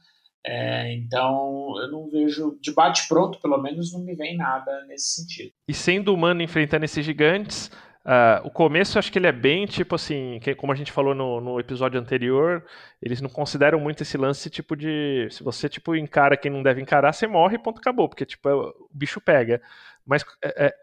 É, 0.45 0.93
então 0.95 1.73
eu 1.81 1.89
não 1.89 2.09
vejo 2.09 2.57
de 2.61 2.73
bate 2.73 3.07
pronto, 3.07 3.39
pelo 3.39 3.57
menos 3.57 3.93
não 3.93 4.01
me 4.01 4.13
vem 4.13 4.35
nada 4.35 4.83
nesse 4.87 5.21
sentido. 5.21 5.53
E 5.69 5.73
sendo 5.73 6.13
humano 6.13 6.41
enfrentando 6.41 6.83
esses 6.83 7.05
gigantes, 7.05 7.67
uh, 8.05 8.45
o 8.45 8.49
começo 8.49 8.99
acho 8.99 9.09
que 9.09 9.17
ele 9.17 9.27
é 9.27 9.31
bem 9.31 9.65
tipo 9.65 9.95
assim, 9.95 10.39
que, 10.41 10.53
como 10.53 10.73
a 10.73 10.75
gente 10.75 10.91
falou 10.91 11.15
no, 11.15 11.39
no, 11.39 11.59
episódio 11.61 11.97
anterior, 11.97 12.65
eles 13.01 13.21
não 13.21 13.29
consideram 13.29 13.79
muito 13.79 14.03
esse 14.03 14.17
lance 14.17 14.49
tipo 14.49 14.75
de 14.75 15.29
se 15.31 15.41
você 15.43 15.69
tipo 15.69 15.95
encara 15.95 16.35
quem 16.35 16.51
não 16.51 16.61
deve 16.61 16.81
encarar, 16.81 17.13
você 17.13 17.25
morre 17.25 17.55
e 17.55 17.59
ponto 17.59 17.79
acabou, 17.79 18.09
porque 18.09 18.25
tipo 18.25 18.49
é, 18.49 18.53
o 18.53 18.89
bicho 18.93 19.21
pega. 19.21 19.61
Mas 20.05 20.23
é, 20.43 20.65
é 20.67 20.73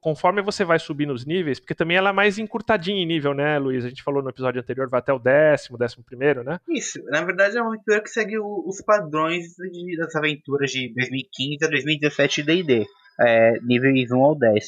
conforme 0.00 0.40
você 0.40 0.64
vai 0.64 0.78
subir 0.78 1.06
nos 1.06 1.26
níveis, 1.26 1.58
porque 1.58 1.74
também 1.74 1.96
ela 1.96 2.10
é 2.10 2.12
mais 2.12 2.38
encurtadinha 2.38 3.02
em 3.02 3.06
nível, 3.06 3.34
né, 3.34 3.58
Luiz? 3.58 3.84
A 3.84 3.88
gente 3.88 4.02
falou 4.02 4.22
no 4.22 4.30
episódio 4.30 4.60
anterior, 4.60 4.88
vai 4.88 5.00
até 5.00 5.12
o 5.12 5.18
décimo, 5.18 5.78
décimo 5.78 6.04
primeiro, 6.04 6.44
né? 6.44 6.60
Isso, 6.68 7.02
na 7.06 7.24
verdade 7.24 7.56
é 7.56 7.60
uma 7.60 7.74
aventura 7.74 8.00
que 8.00 8.10
segue 8.10 8.38
os 8.38 8.80
padrões 8.82 9.46
de, 9.56 9.96
das 9.96 10.14
aventuras 10.14 10.70
de 10.70 10.92
2015 10.94 11.64
a 11.64 11.68
2017 11.68 12.42
D&D. 12.42 12.86
É, 13.20 13.58
níveis 13.62 14.12
1 14.12 14.16
ao 14.16 14.38
10. 14.38 14.64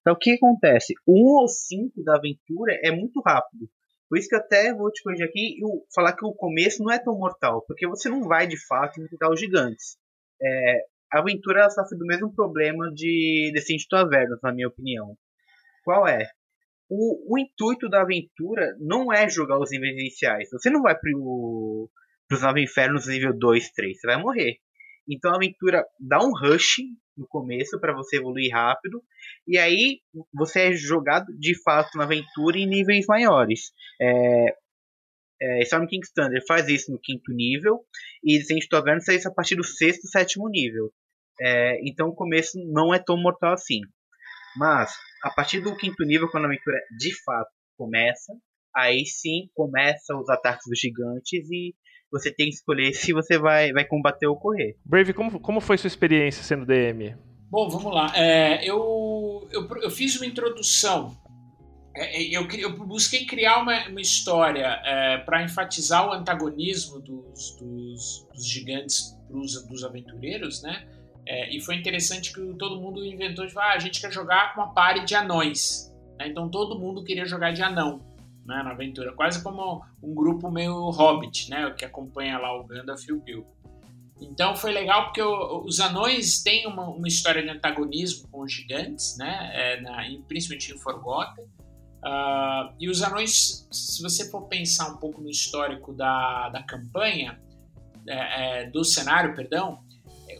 Então 0.00 0.14
o 0.14 0.18
que 0.18 0.32
acontece? 0.32 0.92
O 1.06 1.36
1 1.36 1.40
ao 1.40 1.46
5 1.46 2.02
da 2.02 2.16
aventura 2.16 2.76
é 2.82 2.90
muito 2.90 3.20
rápido. 3.24 3.68
Por 4.12 4.18
isso 4.18 4.28
que 4.28 4.34
eu 4.34 4.40
até 4.40 4.74
vou 4.74 4.90
te 4.90 5.02
corrigir 5.02 5.24
aqui 5.24 5.56
e 5.56 5.94
falar 5.94 6.12
que 6.14 6.22
o 6.22 6.34
começo 6.34 6.82
não 6.82 6.92
é 6.92 6.98
tão 6.98 7.16
mortal, 7.16 7.64
porque 7.66 7.86
você 7.86 8.10
não 8.10 8.22
vai 8.22 8.46
de 8.46 8.58
fato 8.66 9.00
enfrentar 9.00 9.30
os 9.30 9.40
gigantes. 9.40 9.96
É, 10.42 10.84
a 11.12 11.18
aventura 11.18 11.68
sofre 11.68 11.98
do 11.98 12.06
mesmo 12.06 12.34
problema 12.34 12.90
de 12.92 13.50
Descent 13.52 13.82
to 13.88 13.96
Avernus, 13.96 14.40
na 14.42 14.52
minha 14.52 14.68
opinião. 14.68 15.16
Qual 15.84 16.08
é? 16.08 16.26
O, 16.88 17.34
o, 17.34 17.38
intuito 17.38 17.88
da 17.88 18.02
aventura 18.02 18.76
não 18.80 19.12
é 19.12 19.28
jogar 19.28 19.58
os 19.58 19.70
níveis 19.70 19.92
iniciais. 19.92 20.48
Você 20.50 20.70
não 20.70 20.82
vai 20.82 20.94
para 20.94 21.10
os 21.16 22.42
Nove 22.42 22.62
Infernos 22.62 23.06
nível 23.06 23.36
2, 23.36 23.70
3. 23.72 24.00
Você 24.00 24.06
vai 24.06 24.16
morrer. 24.16 24.56
Então 25.08 25.32
a 25.32 25.36
aventura 25.36 25.84
dá 25.98 26.18
um 26.18 26.32
rush 26.32 26.78
no 27.16 27.26
começo 27.26 27.78
para 27.78 27.94
você 27.94 28.16
evoluir 28.16 28.52
rápido. 28.52 29.02
E 29.46 29.58
aí 29.58 30.00
você 30.32 30.68
é 30.68 30.72
jogado 30.72 31.26
de 31.38 31.60
fato 31.62 31.96
na 31.96 32.04
aventura 32.04 32.58
em 32.58 32.66
níveis 32.66 33.06
maiores. 33.06 33.72
É, 34.00 34.56
é, 35.42 35.62
Storm 35.62 35.86
King 35.86 36.06
Thunder 36.14 36.42
faz 36.46 36.68
isso 36.68 36.90
no 36.90 36.98
quinto 36.98 37.32
nível. 37.32 37.80
E 38.22 38.38
Descent 38.38 38.66
to 38.68 38.76
Avernus 38.76 39.04
faz 39.04 39.18
isso 39.18 39.28
a 39.28 39.34
partir 39.34 39.56
do 39.56 39.64
sexto, 39.64 40.06
sétimo 40.08 40.48
nível. 40.48 40.92
É, 41.40 41.80
então 41.88 42.08
o 42.08 42.14
começo 42.14 42.58
não 42.72 42.92
é 42.94 42.98
tão 42.98 43.16
mortal 43.16 43.52
assim. 43.52 43.80
Mas, 44.56 44.92
a 45.24 45.30
partir 45.30 45.60
do 45.60 45.76
quinto 45.76 46.04
nível, 46.04 46.28
quando 46.30 46.44
a 46.44 46.46
aventura 46.48 46.78
de 46.98 47.12
fato 47.24 47.50
começa, 47.76 48.32
aí 48.74 49.04
sim 49.06 49.48
começa 49.54 50.14
os 50.16 50.28
ataques 50.28 50.64
dos 50.68 50.78
gigantes 50.78 51.50
e 51.50 51.74
você 52.10 52.30
tem 52.32 52.48
que 52.48 52.54
escolher 52.54 52.92
se 52.92 53.12
você 53.12 53.38
vai, 53.38 53.72
vai 53.72 53.86
combater 53.86 54.26
ou 54.26 54.38
correr. 54.38 54.76
Brave, 54.84 55.14
como, 55.14 55.40
como 55.40 55.60
foi 55.60 55.78
sua 55.78 55.88
experiência 55.88 56.42
sendo 56.42 56.66
DM? 56.66 57.16
Bom, 57.50 57.68
vamos 57.68 57.92
lá. 57.92 58.12
É, 58.14 58.64
eu, 58.64 59.48
eu, 59.50 59.68
eu, 59.82 59.90
fiz 59.90 60.16
uma 60.16 60.26
introdução. 60.26 61.16
É, 61.94 62.22
é 62.22 62.36
eu, 62.36 62.48
eu, 62.50 62.76
busquei 62.86 63.26
criar 63.26 63.62
uma, 63.62 63.88
uma 63.88 64.00
história 64.00 64.80
é, 64.84 65.18
para 65.18 65.42
enfatizar 65.42 66.08
o 66.08 66.12
antagonismo 66.12 67.00
dos, 67.00 67.56
dos, 67.56 68.28
dos 68.34 68.46
gigantes 68.46 69.14
pros, 69.28 69.66
dos 69.66 69.84
aventureiros, 69.84 70.62
né? 70.62 70.86
É, 71.26 71.54
e 71.54 71.60
foi 71.60 71.76
interessante 71.76 72.32
que 72.32 72.40
todo 72.54 72.80
mundo 72.80 73.04
inventou 73.04 73.46
de 73.46 73.56
ah, 73.56 73.72
a 73.72 73.78
gente 73.78 74.00
quer 74.00 74.12
jogar 74.12 74.54
com 74.54 74.60
uma 74.60 74.72
party 74.72 75.04
de 75.04 75.14
anões. 75.14 75.92
Né? 76.18 76.28
Então 76.28 76.48
todo 76.48 76.78
mundo 76.78 77.04
queria 77.04 77.24
jogar 77.24 77.52
de 77.52 77.62
anão 77.62 78.00
né, 78.44 78.62
na 78.62 78.72
aventura, 78.72 79.12
quase 79.12 79.42
como 79.42 79.84
um 80.02 80.14
grupo 80.14 80.50
meio 80.50 80.90
hobbit, 80.90 81.48
né, 81.48 81.70
que 81.70 81.84
acompanha 81.84 82.38
lá 82.38 82.58
o 82.58 82.64
Gandalf 82.64 83.06
e 83.08 83.12
o 83.12 83.20
Bilbo. 83.20 83.46
Então 84.20 84.54
foi 84.54 84.72
legal 84.72 85.04
porque 85.04 85.22
o, 85.22 85.64
os 85.64 85.80
anões 85.80 86.42
têm 86.42 86.66
uma, 86.66 86.88
uma, 86.88 87.08
história 87.08 87.42
de 87.42 87.50
antagonismo 87.50 88.28
com 88.28 88.42
os 88.42 88.52
gigantes, 88.52 89.16
né, 89.16 89.50
é, 89.54 89.80
na, 89.80 90.02
principalmente 90.26 90.72
em 90.72 90.78
Forgotten. 90.78 91.44
Uh, 92.04 92.74
e 92.80 92.90
os 92.90 93.00
anões, 93.00 93.68
se 93.70 94.02
você 94.02 94.28
for 94.28 94.48
pensar 94.48 94.88
um 94.88 94.96
pouco 94.96 95.20
no 95.20 95.30
histórico 95.30 95.92
da, 95.92 96.48
da 96.48 96.60
campanha, 96.60 97.40
é, 98.08 98.62
é, 98.62 98.70
do 98.70 98.84
cenário, 98.84 99.36
perdão, 99.36 99.84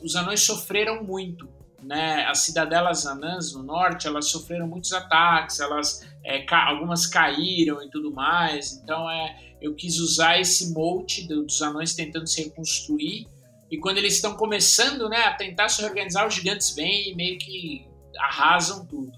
os 0.02 0.16
anões 0.16 0.40
sofreram 0.40 1.04
muito. 1.04 1.48
Né? 1.82 2.24
As 2.26 2.38
cidadelas 2.40 3.06
anãs 3.06 3.52
no 3.52 3.62
norte, 3.62 4.06
elas 4.06 4.28
sofreram 4.28 4.68
muitos 4.68 4.92
ataques, 4.92 5.58
elas 5.58 6.06
é, 6.24 6.42
ca 6.42 6.68
algumas 6.68 7.06
caíram 7.06 7.82
e 7.82 7.90
tudo 7.90 8.12
mais. 8.12 8.72
Então 8.72 9.10
é, 9.10 9.36
eu 9.60 9.74
quis 9.74 9.98
usar 9.98 10.38
esse 10.38 10.72
molde 10.72 11.26
dos 11.26 11.60
anões 11.60 11.94
tentando 11.94 12.26
se 12.26 12.44
reconstruir. 12.44 13.26
E 13.70 13.78
quando 13.78 13.98
eles 13.98 14.14
estão 14.14 14.36
começando 14.36 15.08
né, 15.08 15.24
a 15.24 15.34
tentar 15.34 15.68
se 15.68 15.82
organizar, 15.84 16.26
os 16.26 16.34
gigantes 16.34 16.74
vêm 16.74 17.10
e 17.10 17.14
meio 17.14 17.38
que 17.38 17.88
arrasam 18.18 18.86
tudo. 18.86 19.12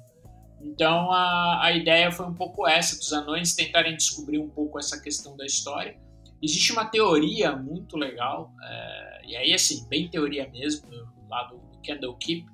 Então 0.62 1.12
a, 1.12 1.64
a 1.64 1.72
ideia 1.72 2.10
foi 2.10 2.26
um 2.26 2.34
pouco 2.34 2.66
essa, 2.66 2.96
dos 2.96 3.12
anões 3.12 3.54
tentarem 3.54 3.96
descobrir 3.96 4.38
um 4.38 4.48
pouco 4.48 4.78
essa 4.78 5.00
questão 5.00 5.36
da 5.36 5.44
história. 5.44 5.96
Existe 6.42 6.72
uma 6.72 6.86
teoria 6.86 7.54
muito 7.56 7.96
legal, 7.96 8.52
é, 8.62 9.13
e 9.26 9.36
aí 9.36 9.54
assim, 9.54 9.86
bem 9.88 10.08
teoria 10.08 10.48
mesmo, 10.48 10.88
lá 11.28 11.44
do, 11.44 11.56
do 11.56 11.78
Candlekeep, 11.86 12.46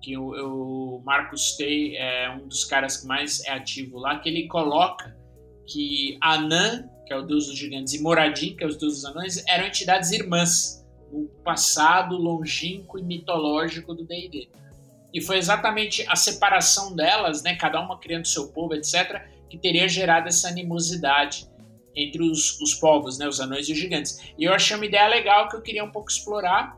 que 0.00 0.16
o, 0.16 0.96
o 0.96 1.02
Marcus 1.04 1.56
Tay 1.56 1.96
é 1.96 2.30
um 2.30 2.48
dos 2.48 2.64
caras 2.64 2.98
que 2.98 3.06
mais 3.06 3.44
é 3.44 3.52
ativo 3.52 3.98
lá, 3.98 4.18
que 4.18 4.28
ele 4.28 4.48
coloca 4.48 5.16
que 5.66 6.18
Anã, 6.20 6.88
que 7.06 7.12
é 7.12 7.16
o 7.16 7.22
deus 7.22 7.46
dos 7.46 7.56
gigantes, 7.56 7.94
e 7.94 8.02
Moradin, 8.02 8.56
que 8.56 8.64
é 8.64 8.66
os 8.66 8.76
deuses 8.76 9.02
dos 9.02 9.10
anões, 9.10 9.44
eram 9.46 9.66
entidades 9.66 10.10
irmãs 10.10 10.84
no 11.12 11.26
passado 11.44 12.16
longínquo 12.16 12.98
e 12.98 13.02
mitológico 13.02 13.94
do 13.94 14.04
D&D. 14.04 14.48
E 15.12 15.20
foi 15.20 15.38
exatamente 15.38 16.04
a 16.08 16.14
separação 16.14 16.94
delas, 16.94 17.42
né, 17.42 17.56
cada 17.56 17.80
uma 17.80 17.98
criando 17.98 18.26
seu 18.26 18.48
povo, 18.52 18.74
etc., 18.74 19.22
que 19.48 19.58
teria 19.58 19.88
gerado 19.88 20.28
essa 20.28 20.48
animosidade 20.48 21.49
entre 22.02 22.22
os, 22.22 22.60
os 22.60 22.74
povos, 22.74 23.18
né, 23.18 23.28
os 23.28 23.40
anões 23.40 23.68
e 23.68 23.72
os 23.72 23.78
gigantes. 23.78 24.18
E 24.38 24.44
eu 24.44 24.52
achei 24.52 24.76
uma 24.76 24.86
ideia 24.86 25.08
legal 25.08 25.48
que 25.48 25.56
eu 25.56 25.62
queria 25.62 25.84
um 25.84 25.90
pouco 25.90 26.10
explorar. 26.10 26.76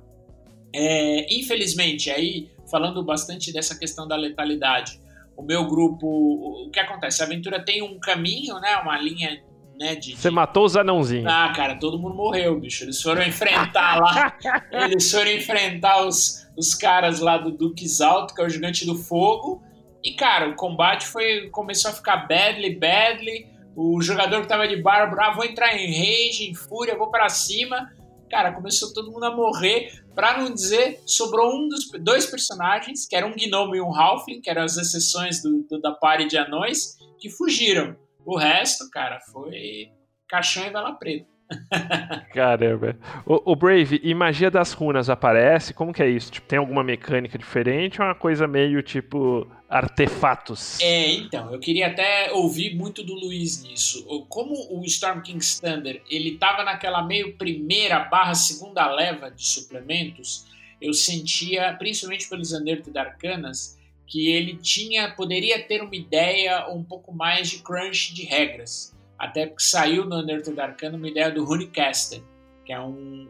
É, 0.75 1.27
infelizmente, 1.35 2.11
aí 2.11 2.51
falando 2.71 3.03
bastante 3.05 3.53
dessa 3.53 3.79
questão 3.79 4.09
da 4.09 4.17
letalidade, 4.17 5.01
o 5.37 5.43
meu 5.43 5.67
grupo, 5.67 6.07
o 6.07 6.71
que 6.71 6.81
acontece? 6.81 7.23
A 7.23 7.27
aventura 7.27 7.63
tem 7.63 7.83
um 7.83 7.99
caminho, 7.99 8.59
né, 8.61 8.77
uma 8.77 8.99
linha 8.99 9.43
né, 9.79 9.95
de, 9.95 10.17
Você 10.17 10.29
de... 10.29 10.35
matou 10.35 10.65
os 10.65 10.77
anãozinhos. 10.77 11.27
Ah, 11.27 11.53
cara, 11.55 11.77
todo 11.77 11.99
mundo 11.99 12.15
morreu, 12.15 12.59
bicho. 12.59 12.85
Eles 12.85 13.01
foram 13.03 13.23
enfrentar 13.23 13.99
lá. 14.01 14.37
eles 14.85 15.11
foram 15.11 15.31
enfrentar 15.31 16.07
os, 16.07 16.47
os 16.57 16.75
caras 16.75 17.21
lá 17.21 17.37
do 17.39 17.51
Duques 17.51 18.01
Alto, 18.01 18.35
que 18.35 18.41
é 18.41 18.45
o 18.45 18.49
gigante 18.49 18.87
do 18.87 18.95
fogo. 18.95 19.63
E, 20.05 20.13
cara, 20.13 20.49
o 20.49 20.55
combate 20.55 21.07
foi 21.07 21.49
começou 21.51 21.91
a 21.91 21.95
ficar 21.95 22.29
badly, 22.29 22.75
badly. 22.77 23.47
O 23.75 24.01
jogador 24.03 24.43
que 24.43 24.49
tava 24.49 24.69
de 24.69 24.77
barba, 24.77 25.17
ah, 25.21 25.35
vou 25.35 25.45
entrar 25.45 25.75
em 25.75 25.87
rage, 25.87 26.51
em 26.51 26.55
fúria, 26.55 26.97
vou 26.97 27.11
para 27.11 27.29
cima. 27.29 27.91
Cara, 28.31 28.53
começou 28.53 28.93
todo 28.93 29.11
mundo 29.11 29.25
a 29.25 29.35
morrer. 29.35 29.91
Pra 30.15 30.39
não 30.39 30.53
dizer, 30.53 31.01
sobrou 31.07 31.55
um 31.55 31.69
dos 31.69 31.91
dois 32.01 32.27
personagens, 32.27 33.07
que 33.07 33.17
era 33.17 33.27
um 33.27 33.35
gnomo 33.35 33.75
e 33.75 33.81
um 33.81 33.95
halfling, 33.95 34.41
que 34.41 34.51
eram 34.51 34.63
as 34.63 34.77
exceções 34.77 35.43
do, 35.43 35.63
do 35.69 35.81
da 35.81 35.93
party 35.93 36.27
de 36.27 36.37
anões, 36.37 36.97
que 37.19 37.31
fugiram. 37.31 37.97
O 38.25 38.39
resto, 38.39 38.89
cara, 38.91 39.19
foi 39.33 39.91
caixão 40.29 40.65
e 40.67 40.71
vela 40.71 40.93
preta. 40.93 41.33
Caramba. 42.33 42.97
O, 43.27 43.53
o, 43.53 43.57
Brave, 43.57 44.01
e 44.03 44.15
magia 44.15 44.51
das 44.51 44.73
runas 44.73 45.11
aparece? 45.11 45.75
Como 45.75 45.93
que 45.93 46.03
é 46.03 46.09
isso? 46.09 46.31
Tipo, 46.31 46.47
tem 46.47 46.59
alguma 46.59 46.83
mecânica 46.83 47.39
diferente 47.39 48.01
ou 48.01 48.07
é 48.07 48.09
uma 48.09 48.15
coisa 48.15 48.47
meio 48.47 48.83
tipo 48.83 49.47
artefatos? 49.73 50.79
É, 50.81 51.13
então, 51.13 51.53
eu 51.53 51.59
queria 51.59 51.89
até 51.89 52.33
ouvir 52.33 52.75
muito 52.75 53.03
do 53.03 53.15
Luiz 53.15 53.63
nisso. 53.63 54.05
Como 54.29 54.55
o 54.71 54.85
Storm 54.85 55.21
King's 55.23 55.59
Thunder, 55.59 56.03
ele 56.09 56.37
tava 56.37 56.63
naquela 56.63 57.03
meio 57.03 57.37
primeira 57.37 58.01
barra 58.01 58.35
segunda 58.35 58.91
leva 58.93 59.31
de 59.31 59.47
suplementos, 59.47 60.47
eu 60.81 60.93
sentia, 60.93 61.75
principalmente 61.75 62.29
pelos 62.29 62.53
Unearthed 62.53 62.97
Arcanas, 62.99 63.79
que 64.07 64.29
ele 64.29 64.57
tinha, 64.57 65.11
poderia 65.13 65.63
ter 65.63 65.83
uma 65.83 65.97
ideia 65.97 66.69
um 66.69 66.83
pouco 66.83 67.13
mais 67.13 67.49
de 67.49 67.59
crunch 67.59 68.13
de 68.13 68.25
regras 68.25 68.93
até 69.23 69.47
porque 69.47 69.63
saiu 69.63 70.05
no 70.05 70.17
Unearthed 70.17 70.59
Arcana 70.59 70.97
uma 70.97 71.09
ideia 71.09 71.31
do 71.31 71.45
Runecaster, 71.45 72.21
que 72.65 72.73
é 72.73 72.81
um, 72.81 73.29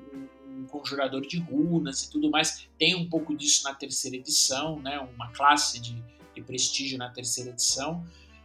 um, 0.48 0.66
conjurador 0.66 1.20
de 1.20 1.38
runas 1.38 2.04
e 2.04 2.10
tudo 2.10 2.30
mais. 2.30 2.66
Tem 2.78 2.94
um 2.94 3.06
pouco 3.10 3.36
disso 3.36 3.62
na 3.64 3.74
terceira 3.74 4.16
edição, 4.16 4.80
né? 4.80 4.98
uma 4.98 5.30
classe 5.32 5.78
de, 5.78 6.02
de 6.34 6.42
prestígio 6.42 6.98
na 6.98 7.10
terceira 7.10 7.50
edição. 7.50 8.04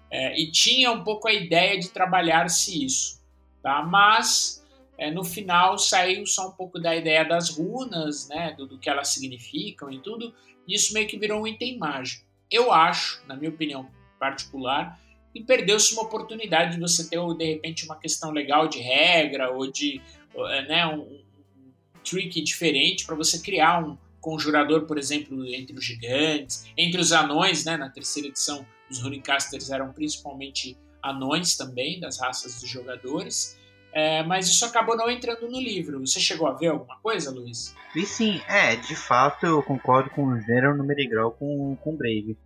É, 0.10 0.40
e 0.40 0.52
tinha 0.52 0.92
um 0.92 1.04
pouco 1.04 1.28
a 1.28 1.34
ideia 1.34 1.80
de 1.80 1.90
trabalhar-se 1.90 2.86
isso. 2.86 3.22
Tá? 3.62 3.82
Mas 3.84 4.66
é, 4.98 5.12
no 5.12 5.24
final 5.24 5.78
saiu 5.78 6.26
só 6.26 6.50
um 6.50 6.52
pouco 6.52 6.80
da 6.80 6.96
ideia 6.96 7.24
das 7.24 7.50
runas, 7.50 8.28
né? 8.30 8.54
do, 8.58 8.66
do 8.66 8.78
que 8.78 8.90
elas 8.90 9.10
significam 9.10 9.92
e 9.92 10.00
tudo. 10.00 10.34
E 10.68 10.76
isso 10.76 10.94
meio 10.94 11.08
que 11.08 11.18
virou 11.18 11.42
um 11.42 11.48
item 11.48 11.78
mágico. 11.78 12.26
Eu 12.50 12.72
acho, 12.72 13.22
na 13.28 13.36
minha 13.36 13.50
opinião 13.50 13.90
particular, 14.20 15.00
e 15.34 15.44
perdeu-se 15.44 15.94
uma 15.94 16.04
oportunidade 16.04 16.76
de 16.76 16.80
você 16.80 17.08
ter, 17.08 17.20
de 17.36 17.46
repente, 17.46 17.86
uma 17.86 17.96
questão 17.96 18.32
legal 18.32 18.68
de 18.68 18.80
regra 18.80 19.52
ou 19.52 19.70
de 19.70 20.02
eh, 20.34 20.62
né, 20.64 20.88
um, 20.88 21.02
um 21.02 21.72
trick 22.04 22.42
diferente 22.42 23.06
para 23.06 23.16
você 23.16 23.40
criar 23.40 23.86
um 23.86 23.98
conjurador, 24.22 24.86
por 24.86 24.98
exemplo, 24.98 25.46
entre 25.46 25.76
os 25.76 25.84
gigantes, 25.84 26.66
entre 26.78 27.00
os 27.00 27.12
anões, 27.12 27.66
né, 27.66 27.78
na 27.78 27.90
terceira 27.90 28.28
edição 28.28 28.66
os 28.90 29.02
Runecasters 29.02 29.70
eram 29.70 29.92
principalmente 29.92 30.78
anões 31.02 31.56
também, 31.56 32.00
das 32.00 32.20
raças 32.20 32.60
dos 32.60 32.70
jogadores, 32.70 33.58
é, 33.94 34.24
mas 34.24 34.48
isso 34.48 34.66
acabou 34.66 34.96
não 34.96 35.10
entrando 35.10 35.50
no 35.50 35.60
livro. 35.60 36.00
Você 36.00 36.20
chegou 36.20 36.48
a 36.48 36.54
ver 36.54 36.68
alguma 36.68 36.98
coisa, 37.00 37.32
Luiz? 37.32 37.76
E 37.96 38.06
sim, 38.06 38.42
é, 38.48 38.76
de 38.76 38.96
fato 38.96 39.46
eu 39.46 39.64
concordo 39.64 40.10
com 40.10 40.26
o 40.26 40.40
gênero 40.40 40.76
número 40.76 41.00
e 41.00 41.08
grau 41.08 41.32
com, 41.32 41.76
com 41.78 41.94
o 41.94 41.98
Brave. 41.98 42.38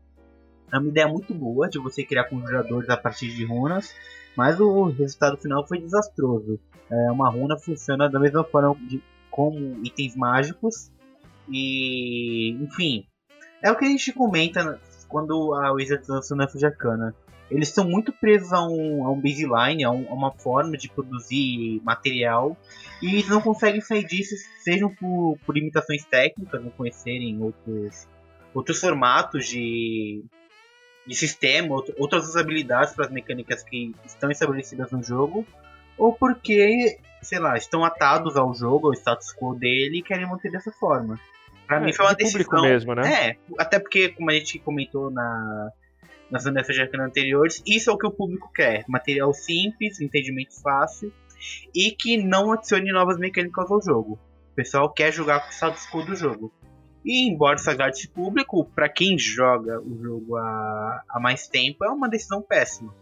É 0.71 0.77
uma 0.77 0.87
ideia 0.87 1.07
muito 1.07 1.33
boa 1.33 1.67
de 1.67 1.79
você 1.79 2.03
criar 2.03 2.25
conjuradores 2.25 2.89
a 2.89 2.95
partir 2.95 3.33
de 3.35 3.43
runas, 3.45 3.93
mas 4.35 4.59
o 4.59 4.85
resultado 4.85 5.37
final 5.37 5.67
foi 5.67 5.79
desastroso. 5.79 6.59
É, 6.89 7.11
uma 7.11 7.29
runa 7.29 7.57
funciona 7.57 8.09
da 8.09 8.19
mesma 8.19 8.43
forma 8.43 8.75
de, 8.87 9.01
como 9.29 9.79
itens 9.83 10.15
mágicos 10.15 10.90
e, 11.51 12.51
enfim, 12.61 13.05
é 13.61 13.71
o 13.71 13.75
que 13.75 13.85
a 13.85 13.89
gente 13.89 14.13
comenta 14.13 14.79
quando 15.07 15.53
a 15.53 15.71
Wizards 15.73 16.07
lança 16.07 16.35
na 16.35 16.47
Fujacana. 16.47 17.13
Eles 17.49 17.67
estão 17.67 17.83
muito 17.83 18.13
presos 18.13 18.53
a 18.53 18.65
um, 18.65 19.05
a 19.05 19.11
um 19.11 19.19
baseline, 19.19 19.83
a, 19.83 19.91
um, 19.91 20.09
a, 20.09 20.13
uma 20.13 20.31
forma 20.31 20.77
de 20.77 20.87
produzir 20.87 21.81
material, 21.83 22.57
e 23.01 23.07
eles 23.07 23.27
não 23.27 23.41
conseguem 23.41 23.81
sair 23.81 24.05
disso, 24.05 24.35
sejam 24.63 24.89
por, 24.95 25.37
por 25.45 25.53
limitações 25.53 26.05
técnicas, 26.05 26.63
não 26.63 26.71
conhecerem 26.71 27.41
outros, 27.41 28.07
outros 28.53 28.79
formatos 28.79 29.47
de, 29.47 30.23
de 31.05 31.13
sistema, 31.13 31.75
outras 31.97 32.29
usabilidades 32.29 32.93
para 32.93 33.05
as 33.05 33.11
mecânicas 33.11 33.63
que 33.63 33.93
estão 34.05 34.31
estabelecidas 34.31 34.89
no 34.91 35.03
jogo, 35.03 35.45
ou 35.97 36.13
porque, 36.13 36.99
sei 37.21 37.39
lá, 37.39 37.57
estão 37.57 37.83
atados 37.83 38.37
ao 38.37 38.53
jogo, 38.53 38.87
ao 38.87 38.93
status 38.93 39.35
quo 39.35 39.53
dele 39.53 39.99
e 39.99 40.03
querem 40.03 40.25
manter 40.25 40.51
dessa 40.51 40.71
forma. 40.71 41.19
Para 41.71 41.81
é, 41.81 41.85
mim 41.85 41.93
foi 41.93 42.05
uma 42.05 42.13
decisão. 42.13 42.61
mesmo, 42.63 42.93
né? 42.93 43.29
É, 43.29 43.37
até 43.57 43.79
porque, 43.79 44.09
como 44.09 44.29
a 44.29 44.33
gente 44.33 44.59
comentou 44.59 45.09
na, 45.09 45.71
nas 46.29 46.43
unidades 46.43 46.77
anteriores, 46.99 47.63
isso 47.65 47.89
é 47.89 47.93
o 47.93 47.97
que 47.97 48.05
o 48.05 48.11
público 48.11 48.51
quer: 48.53 48.83
material 48.89 49.33
simples, 49.33 50.01
entendimento 50.01 50.61
fácil 50.61 51.13
e 51.73 51.91
que 51.91 52.17
não 52.17 52.51
adicione 52.51 52.91
novas 52.91 53.17
mecânicas 53.17 53.71
ao 53.71 53.81
jogo. 53.81 54.19
O 54.51 54.55
pessoal 54.55 54.91
quer 54.91 55.13
jogar 55.13 55.39
com 55.39 55.47
o 55.47 55.53
status 55.53 55.87
quo 55.89 56.03
do 56.03 56.13
jogo. 56.13 56.51
E 57.05 57.29
embora 57.29 57.55
isso 57.55 57.69
agrade 57.69 58.07
público, 58.09 58.65
para 58.75 58.89
quem 58.89 59.17
joga 59.17 59.79
o 59.79 59.97
jogo 60.03 60.35
há, 60.35 61.03
há 61.09 61.19
mais 61.21 61.47
tempo, 61.47 61.85
é 61.85 61.89
uma 61.89 62.09
decisão 62.09 62.41
péssima. 62.41 62.93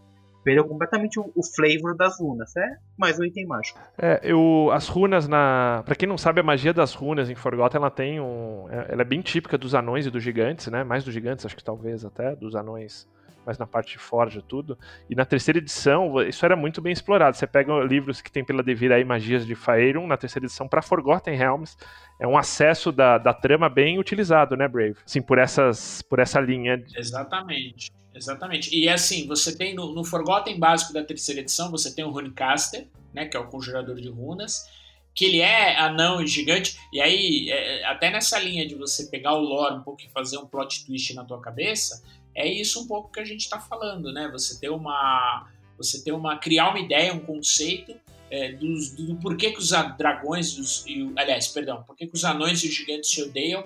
Perdeu 0.42 0.64
completamente 0.64 1.20
o, 1.20 1.30
o, 1.34 1.42
flavor 1.42 1.94
das 1.96 2.18
runas, 2.18 2.56
é 2.56 2.76
mais 2.96 3.18
um 3.18 3.24
item 3.24 3.46
mágico. 3.46 3.78
É, 3.98 4.20
eu, 4.22 4.70
as 4.72 4.88
runas 4.88 5.28
na. 5.28 5.82
Pra 5.84 5.94
quem 5.94 6.08
não 6.08 6.16
sabe, 6.16 6.40
a 6.40 6.42
magia 6.42 6.72
das 6.72 6.94
runas 6.94 7.28
em 7.28 7.34
Forgotten 7.34 7.78
ela 7.78 7.90
tem 7.90 8.20
um. 8.20 8.66
É, 8.70 8.92
ela 8.92 9.02
é 9.02 9.04
bem 9.04 9.20
típica 9.20 9.58
dos 9.58 9.74
anões 9.74 10.06
e 10.06 10.10
dos 10.10 10.22
gigantes, 10.22 10.68
né? 10.68 10.82
Mais 10.82 11.04
dos 11.04 11.12
gigantes, 11.12 11.44
acho 11.44 11.56
que 11.56 11.64
talvez 11.64 12.04
até, 12.04 12.34
dos 12.34 12.54
anões 12.54 13.06
mas 13.44 13.58
na 13.58 13.66
parte 13.66 13.92
de 13.92 13.98
Forja 13.98 14.42
tudo. 14.46 14.78
E 15.08 15.14
na 15.14 15.24
terceira 15.24 15.58
edição, 15.58 16.22
isso 16.22 16.44
era 16.44 16.54
muito 16.54 16.80
bem 16.80 16.92
explorado. 16.92 17.36
Você 17.36 17.46
pega 17.46 17.72
livros 17.80 18.20
que 18.20 18.30
tem 18.30 18.44
pela 18.44 18.62
Devir 18.62 18.92
aí 18.92 19.04
Magias 19.04 19.46
de 19.46 19.54
Faerun, 19.54 20.06
na 20.06 20.16
terceira 20.16 20.46
edição, 20.46 20.68
para 20.68 20.82
Forgotten 20.82 21.36
Realms, 21.36 21.76
é 22.18 22.26
um 22.26 22.36
acesso 22.36 22.92
da, 22.92 23.18
da 23.18 23.32
trama 23.32 23.68
bem 23.68 23.98
utilizado, 23.98 24.56
né, 24.56 24.68
Brave? 24.68 24.96
Sim, 25.06 25.22
por, 25.22 25.38
essas, 25.38 26.02
por 26.02 26.18
essa 26.18 26.40
linha. 26.40 26.82
Exatamente. 26.96 27.90
Exatamente. 28.14 28.74
E 28.74 28.88
assim, 28.88 29.26
você 29.26 29.56
tem 29.56 29.74
no, 29.74 29.92
no 29.94 30.04
Forgotten 30.04 30.58
básico 30.58 30.92
da 30.92 31.04
terceira 31.04 31.40
edição, 31.40 31.70
você 31.70 31.94
tem 31.94 32.04
o 32.04 32.10
Runecaster, 32.10 32.86
né, 33.14 33.26
que 33.26 33.36
é 33.36 33.40
o 33.40 33.48
conjurador 33.48 33.96
de 33.96 34.08
runas, 34.08 34.68
que 35.14 35.24
ele 35.24 35.40
é 35.40 35.76
anão 35.76 36.22
e 36.22 36.26
gigante, 36.26 36.78
e 36.92 37.00
aí, 37.00 37.50
é, 37.50 37.84
até 37.84 38.10
nessa 38.10 38.38
linha 38.38 38.66
de 38.66 38.74
você 38.74 39.06
pegar 39.06 39.34
o 39.34 39.40
lore 39.40 39.74
um 39.74 39.82
pouco 39.82 40.02
e 40.02 40.08
fazer 40.08 40.38
um 40.38 40.46
plot 40.46 40.84
twist 40.86 41.14
na 41.14 41.24
tua 41.24 41.40
cabeça, 41.40 42.02
é 42.34 42.46
isso 42.46 42.80
um 42.80 42.86
pouco 42.86 43.10
que 43.10 43.20
a 43.20 43.24
gente 43.24 43.40
está 43.40 43.58
falando, 43.58 44.12
né? 44.12 44.28
Você 44.32 44.58
ter 44.60 44.70
uma, 44.70 45.48
você 45.76 46.02
ter 46.02 46.12
uma, 46.12 46.38
criar 46.38 46.70
uma 46.70 46.78
ideia, 46.78 47.12
um 47.12 47.20
conceito 47.20 47.94
é, 48.30 48.52
do, 48.52 48.66
do 48.96 49.16
porquê 49.16 49.50
que 49.50 49.58
os 49.58 49.70
dragões, 49.98 50.56
os, 50.56 50.84
e, 50.86 51.12
aliás, 51.16 51.48
perdão, 51.48 51.82
porquê 51.82 52.06
que 52.06 52.14
os 52.14 52.24
anões 52.24 52.62
e 52.62 52.68
os 52.68 52.74
gigantes 52.74 53.10
se 53.10 53.22
odeiam. 53.22 53.64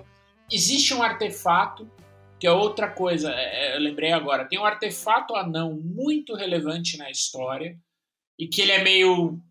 Existe 0.51 0.93
um 0.93 1.03
artefato 1.03 1.89
que 2.45 2.49
é 2.49 2.51
outra 2.51 2.91
coisa, 2.91 3.31
é, 3.31 3.71
é, 3.71 3.75
eu 3.75 3.79
lembrei 3.79 4.11
agora, 4.11 4.45
tem 4.45 4.59
um 4.59 4.65
artefato 4.65 5.35
anão 5.35 5.73
muito 5.83 6.35
relevante 6.35 6.95
na 6.95 7.09
história 7.09 7.75
e 8.37 8.47
que 8.47 8.61
ele 8.61 8.71
é 8.71 8.83
meio, 8.83 9.41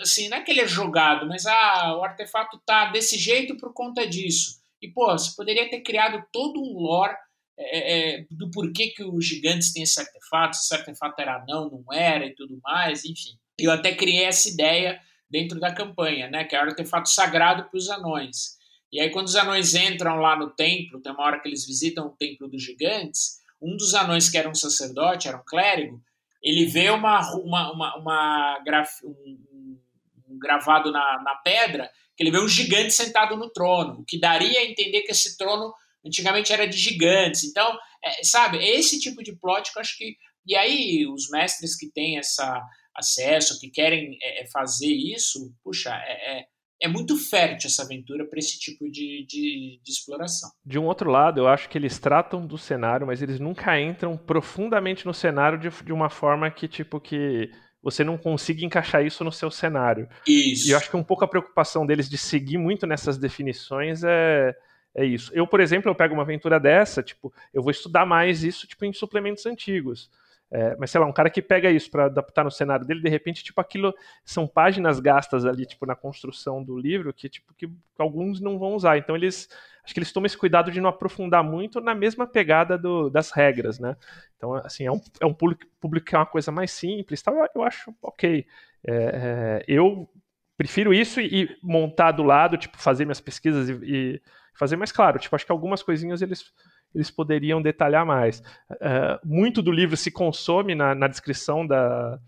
assim, 0.00 0.30
não 0.30 0.38
é 0.38 0.40
que 0.40 0.50
ele 0.50 0.62
é 0.62 0.66
jogado, 0.66 1.28
mas 1.28 1.44
ah, 1.44 1.94
o 1.98 2.02
artefato 2.02 2.58
tá 2.64 2.86
desse 2.86 3.18
jeito 3.18 3.54
por 3.58 3.74
conta 3.74 4.06
disso. 4.06 4.62
E 4.80 4.88
pô, 4.88 5.10
você 5.12 5.36
poderia 5.36 5.68
ter 5.68 5.82
criado 5.82 6.24
todo 6.32 6.58
um 6.58 6.72
lore 6.78 7.14
é, 7.58 8.14
é, 8.16 8.26
do 8.30 8.50
porquê 8.50 8.94
que 8.96 9.04
os 9.04 9.26
gigantes 9.26 9.70
têm 9.70 9.82
esse 9.82 10.00
artefato, 10.00 10.56
se 10.56 10.62
esse 10.62 10.74
artefato 10.74 11.20
era 11.20 11.44
não, 11.46 11.68
não 11.68 11.92
era 11.92 12.24
e 12.24 12.34
tudo 12.34 12.58
mais, 12.62 13.04
enfim. 13.04 13.36
Eu 13.58 13.70
até 13.70 13.94
criei 13.94 14.24
essa 14.24 14.48
ideia 14.48 14.98
dentro 15.28 15.60
da 15.60 15.74
campanha, 15.74 16.30
né, 16.30 16.44
que 16.44 16.56
é 16.56 16.58
o 16.58 16.62
artefato 16.62 17.10
sagrado 17.10 17.64
para 17.68 17.76
os 17.76 17.90
anões. 17.90 18.56
E 18.92 19.00
aí 19.00 19.10
quando 19.10 19.26
os 19.26 19.36
anões 19.36 19.74
entram 19.74 20.16
lá 20.16 20.36
no 20.36 20.50
templo, 20.50 21.00
tem 21.00 21.12
uma 21.12 21.24
hora 21.24 21.40
que 21.40 21.48
eles 21.48 21.66
visitam 21.66 22.06
o 22.06 22.16
templo 22.16 22.48
dos 22.48 22.62
gigantes, 22.62 23.38
um 23.60 23.76
dos 23.76 23.94
anões 23.94 24.30
que 24.30 24.38
era 24.38 24.48
um 24.48 24.54
sacerdote, 24.54 25.28
era 25.28 25.36
um 25.36 25.44
clérigo, 25.44 26.00
ele 26.42 26.66
vê 26.66 26.90
uma, 26.90 27.20
uma, 27.36 27.72
uma, 27.72 27.96
uma 27.96 28.58
graf, 28.64 29.02
um, 29.04 29.80
um 30.28 30.38
gravado 30.38 30.92
na, 30.92 31.22
na 31.22 31.34
pedra, 31.36 31.90
que 32.16 32.22
ele 32.22 32.30
vê 32.30 32.38
um 32.38 32.48
gigante 32.48 32.92
sentado 32.92 33.36
no 33.36 33.50
trono, 33.50 34.00
o 34.00 34.04
que 34.04 34.18
daria 34.18 34.60
a 34.60 34.64
entender 34.64 35.02
que 35.02 35.12
esse 35.12 35.36
trono 35.36 35.72
antigamente 36.04 36.52
era 36.52 36.66
de 36.66 36.76
gigantes. 36.76 37.44
Então, 37.44 37.78
é, 38.02 38.24
sabe, 38.24 38.58
é 38.58 38.78
esse 38.78 39.00
tipo 39.00 39.22
de 39.22 39.36
plot 39.36 39.72
que 39.72 39.78
eu 39.78 39.80
acho 39.80 39.96
que. 39.96 40.16
E 40.46 40.56
aí, 40.56 41.06
os 41.06 41.28
mestres 41.28 41.76
que 41.76 41.90
têm 41.90 42.18
essa 42.18 42.64
acesso, 42.94 43.60
que 43.60 43.70
querem 43.70 44.18
é, 44.22 44.42
é 44.42 44.46
fazer 44.46 44.92
isso, 44.92 45.54
puxa, 45.62 45.94
é, 45.94 46.38
é, 46.38 46.46
é 46.80 46.88
muito 46.88 47.16
fértil 47.16 47.68
essa 47.68 47.82
aventura 47.82 48.24
para 48.24 48.38
esse 48.38 48.58
tipo 48.58 48.90
de, 48.90 49.26
de, 49.26 49.80
de, 49.82 49.90
exploração. 49.90 50.50
De 50.64 50.78
um 50.78 50.84
outro 50.86 51.10
lado, 51.10 51.40
eu 51.40 51.48
acho 51.48 51.68
que 51.68 51.76
eles 51.76 51.98
tratam 51.98 52.46
do 52.46 52.56
cenário, 52.56 53.06
mas 53.06 53.20
eles 53.20 53.40
nunca 53.40 53.80
entram 53.80 54.16
profundamente 54.16 55.04
no 55.04 55.12
cenário 55.12 55.58
de, 55.58 55.70
de 55.84 55.92
uma 55.92 56.08
forma 56.08 56.50
que, 56.50 56.68
tipo, 56.68 57.00
que 57.00 57.50
você 57.82 58.04
não 58.04 58.16
consiga 58.16 58.64
encaixar 58.64 59.04
isso 59.04 59.24
no 59.24 59.32
seu 59.32 59.50
cenário. 59.50 60.08
Isso. 60.26 60.68
E 60.68 60.70
eu 60.70 60.78
acho 60.78 60.90
que 60.90 60.96
um 60.96 61.04
pouco 61.04 61.24
a 61.24 61.28
preocupação 61.28 61.86
deles 61.86 62.08
de 62.08 62.18
seguir 62.18 62.58
muito 62.58 62.86
nessas 62.86 63.18
definições 63.18 64.02
é 64.04 64.54
é 64.94 65.04
isso. 65.04 65.30
Eu, 65.32 65.46
por 65.46 65.60
exemplo, 65.60 65.88
eu 65.88 65.94
pego 65.94 66.14
uma 66.14 66.24
aventura 66.24 66.58
dessa, 66.58 67.02
tipo, 67.02 67.32
eu 67.54 67.62
vou 67.62 67.70
estudar 67.70 68.04
mais 68.04 68.42
isso, 68.42 68.66
tipo, 68.66 68.84
em 68.84 68.92
suplementos 68.92 69.46
antigos. 69.46 70.10
É, 70.50 70.74
mas 70.78 70.90
sei 70.90 71.00
lá, 71.00 71.06
um 71.06 71.12
cara 71.12 71.28
que 71.28 71.42
pega 71.42 71.70
isso 71.70 71.90
para 71.90 72.06
adaptar 72.06 72.42
no 72.42 72.50
cenário 72.50 72.86
dele, 72.86 73.02
de 73.02 73.08
repente, 73.08 73.44
tipo, 73.44 73.60
aquilo 73.60 73.94
são 74.24 74.46
páginas 74.46 74.98
gastas 74.98 75.44
ali, 75.44 75.66
tipo, 75.66 75.84
na 75.84 75.94
construção 75.94 76.64
do 76.64 76.78
livro 76.78 77.12
que, 77.12 77.28
tipo, 77.28 77.52
que 77.54 77.68
alguns 77.98 78.40
não 78.40 78.58
vão 78.58 78.74
usar. 78.74 78.96
Então 78.96 79.14
eles, 79.14 79.48
acho 79.84 79.92
que 79.92 80.00
eles 80.00 80.12
tomam 80.12 80.26
esse 80.26 80.38
cuidado 80.38 80.70
de 80.70 80.80
não 80.80 80.88
aprofundar 80.88 81.44
muito 81.44 81.80
na 81.80 81.94
mesma 81.94 82.26
pegada 82.26 82.78
do, 82.78 83.10
das 83.10 83.30
regras, 83.30 83.78
né? 83.78 83.94
Então, 84.36 84.54
assim, 84.54 84.86
é 84.86 84.92
um, 84.92 85.00
é 85.20 85.26
um 85.26 85.34
público, 85.34 85.66
que 86.04 86.14
é 86.14 86.18
uma 86.18 86.26
coisa 86.26 86.50
mais 86.50 86.70
simples, 86.70 87.20
tal, 87.20 87.34
eu 87.54 87.62
acho 87.62 87.94
ok. 88.02 88.46
É, 88.86 88.92
é, 88.94 89.64
eu 89.68 90.08
prefiro 90.56 90.94
isso 90.94 91.20
e, 91.20 91.42
e, 91.42 91.56
montar 91.62 92.12
do 92.12 92.22
lado, 92.22 92.56
tipo, 92.56 92.78
fazer 92.78 93.04
minhas 93.04 93.20
pesquisas 93.20 93.68
e, 93.68 93.72
e 93.82 94.22
fazer 94.54 94.76
mais 94.76 94.90
claro. 94.92 95.18
Tipo, 95.18 95.36
acho 95.36 95.44
que 95.44 95.52
algumas 95.52 95.82
coisinhas 95.82 96.22
eles 96.22 96.52
eles 96.94 97.10
poderiam 97.10 97.60
detalhar 97.60 98.04
mais. 98.04 98.40
Uh, 98.70 99.18
muito 99.24 99.62
do 99.62 99.70
livro 99.70 99.96
se 99.96 100.10
consome 100.10 100.74
na, 100.74 100.94
na 100.94 101.06
descrição 101.06 101.66
da, 101.66 102.18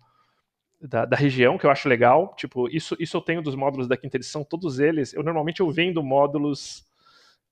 da, 0.80 1.04
da, 1.04 1.16
região, 1.16 1.58
que 1.58 1.66
eu 1.66 1.70
acho 1.70 1.88
legal. 1.88 2.34
Tipo, 2.36 2.68
isso, 2.68 2.96
isso 2.98 3.16
eu 3.16 3.20
tenho 3.20 3.42
dos 3.42 3.54
módulos 3.54 3.88
da 3.88 3.96
quinta 3.96 4.16
edição, 4.16 4.44
todos 4.44 4.78
eles. 4.78 5.12
Eu 5.12 5.22
normalmente 5.22 5.60
eu 5.60 5.70
vendo 5.70 6.02
módulos 6.02 6.84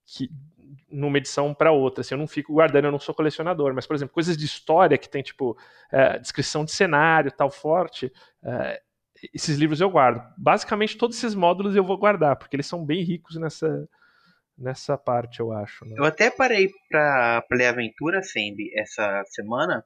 que 0.06 0.30
numa 0.90 1.18
edição 1.18 1.52
para 1.54 1.72
outra. 1.72 2.00
Assim, 2.00 2.14
eu 2.14 2.18
não 2.18 2.26
fico 2.26 2.52
guardando, 2.52 2.86
eu 2.86 2.92
não 2.92 2.98
sou 2.98 3.14
colecionador. 3.14 3.74
Mas, 3.74 3.86
por 3.86 3.94
exemplo, 3.94 4.14
coisas 4.14 4.36
de 4.36 4.44
história 4.44 4.98
que 4.98 5.08
tem, 5.08 5.22
tipo, 5.22 5.52
uh, 5.52 6.20
descrição 6.20 6.64
de 6.64 6.72
cenário 6.72 7.32
tal 7.32 7.50
forte. 7.50 8.06
Uh, 8.42 8.88
esses 9.34 9.58
livros 9.58 9.80
eu 9.80 9.90
guardo. 9.90 10.22
Basicamente, 10.36 10.96
todos 10.96 11.16
esses 11.16 11.34
módulos 11.34 11.74
eu 11.74 11.84
vou 11.84 11.98
guardar, 11.98 12.36
porque 12.36 12.54
eles 12.54 12.66
são 12.66 12.84
bem 12.84 13.02
ricos 13.02 13.36
nessa, 13.36 13.88
nessa 14.58 14.98
parte, 14.98 15.40
eu 15.40 15.52
acho. 15.52 15.84
Né? 15.84 15.94
Eu 15.96 16.04
até 16.04 16.30
parei 16.30 16.68
pra, 16.88 17.42
pra 17.42 17.56
ler 17.56 17.66
Aventura, 17.66 18.22
Sembi, 18.22 18.70
essa 18.78 19.22
semana. 19.28 19.84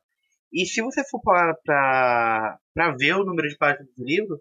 E 0.52 0.66
se 0.66 0.82
você 0.82 1.02
for 1.04 1.20
para 1.20 2.58
ver 2.98 3.14
o 3.14 3.24
número 3.24 3.48
de 3.48 3.56
páginas 3.56 3.88
do 3.96 4.04
livro, 4.04 4.40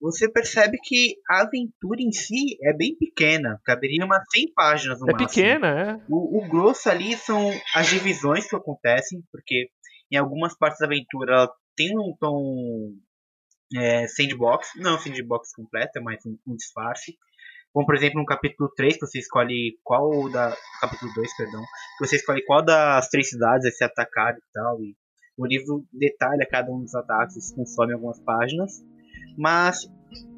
você 0.00 0.28
percebe 0.28 0.78
que 0.82 1.14
a 1.30 1.42
aventura 1.42 2.00
em 2.00 2.10
si 2.10 2.58
é 2.62 2.72
bem 2.72 2.96
pequena. 2.96 3.60
Caberia 3.64 4.04
umas 4.04 4.24
100 4.32 4.52
páginas 4.52 5.00
no 5.00 5.08
é 5.08 5.12
máximo. 5.12 5.44
É 5.44 5.48
pequena, 5.48 5.80
é. 5.80 6.04
O, 6.08 6.38
o, 6.38 6.48
grosso 6.48 6.90
ali 6.90 7.16
são 7.16 7.50
as 7.74 7.86
divisões 7.86 8.48
que 8.48 8.56
acontecem, 8.56 9.22
porque 9.30 9.68
em 10.10 10.16
algumas 10.16 10.56
partes 10.58 10.80
da 10.80 10.86
aventura 10.86 11.48
tem 11.76 11.96
um 11.96 12.16
tom 12.18 12.94
é, 13.76 14.08
sandbox. 14.08 14.70
Não 14.76 14.98
sandbox 14.98 15.54
completo, 15.54 15.98
é 15.98 16.00
mais 16.00 16.18
um, 16.26 16.36
um 16.48 16.56
disfarce. 16.56 17.16
Como, 17.72 17.86
por 17.86 17.94
exemplo, 17.94 18.20
no 18.20 18.26
capítulo 18.26 18.70
3, 18.76 18.94
que 18.94 19.06
você 19.06 19.18
escolhe 19.18 19.78
qual 19.82 20.30
da. 20.30 20.54
Capítulo 20.80 21.10
2, 21.14 21.36
perdão. 21.36 21.62
Que 21.98 22.06
você 22.06 22.16
escolhe 22.16 22.44
qual 22.44 22.62
das 22.62 23.08
três 23.08 23.30
cidades 23.30 23.62
vai 23.62 23.72
ser 23.72 23.84
atacado 23.84 24.38
e 24.38 24.52
tal. 24.52 24.82
E 24.82 24.94
o 25.38 25.46
livro 25.46 25.84
detalha 25.92 26.46
cada 26.50 26.70
um 26.70 26.80
dos 26.80 26.94
ataques, 26.94 27.52
consome 27.52 27.94
algumas 27.94 28.20
páginas. 28.20 28.84
Mas 29.38 29.90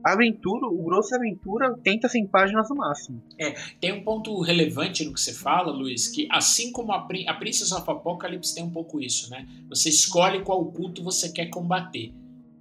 a 0.04 0.12
aventura, 0.12 0.66
o 0.66 0.84
grosso 0.84 1.10
da 1.10 1.16
aventura, 1.16 1.74
tenta 1.82 2.08
100 2.08 2.28
páginas 2.28 2.68
no 2.68 2.76
máximo. 2.76 3.22
É, 3.38 3.52
tem 3.80 3.92
um 3.92 4.04
ponto 4.04 4.40
relevante 4.40 5.04
no 5.04 5.12
que 5.12 5.20
você 5.20 5.32
fala, 5.32 5.72
Luiz, 5.72 6.08
que 6.08 6.28
assim 6.30 6.70
como 6.70 6.92
a, 6.92 7.08
a 7.26 7.34
Princess 7.34 7.72
of 7.72 7.90
Apocalypse 7.90 8.54
tem 8.54 8.62
um 8.62 8.70
pouco 8.70 9.00
isso, 9.00 9.30
né? 9.30 9.46
Você 9.68 9.88
escolhe 9.88 10.44
qual 10.44 10.64
culto 10.66 11.02
você 11.02 11.32
quer 11.32 11.46
combater, 11.46 12.12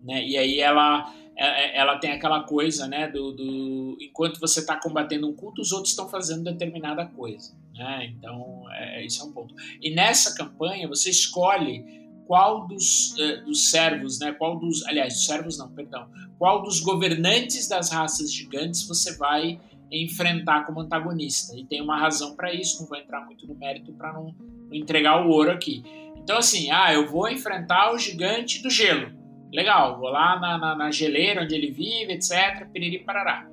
né? 0.02 0.26
E 0.26 0.38
aí 0.38 0.60
ela 0.60 1.14
ela 1.36 1.98
tem 1.98 2.12
aquela 2.12 2.44
coisa, 2.44 2.88
né, 2.88 3.08
do, 3.08 3.32
do 3.32 3.98
enquanto 4.00 4.40
você 4.40 4.60
está 4.60 4.80
combatendo 4.80 5.28
um 5.28 5.34
culto, 5.34 5.62
os 5.62 5.72
outros 5.72 5.92
estão 5.92 6.08
fazendo 6.08 6.44
determinada 6.44 7.06
coisa, 7.06 7.56
né? 7.74 8.06
Então, 8.06 8.66
é, 8.72 9.04
isso 9.04 9.22
é 9.22 9.26
um 9.26 9.32
ponto. 9.32 9.56
E 9.82 9.94
nessa 9.94 10.36
campanha 10.36 10.88
você 10.88 11.10
escolhe 11.10 12.04
qual 12.28 12.68
dos, 12.68 13.16
dos 13.46 13.70
servos, 13.70 14.20
né, 14.20 14.32
qual 14.32 14.60
dos, 14.60 14.86
aliás, 14.86 15.14
dos 15.14 15.26
servos 15.26 15.58
não, 15.58 15.70
perdão, 15.70 16.08
qual 16.38 16.62
dos 16.62 16.80
governantes 16.80 17.68
das 17.68 17.92
raças 17.92 18.32
gigantes 18.32 18.88
você 18.88 19.18
vai 19.18 19.60
enfrentar 19.92 20.66
como 20.66 20.80
antagonista. 20.82 21.58
E 21.58 21.66
tem 21.66 21.82
uma 21.82 22.00
razão 22.00 22.36
para 22.36 22.54
isso, 22.54 22.82
não 22.82 22.88
vou 22.88 22.98
entrar 22.98 23.26
muito 23.26 23.46
no 23.48 23.56
mérito 23.56 23.92
para 23.94 24.14
não, 24.14 24.34
não 24.68 24.74
entregar 24.74 25.26
o 25.26 25.30
ouro 25.30 25.52
aqui. 25.52 25.84
Então, 26.16 26.38
assim, 26.38 26.72
ah, 26.72 26.94
eu 26.94 27.10
vou 27.10 27.30
enfrentar 27.30 27.94
o 27.94 27.98
gigante 27.98 28.62
do 28.62 28.70
gelo 28.70 29.23
Legal, 29.54 30.00
vou 30.00 30.10
lá 30.10 30.40
na, 30.40 30.58
na, 30.58 30.76
na 30.76 30.92
geleira 30.92 31.44
onde 31.44 31.54
ele 31.54 31.72
vive, 31.72 32.14
etc. 32.14 32.68
Piriri 32.74 33.04
parará. 33.04 33.48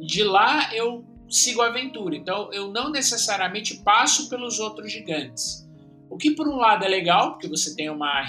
De 0.00 0.24
lá 0.24 0.74
eu 0.74 1.06
sigo 1.28 1.62
a 1.62 1.68
aventura. 1.68 2.16
Então 2.16 2.52
eu 2.52 2.72
não 2.72 2.90
necessariamente 2.90 3.76
passo 3.82 4.28
pelos 4.28 4.58
outros 4.58 4.90
gigantes. 4.90 5.64
O 6.10 6.16
que 6.16 6.32
por 6.32 6.48
um 6.48 6.56
lado 6.56 6.84
é 6.84 6.88
legal, 6.88 7.32
porque 7.32 7.48
você 7.48 7.74
tem 7.74 7.88
uma, 7.88 8.26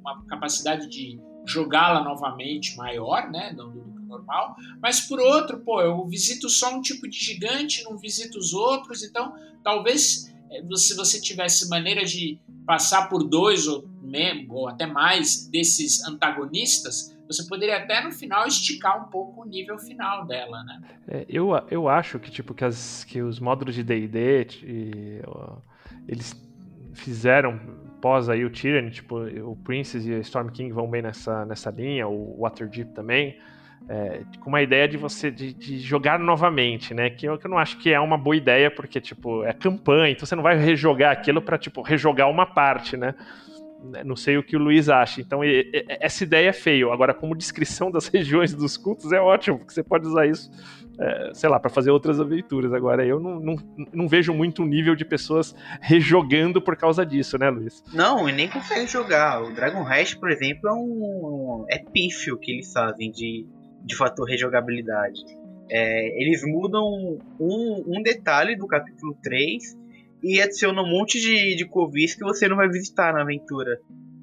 uma 0.00 0.26
capacidade 0.26 0.88
de 0.88 1.20
jogá-la 1.46 2.02
novamente 2.02 2.76
maior, 2.76 3.30
né, 3.30 3.52
do, 3.54 3.70
do, 3.70 3.88
normal. 4.08 4.56
Mas 4.82 5.00
por 5.00 5.20
outro, 5.20 5.60
pô, 5.60 5.80
eu 5.80 6.06
visito 6.06 6.48
só 6.48 6.74
um 6.74 6.80
tipo 6.80 7.08
de 7.08 7.18
gigante, 7.18 7.84
não 7.84 7.96
visito 7.98 8.36
os 8.36 8.52
outros. 8.52 9.04
Então 9.04 9.32
talvez 9.62 10.34
se 10.76 10.94
você 10.94 11.20
tivesse 11.20 11.68
maneira 11.68 12.04
de 12.04 12.40
passar 12.66 13.08
por 13.08 13.22
dois 13.24 13.66
ou 13.66 13.88
ou 14.48 14.68
até 14.68 14.86
mais 14.86 15.46
desses 15.48 16.02
antagonistas, 16.04 17.16
você 17.26 17.46
poderia 17.46 17.76
até 17.76 18.02
no 18.02 18.10
final 18.10 18.46
esticar 18.46 19.06
um 19.06 19.10
pouco 19.10 19.42
o 19.42 19.44
nível 19.44 19.78
final 19.78 20.26
dela, 20.26 20.64
né? 20.64 20.80
É, 21.06 21.26
eu, 21.28 21.50
eu 21.70 21.88
acho 21.88 22.18
que 22.18 22.30
tipo 22.30 22.54
que, 22.54 22.64
as, 22.64 23.04
que 23.04 23.20
os 23.20 23.38
módulos 23.38 23.74
de 23.74 23.82
D&D 23.82 24.46
eles 26.08 26.34
fizeram 26.94 27.60
pós 28.00 28.28
aí 28.28 28.44
o 28.44 28.50
Tyranny, 28.50 28.90
tipo 28.90 29.18
o 29.18 29.56
Princess 29.56 30.06
e 30.06 30.14
a 30.14 30.18
Storm 30.20 30.48
King 30.48 30.72
vão 30.72 30.88
bem 30.88 31.02
nessa, 31.02 31.44
nessa 31.44 31.70
linha, 31.70 32.08
o 32.08 32.40
Waterdeep 32.40 32.94
também, 32.94 33.38
é, 33.88 34.20
com 34.40 34.50
uma 34.50 34.60
ideia 34.60 34.86
de 34.86 34.96
você 34.96 35.30
de, 35.30 35.52
de, 35.52 35.78
jogar 35.78 36.18
novamente, 36.18 36.92
né? 36.92 37.08
Que 37.08 37.26
eu, 37.26 37.38
que 37.38 37.46
eu 37.46 37.50
não 37.50 37.58
acho 37.58 37.78
que 37.78 37.92
é 37.92 37.98
uma 37.98 38.18
boa 38.18 38.36
ideia 38.36 38.70
porque 38.70 39.00
tipo 39.00 39.44
é 39.44 39.52
campanha, 39.52 40.12
então 40.12 40.26
você 40.26 40.36
não 40.36 40.42
vai 40.42 40.56
rejogar 40.56 41.12
aquilo 41.12 41.40
para 41.40 41.56
tipo 41.56 41.80
rejogar 41.82 42.28
uma 42.28 42.46
parte, 42.46 42.96
né? 42.96 43.14
Né, 43.82 44.02
não 44.04 44.16
sei 44.16 44.36
o 44.36 44.42
que 44.42 44.56
o 44.56 44.58
Luiz 44.58 44.88
acha. 44.88 45.20
Então, 45.20 45.40
essa 46.00 46.24
ideia 46.24 46.48
é 46.48 46.52
feio. 46.52 46.90
Agora, 46.90 47.14
como 47.14 47.34
descrição 47.34 47.90
das 47.92 48.08
regiões 48.08 48.52
dos 48.52 48.76
cultos, 48.76 49.12
é 49.12 49.20
ótimo, 49.20 49.58
porque 49.58 49.72
você 49.72 49.82
pode 49.82 50.06
usar 50.06 50.26
isso, 50.26 50.50
é, 51.00 51.30
sei 51.32 51.48
lá, 51.48 51.60
para 51.60 51.70
fazer 51.70 51.90
outras 51.90 52.20
aventuras. 52.20 52.72
Agora, 52.72 53.06
eu 53.06 53.20
não, 53.20 53.38
não, 53.38 53.56
não 53.92 54.08
vejo 54.08 54.34
muito 54.34 54.62
um 54.62 54.66
nível 54.66 54.96
de 54.96 55.04
pessoas 55.04 55.54
rejogando 55.80 56.60
por 56.60 56.76
causa 56.76 57.06
disso, 57.06 57.38
né, 57.38 57.48
Luiz? 57.50 57.82
Não, 57.92 58.28
e 58.28 58.32
nem 58.32 58.48
consegue 58.48 58.88
jogar. 58.88 59.42
O 59.42 59.54
Dragon 59.54 59.88
Heist, 59.88 60.18
por 60.18 60.30
exemplo, 60.30 60.68
é 60.68 60.72
um. 60.72 61.64
É 61.68 61.78
pífio 61.78 62.36
que 62.36 62.50
eles 62.50 62.72
fazem 62.72 63.12
de, 63.12 63.46
de 63.88 63.96
fator 63.96 64.28
rejogabilidade. 64.28 65.24
É, 65.70 66.22
eles 66.22 66.42
mudam 66.44 67.18
um, 67.40 67.84
um 67.86 68.02
detalhe 68.02 68.56
do 68.56 68.66
capítulo 68.66 69.16
3 69.22 69.76
e 70.22 70.40
adiciona 70.40 70.82
um 70.82 70.88
monte 70.88 71.20
de, 71.20 71.56
de 71.56 71.66
covis 71.66 72.14
que 72.14 72.24
você 72.24 72.48
não 72.48 72.56
vai 72.56 72.68
visitar 72.68 73.12
na 73.12 73.22
aventura. 73.22 73.80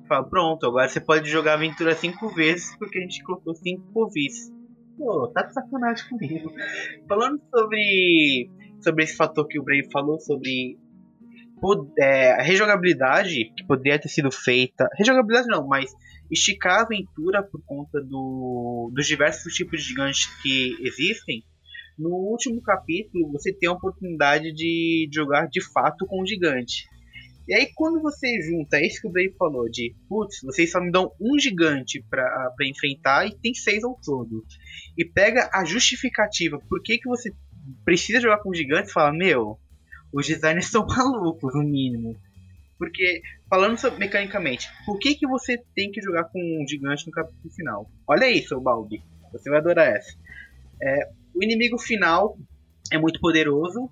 Fala, 0.07 0.24
pronto, 0.24 0.66
agora 0.66 0.88
você 0.88 1.01
pode 1.01 1.30
jogar 1.30 1.53
a 1.53 1.55
aventura 1.55 1.95
cinco 1.95 2.30
vezes 2.30 2.76
porque 2.78 2.99
a 2.99 3.01
gente 3.01 3.24
colocou 3.24 3.55
cinco 3.55 3.91
covis. 3.91 4.51
Pô, 4.97 5.28
tá 5.28 5.43
de 5.43 5.53
sacanagem 5.53 6.07
comigo. 6.09 6.51
Falando 7.09 7.41
sobre, 7.53 8.49
sobre 8.82 9.03
esse 9.03 9.16
fator 9.16 9.47
que 9.47 9.59
o 9.59 9.63
Brave 9.63 9.89
falou, 9.91 10.20
sobre 10.20 10.78
é, 11.99 12.34
a 12.34 12.43
rejogabilidade 12.43 13.51
que 13.57 13.66
poderia 13.66 13.99
ter 13.99 14.09
sido 14.09 14.32
feita. 14.32 14.88
Rejogabilidade 14.97 15.47
não, 15.47 15.68
mas 15.68 15.91
esticar 16.32 16.80
a 16.80 16.84
aventura 16.84 17.43
por 17.43 17.61
conta 17.65 18.01
do, 18.01 18.91
dos 18.93 19.05
diversos 19.05 19.53
tipos 19.53 19.82
de 19.82 19.89
gigantes 19.89 20.26
que 20.41 20.76
existem 20.82 21.43
no 21.97 22.09
último 22.09 22.61
capítulo, 22.61 23.32
você 23.32 23.53
tem 23.53 23.69
a 23.69 23.73
oportunidade 23.73 24.51
de 24.51 25.09
jogar 25.13 25.47
de 25.47 25.61
fato 25.71 26.05
com 26.05 26.21
o 26.21 26.26
gigante. 26.26 26.86
E 27.47 27.53
aí, 27.53 27.69
quando 27.76 28.01
você 28.01 28.41
junta 28.41 28.82
isso 28.82 29.01
que 29.01 29.07
o 29.07 29.11
Brave 29.11 29.36
falou, 29.38 29.69
de 29.69 29.95
putz, 30.09 30.41
vocês 30.41 30.71
só 30.71 30.82
me 30.82 30.91
dão 30.91 31.11
um 31.21 31.39
gigante 31.39 32.03
para 32.09 32.53
enfrentar 32.61 33.28
e 33.28 33.36
tem 33.36 33.53
seis 33.53 33.84
ao 33.84 33.97
todo. 34.03 34.43
E 34.97 35.05
pega 35.05 35.49
a 35.53 35.63
justificativa 35.63 36.59
por 36.67 36.82
que, 36.82 36.97
que 36.97 37.07
você 37.07 37.32
precisa 37.86 38.19
jogar 38.19 38.39
com 38.39 38.53
gigantes 38.53 38.89
e 38.89 38.93
fala: 38.93 39.15
Meu, 39.15 39.59
os 40.11 40.26
designers 40.26 40.67
são 40.71 40.86
malucos, 40.88 41.53
no 41.53 41.63
mínimo. 41.63 42.19
Porque, 42.78 43.21
falando 43.49 43.78
sobre, 43.78 43.99
mecanicamente, 43.99 44.67
por 44.86 44.99
que, 44.99 45.15
que 45.15 45.28
você 45.28 45.57
tem 45.73 45.91
que 45.91 46.01
jogar 46.01 46.26
com 46.26 46.39
um 46.39 46.67
gigante 46.67 47.05
no 47.07 47.11
capítulo 47.11 47.53
final? 47.53 47.89
Olha 48.07 48.30
isso, 48.30 48.59
Balbi. 48.59 49.01
Você 49.32 49.49
vai 49.49 49.59
adorar 49.59 49.95
essa. 49.95 50.11
É, 50.82 51.09
o 51.34 51.43
inimigo 51.43 51.78
final 51.78 52.38
é 52.91 52.97
muito 52.97 53.19
poderoso. 53.19 53.89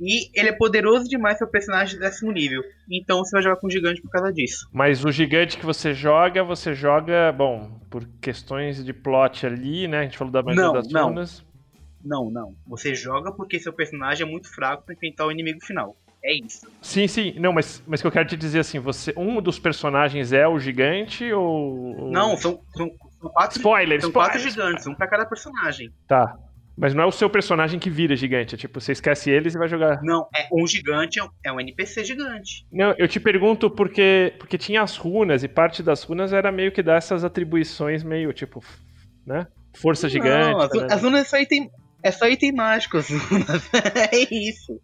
E 0.00 0.28
ele 0.38 0.48
é 0.48 0.52
poderoso 0.52 1.08
demais 1.08 1.38
para 1.38 1.46
o 1.46 1.50
personagem 1.50 1.94
de 1.94 2.00
décimo 2.00 2.32
nível. 2.32 2.62
Então 2.90 3.18
você 3.18 3.30
vai 3.30 3.42
jogar 3.42 3.56
com 3.56 3.68
o 3.68 3.70
gigante 3.70 4.02
por 4.02 4.10
causa 4.10 4.32
disso. 4.32 4.68
Mas 4.72 5.04
o 5.04 5.12
gigante 5.12 5.56
que 5.56 5.64
você 5.64 5.94
joga, 5.94 6.42
você 6.42 6.74
joga, 6.74 7.30
bom, 7.30 7.80
por 7.88 8.04
questões 8.20 8.84
de 8.84 8.92
plot 8.92 9.46
ali, 9.46 9.86
né? 9.86 10.00
A 10.00 10.02
gente 10.02 10.18
falou 10.18 10.32
da 10.32 10.42
magia 10.42 10.72
das 10.72 10.88
não. 10.88 11.08
runas. 11.10 11.44
Não, 12.04 12.30
não. 12.30 12.54
Você 12.66 12.94
joga 12.94 13.32
porque 13.32 13.58
seu 13.60 13.72
personagem 13.72 14.26
é 14.26 14.30
muito 14.30 14.52
fraco 14.52 14.84
pra 14.84 14.94
enfrentar 14.94 15.26
o 15.26 15.32
inimigo 15.32 15.64
final. 15.64 15.96
É 16.24 16.32
isso. 16.32 16.66
Sim, 16.80 17.06
sim. 17.06 17.34
Não, 17.38 17.52
mas, 17.52 17.82
mas 17.86 18.00
que 18.00 18.06
eu 18.06 18.10
quero 18.10 18.26
te 18.26 18.36
dizer 18.36 18.60
assim, 18.60 18.78
você. 18.78 19.12
Um 19.14 19.42
dos 19.42 19.58
personagens 19.58 20.32
é 20.32 20.48
o 20.48 20.58
gigante 20.58 21.30
ou. 21.30 22.10
Não, 22.10 22.34
são, 22.38 22.60
são, 22.74 22.90
são 23.20 23.30
quatro, 23.30 23.58
Spoiler, 23.58 24.00
são 24.00 24.08
spoiler. 24.08 24.32
quatro 24.32 24.50
gigantes, 24.50 24.86
um 24.86 24.94
pra 24.94 25.06
cada 25.06 25.26
personagem. 25.26 25.90
Tá. 26.08 26.34
Mas 26.76 26.92
não 26.92 27.04
é 27.04 27.06
o 27.06 27.12
seu 27.12 27.30
personagem 27.30 27.78
que 27.78 27.90
vira 27.90 28.16
gigante. 28.16 28.54
É 28.54 28.58
tipo, 28.58 28.80
você 28.80 28.92
esquece 28.92 29.30
eles 29.30 29.54
e 29.54 29.58
vai 29.58 29.68
jogar. 29.68 30.00
Não, 30.02 30.26
é 30.34 30.48
um 30.50 30.66
gigante, 30.66 31.20
é 31.20 31.52
um, 31.52 31.60
é 31.60 31.62
NPC 31.62 32.04
gigante. 32.04 32.66
Não, 32.72 32.94
eu 32.98 33.06
te 33.06 33.20
pergunto 33.20 33.70
porque, 33.70 34.34
porque 34.38 34.58
tinha 34.58 34.82
as 34.82 34.96
runas 34.96 35.44
e 35.44 35.48
parte 35.48 35.82
das 35.82 36.02
runas 36.02 36.32
era 36.32 36.50
meio 36.50 36.72
que 36.72 36.82
dar 36.82 36.96
essas 36.96 37.22
atribuições 37.22 38.02
meio 38.02 38.32
tipo, 38.32 38.64
né? 39.26 39.46
Força 39.76 40.08
gigante. 40.08 40.52
Não, 40.52 40.60
as, 40.60 40.72
né? 40.72 40.86
as 40.90 41.02
runas 41.02 41.28
só 41.28 41.38
item, 41.38 41.70
é 42.04 42.10
só 42.12 42.28
item 42.28 42.52
mágico, 42.52 42.96
as 42.98 43.08
runas. 43.08 43.62
é 44.12 44.16
isso. 44.32 44.80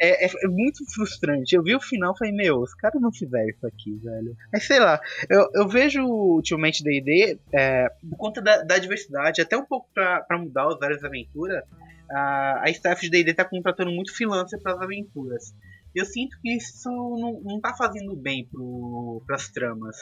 É, 0.00 0.26
é- 0.26 0.30
é 0.44 0.48
muito 0.48 0.84
frustrante. 0.92 1.54
Eu 1.54 1.62
vi 1.62 1.74
o 1.76 1.80
final 1.80 2.12
e 2.14 2.18
falei, 2.18 2.32
meu, 2.34 2.58
os 2.60 2.74
caras 2.74 3.00
não 3.00 3.12
fizeram 3.12 3.48
isso 3.48 3.66
aqui, 3.66 3.94
velho. 4.02 4.34
Mas 4.52 4.66
sei 4.66 4.80
lá, 4.80 5.00
eu, 5.30 5.48
eu 5.54 5.68
vejo 5.68 6.02
ultimamente 6.04 6.82
D&D, 6.82 7.38
é, 7.54 7.88
por 8.10 8.16
conta 8.16 8.40
da, 8.42 8.62
da 8.62 8.78
diversidade, 8.78 9.40
até 9.42 9.56
um 9.56 9.64
pouco 9.64 9.88
pra, 9.94 10.22
pra 10.22 10.38
mudar 10.38 10.68
os 10.68 10.78
vários 10.78 11.04
aventuras, 11.04 11.62
a, 12.10 12.62
a 12.64 12.70
staff 12.70 13.00
de 13.02 13.10
D&D 13.10 13.34
tá 13.34 13.44
contratando 13.44 13.90
muito 13.90 14.14
freelancer 14.14 14.60
pras 14.60 14.80
aventuras. 14.80 15.54
Eu 15.94 16.04
sinto 16.06 16.36
que 16.40 16.56
isso 16.56 16.88
não, 16.88 17.40
não 17.44 17.60
tá 17.60 17.74
fazendo 17.74 18.16
bem 18.16 18.46
pro, 18.50 19.22
pras 19.26 19.48
tramas. 19.48 19.96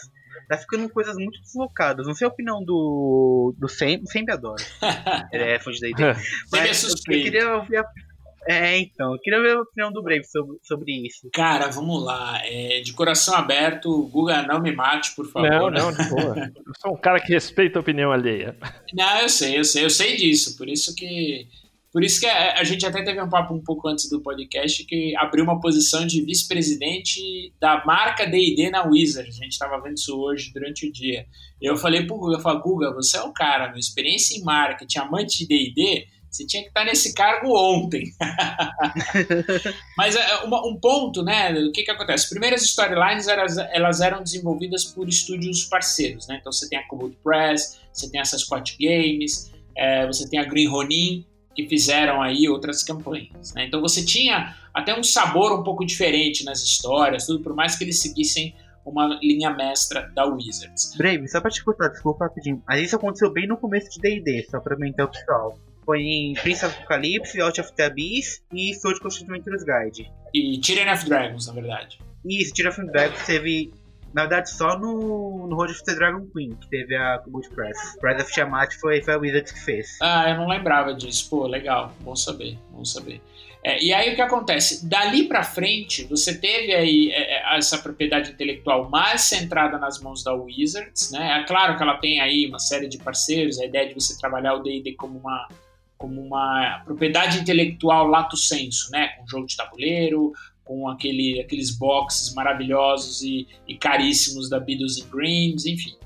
Tá 0.49 0.57
ficando 0.57 0.89
coisas 0.89 1.17
muito 1.17 1.41
deslocadas. 1.41 2.07
Não 2.07 2.15
sei 2.15 2.27
a 2.27 2.31
opinião 2.31 2.65
do. 2.65 3.55
do 3.59 3.69
Sem, 3.69 4.05
sempre 4.07 4.35
adoro. 4.35 4.63
Ele 5.33 5.45
é 5.45 5.59
fã 5.59 5.71
de 5.71 5.81
D&D. 5.81 6.15
Sempre 6.15 6.23
Mas 6.53 6.63
eu, 6.63 6.69
eu 6.69 6.75
suspeito. 6.75 7.25
queria 7.25 7.57
ouvir 7.57 7.79
a. 7.79 7.85
É, 8.49 8.79
então, 8.79 9.13
eu 9.13 9.19
queria 9.21 9.41
ver 9.41 9.57
a 9.57 9.61
opinião 9.61 9.93
do 9.93 10.03
Brave 10.03 10.25
sobre, 10.25 10.57
sobre 10.63 11.07
isso. 11.07 11.29
Cara, 11.33 11.69
vamos 11.69 12.03
lá. 12.03 12.41
É, 12.45 12.81
de 12.81 12.93
coração 12.93 13.35
aberto, 13.35 14.09
Guga, 14.09 14.43
não 14.43 14.61
me 14.63 14.73
mate, 14.73 15.15
por 15.15 15.31
favor. 15.31 15.51
Não, 15.51 15.71
não, 15.71 15.93
de 15.93 16.09
boa. 16.09 16.51
Eu 16.67 16.73
sou 16.81 16.95
um 16.95 16.97
cara 16.97 17.21
que 17.21 17.33
respeita 17.33 17.79
a 17.79 17.83
opinião 17.83 18.11
alheia. 18.11 18.57
Não, 18.95 19.21
eu 19.21 19.29
sei, 19.29 19.59
eu 19.59 19.65
sei, 19.65 19.85
eu 19.85 19.91
sei 19.91 20.17
disso. 20.17 20.57
Por 20.57 20.69
isso 20.69 20.95
que. 20.95 21.47
Por 21.93 22.05
isso 22.05 22.21
que 22.21 22.27
a, 22.27 22.61
a 22.61 22.65
gente 22.65 22.87
até 22.87 23.03
teve 23.03 23.21
um 23.21 23.29
papo 23.29 23.53
um 23.53 23.63
pouco 23.63 23.89
antes 23.89 24.09
do 24.09 24.21
podcast 24.23 24.85
que 24.85 25.15
abriu 25.17 25.43
uma 25.45 25.61
posição 25.61 26.07
de 26.07 26.23
vice-presidente 26.25 27.53
da 27.61 27.85
marca 27.85 28.27
D&D 28.27 28.71
na 28.71 28.85
Wizards. 28.87 29.39
A 29.41 29.43
gente 29.43 29.53
estava 29.53 29.81
vendo 29.83 29.97
isso 29.97 30.17
hoje 30.17 30.53
durante 30.53 30.87
o 30.87 30.93
dia. 30.93 31.27
E 31.61 31.67
eu 31.69 31.77
falei 31.77 32.07
pro 32.07 32.17
Guga, 32.17 32.37
eu 32.37 32.41
falei, 32.41 32.63
Guga, 32.63 32.93
você 32.95 33.17
é 33.17 33.23
o 33.23 33.33
cara, 33.33 33.69
meu, 33.71 33.79
experiência 33.79 34.37
em 34.39 34.43
marketing, 34.45 34.99
amante 34.99 35.39
de 35.39 35.49
D&D, 35.49 36.07
você 36.31 36.47
tinha 36.47 36.63
que 36.63 36.69
estar 36.69 36.85
nesse 36.85 37.13
cargo 37.13 37.49
ontem. 37.59 38.05
Mas 39.97 40.15
é, 40.17 40.37
uma- 40.45 40.65
um 40.67 40.77
ponto, 40.79 41.23
né? 41.23 41.53
O 41.55 41.73
que 41.73 41.83
que 41.83 41.91
acontece? 41.91 42.31
Primeiras 42.31 42.63
storylines 42.63 43.27
elas, 43.29 43.59
elas 43.59 44.01
eram 44.01 44.23
desenvolvidas 44.23 44.85
por 44.85 45.09
estúdios 45.09 45.65
parceiros, 45.65 46.27
né? 46.29 46.39
Então 46.41 46.53
você 46.53 46.69
tem 46.69 46.79
a 46.79 46.87
Kobold 46.87 47.17
Press, 47.23 47.81
você 47.93 48.09
tem 48.11 48.21
a 48.21 48.25
Sasquatch 48.25 48.77
Games, 48.79 49.51
é, 49.77 50.07
você 50.07 50.29
tem 50.29 50.39
a 50.39 50.45
Green 50.45 50.69
Ronin, 50.69 51.27
que 51.55 51.67
fizeram 51.69 52.23
aí 52.23 52.49
outras 52.49 52.83
campanhas, 52.83 53.53
né? 53.55 53.67
Então 53.67 53.81
você 53.81 54.05
tinha 54.05 54.57
até 54.73 54.99
um 54.99 55.03
sabor 55.03 55.59
um 55.59 55.63
pouco 55.63 55.85
diferente 55.85 56.45
nas 56.45 56.63
histórias, 56.63 57.27
tudo 57.27 57.41
por 57.41 57.55
mais 57.55 57.77
que 57.77 57.85
eles 57.85 58.01
seguissem 58.01 58.55
uma 58.85 59.19
linha 59.23 59.51
mestra 59.51 60.11
da 60.15 60.25
Wizards. 60.25 60.95
Brave, 60.97 61.29
só 61.29 61.41
pra 61.41 61.51
te 61.51 61.63
cortar, 61.63 61.89
desculpa 61.89 62.25
rapidinho. 62.25 62.63
Mas 62.67 62.83
isso 62.83 62.97
aconteceu 62.97 63.31
bem 63.31 63.47
no 63.47 63.57
começo 63.57 63.91
de 63.91 64.01
D&D, 64.01 64.47
só 64.51 64.61
pra 64.61 64.77
mentar 64.77 65.07
o 65.07 65.09
pessoal. 65.11 65.59
Foi 65.85 66.01
em 66.01 66.35
Prince 66.35 66.65
of 66.65 66.75
Apocalypse, 66.77 67.41
Out 67.41 67.61
of 67.61 67.73
the 67.75 67.85
Abyss 67.85 68.43
e 68.53 68.75
Sword 68.75 69.01
Adventures 69.05 69.65
Guide. 69.65 70.11
E 70.33 70.59
Tyranny 70.61 70.93
of 70.93 71.05
Dragons, 71.05 71.47
na 71.47 71.53
verdade. 71.53 71.99
E 72.25 72.43
isso, 72.43 72.53
Tira 72.53 72.71
of 72.71 72.85
Dragons 72.87 73.27
teve, 73.27 73.73
na 74.13 74.23
verdade, 74.23 74.51
só 74.51 74.79
no, 74.79 75.47
no 75.47 75.57
Road 75.57 75.73
of 75.73 75.85
the 75.85 75.95
Dragon 75.95 76.27
Queen, 76.33 76.55
que 76.55 76.69
teve 76.69 76.97
a 76.97 77.19
Kubut 77.19 77.49
Press. 77.51 77.97
Press 78.01 78.23
of 78.23 78.33
Tiamat 78.33 78.75
foi, 78.81 79.03
foi 79.03 79.15
a 79.15 79.19
Wizards 79.19 79.53
que 79.53 79.61
fez. 79.61 79.99
Ah, 80.01 80.31
eu 80.31 80.37
não 80.37 80.49
lembrava 80.49 80.95
disso. 80.95 81.29
Pô, 81.31 81.47
legal. 81.47 81.93
Bom 82.01 82.17
saber, 82.17 82.59
bom 82.71 82.85
saber. 82.85 83.21
É, 83.63 83.83
e 83.83 83.93
aí 83.93 84.13
o 84.13 84.15
que 84.15 84.23
acontece? 84.23 84.87
Dali 84.87 85.25
pra 85.29 85.43
frente, 85.43 86.05
você 86.05 86.37
teve 86.37 86.75
aí 86.75 87.11
é, 87.13 87.55
é, 87.55 87.59
essa 87.59 87.79
propriedade 87.79 88.31
intelectual 88.31 88.89
mais 88.89 89.23
centrada 89.23 89.79
nas 89.79 90.01
mãos 90.01 90.25
da 90.25 90.33
Wizards, 90.33 91.11
né? 91.13 91.41
É 91.41 91.47
claro 91.47 91.77
que 91.77 91.83
ela 91.83 91.99
tem 91.99 92.21
aí 92.21 92.47
uma 92.47 92.59
série 92.59 92.89
de 92.89 92.99
parceiros, 92.99 93.61
a 93.61 93.67
ideia 93.67 93.89
de 93.89 93.95
você 93.95 94.19
trabalhar 94.19 94.55
o 94.55 94.63
D&D 94.63 94.95
como 94.95 95.19
uma 95.19 95.47
como 95.99 96.19
uma 96.23 96.81
propriedade 96.83 97.39
intelectual 97.39 98.07
lato 98.07 98.35
senso, 98.35 98.91
né? 98.91 99.09
Com 99.19 99.29
jogo 99.29 99.47
de 99.47 99.55
tabuleiro, 99.55 100.33
com 100.71 100.87
aquele, 100.89 101.41
aqueles 101.41 101.77
boxes 101.77 102.33
maravilhosos 102.33 103.23
e, 103.23 103.49
e 103.67 103.75
caríssimos 103.77 104.49
da 104.49 104.61
Beatles 104.61 105.03
and 105.03 105.09
Dreams, 105.11 105.67
enfim, 105.67 105.97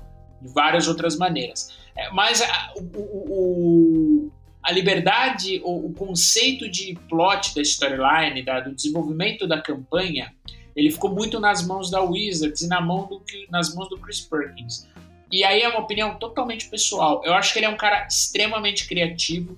de 0.41 0.51
várias 0.55 0.87
outras 0.87 1.15
maneiras. 1.15 1.69
É, 1.95 2.09
mas 2.11 2.41
a, 2.41 2.73
o- 2.75 2.99
o- 2.99 4.31
a 4.63 4.71
liberdade, 4.71 5.61
o, 5.63 5.85
o 5.85 5.93
conceito 5.93 6.67
de 6.67 6.97
plot 7.07 7.53
da 7.53 7.61
storyline, 7.61 8.41
da- 8.43 8.59
do 8.61 8.73
desenvolvimento 8.73 9.47
da 9.47 9.61
campanha, 9.61 10.33
ele 10.75 10.89
ficou 10.89 11.13
muito 11.13 11.39
nas 11.39 11.63
mãos 11.65 11.91
da 11.91 12.01
Wizards 12.01 12.63
e 12.63 12.67
na 12.67 12.81
mão 12.81 13.05
do, 13.07 13.21
nas 13.51 13.75
mãos 13.75 13.87
do 13.87 13.99
Chris 13.99 14.21
Perkins. 14.21 14.87
E 15.31 15.43
aí 15.43 15.61
é 15.61 15.69
uma 15.69 15.81
opinião 15.81 16.17
totalmente 16.17 16.67
pessoal. 16.69 17.21
Eu 17.23 17.35
acho 17.35 17.53
que 17.53 17.59
ele 17.59 17.67
é 17.67 17.69
um 17.69 17.77
cara 17.77 18.07
extremamente 18.07 18.87
criativo 18.87 19.55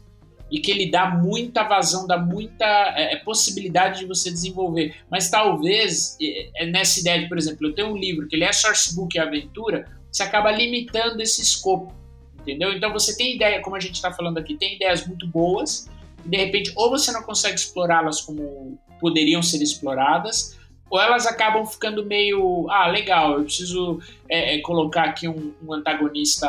e 0.51 0.59
que 0.59 0.71
ele 0.71 0.89
dá 0.89 1.09
muita 1.09 1.63
vazão, 1.63 2.07
dá 2.07 2.17
muita 2.17 2.65
é, 2.95 3.13
é, 3.13 3.15
possibilidade 3.17 3.99
de 3.99 4.05
você 4.05 4.31
desenvolver. 4.31 4.95
Mas 5.09 5.29
talvez 5.29 6.17
é, 6.21 6.63
é 6.63 6.65
nessa 6.65 6.99
ideia 6.99 7.21
de, 7.21 7.27
por 7.27 7.37
exemplo, 7.37 7.67
eu 7.67 7.73
tenho 7.73 7.89
um 7.89 7.97
livro 7.97 8.27
que 8.27 8.35
ele 8.35 8.45
é 8.45 8.53
sourcebook 8.53 9.15
e 9.15 9.19
aventura, 9.19 9.89
você 10.11 10.23
acaba 10.23 10.51
limitando 10.51 11.21
esse 11.21 11.41
escopo, 11.41 11.93
entendeu? 12.39 12.73
Então 12.73 12.91
você 12.91 13.15
tem 13.15 13.35
ideia, 13.35 13.61
como 13.61 13.75
a 13.75 13.79
gente 13.79 13.95
está 13.95 14.11
falando 14.11 14.37
aqui, 14.37 14.55
tem 14.55 14.75
ideias 14.75 15.05
muito 15.05 15.27
boas, 15.27 15.89
e 16.25 16.29
de 16.29 16.37
repente 16.37 16.71
ou 16.75 16.89
você 16.89 17.11
não 17.11 17.23
consegue 17.23 17.55
explorá-las 17.55 18.21
como 18.21 18.79
poderiam 18.99 19.43
ser 19.43 19.61
exploradas, 19.61 20.57
ou 20.89 20.99
elas 20.99 21.27
acabam 21.27 21.65
ficando 21.65 22.05
meio, 22.05 22.67
ah, 22.69 22.87
legal, 22.87 23.37
eu 23.37 23.43
preciso 23.43 23.99
é, 24.29 24.55
é, 24.55 24.61
colocar 24.61 25.03
aqui 25.03 25.27
um, 25.27 25.53
um 25.61 25.73
antagonista 25.73 26.47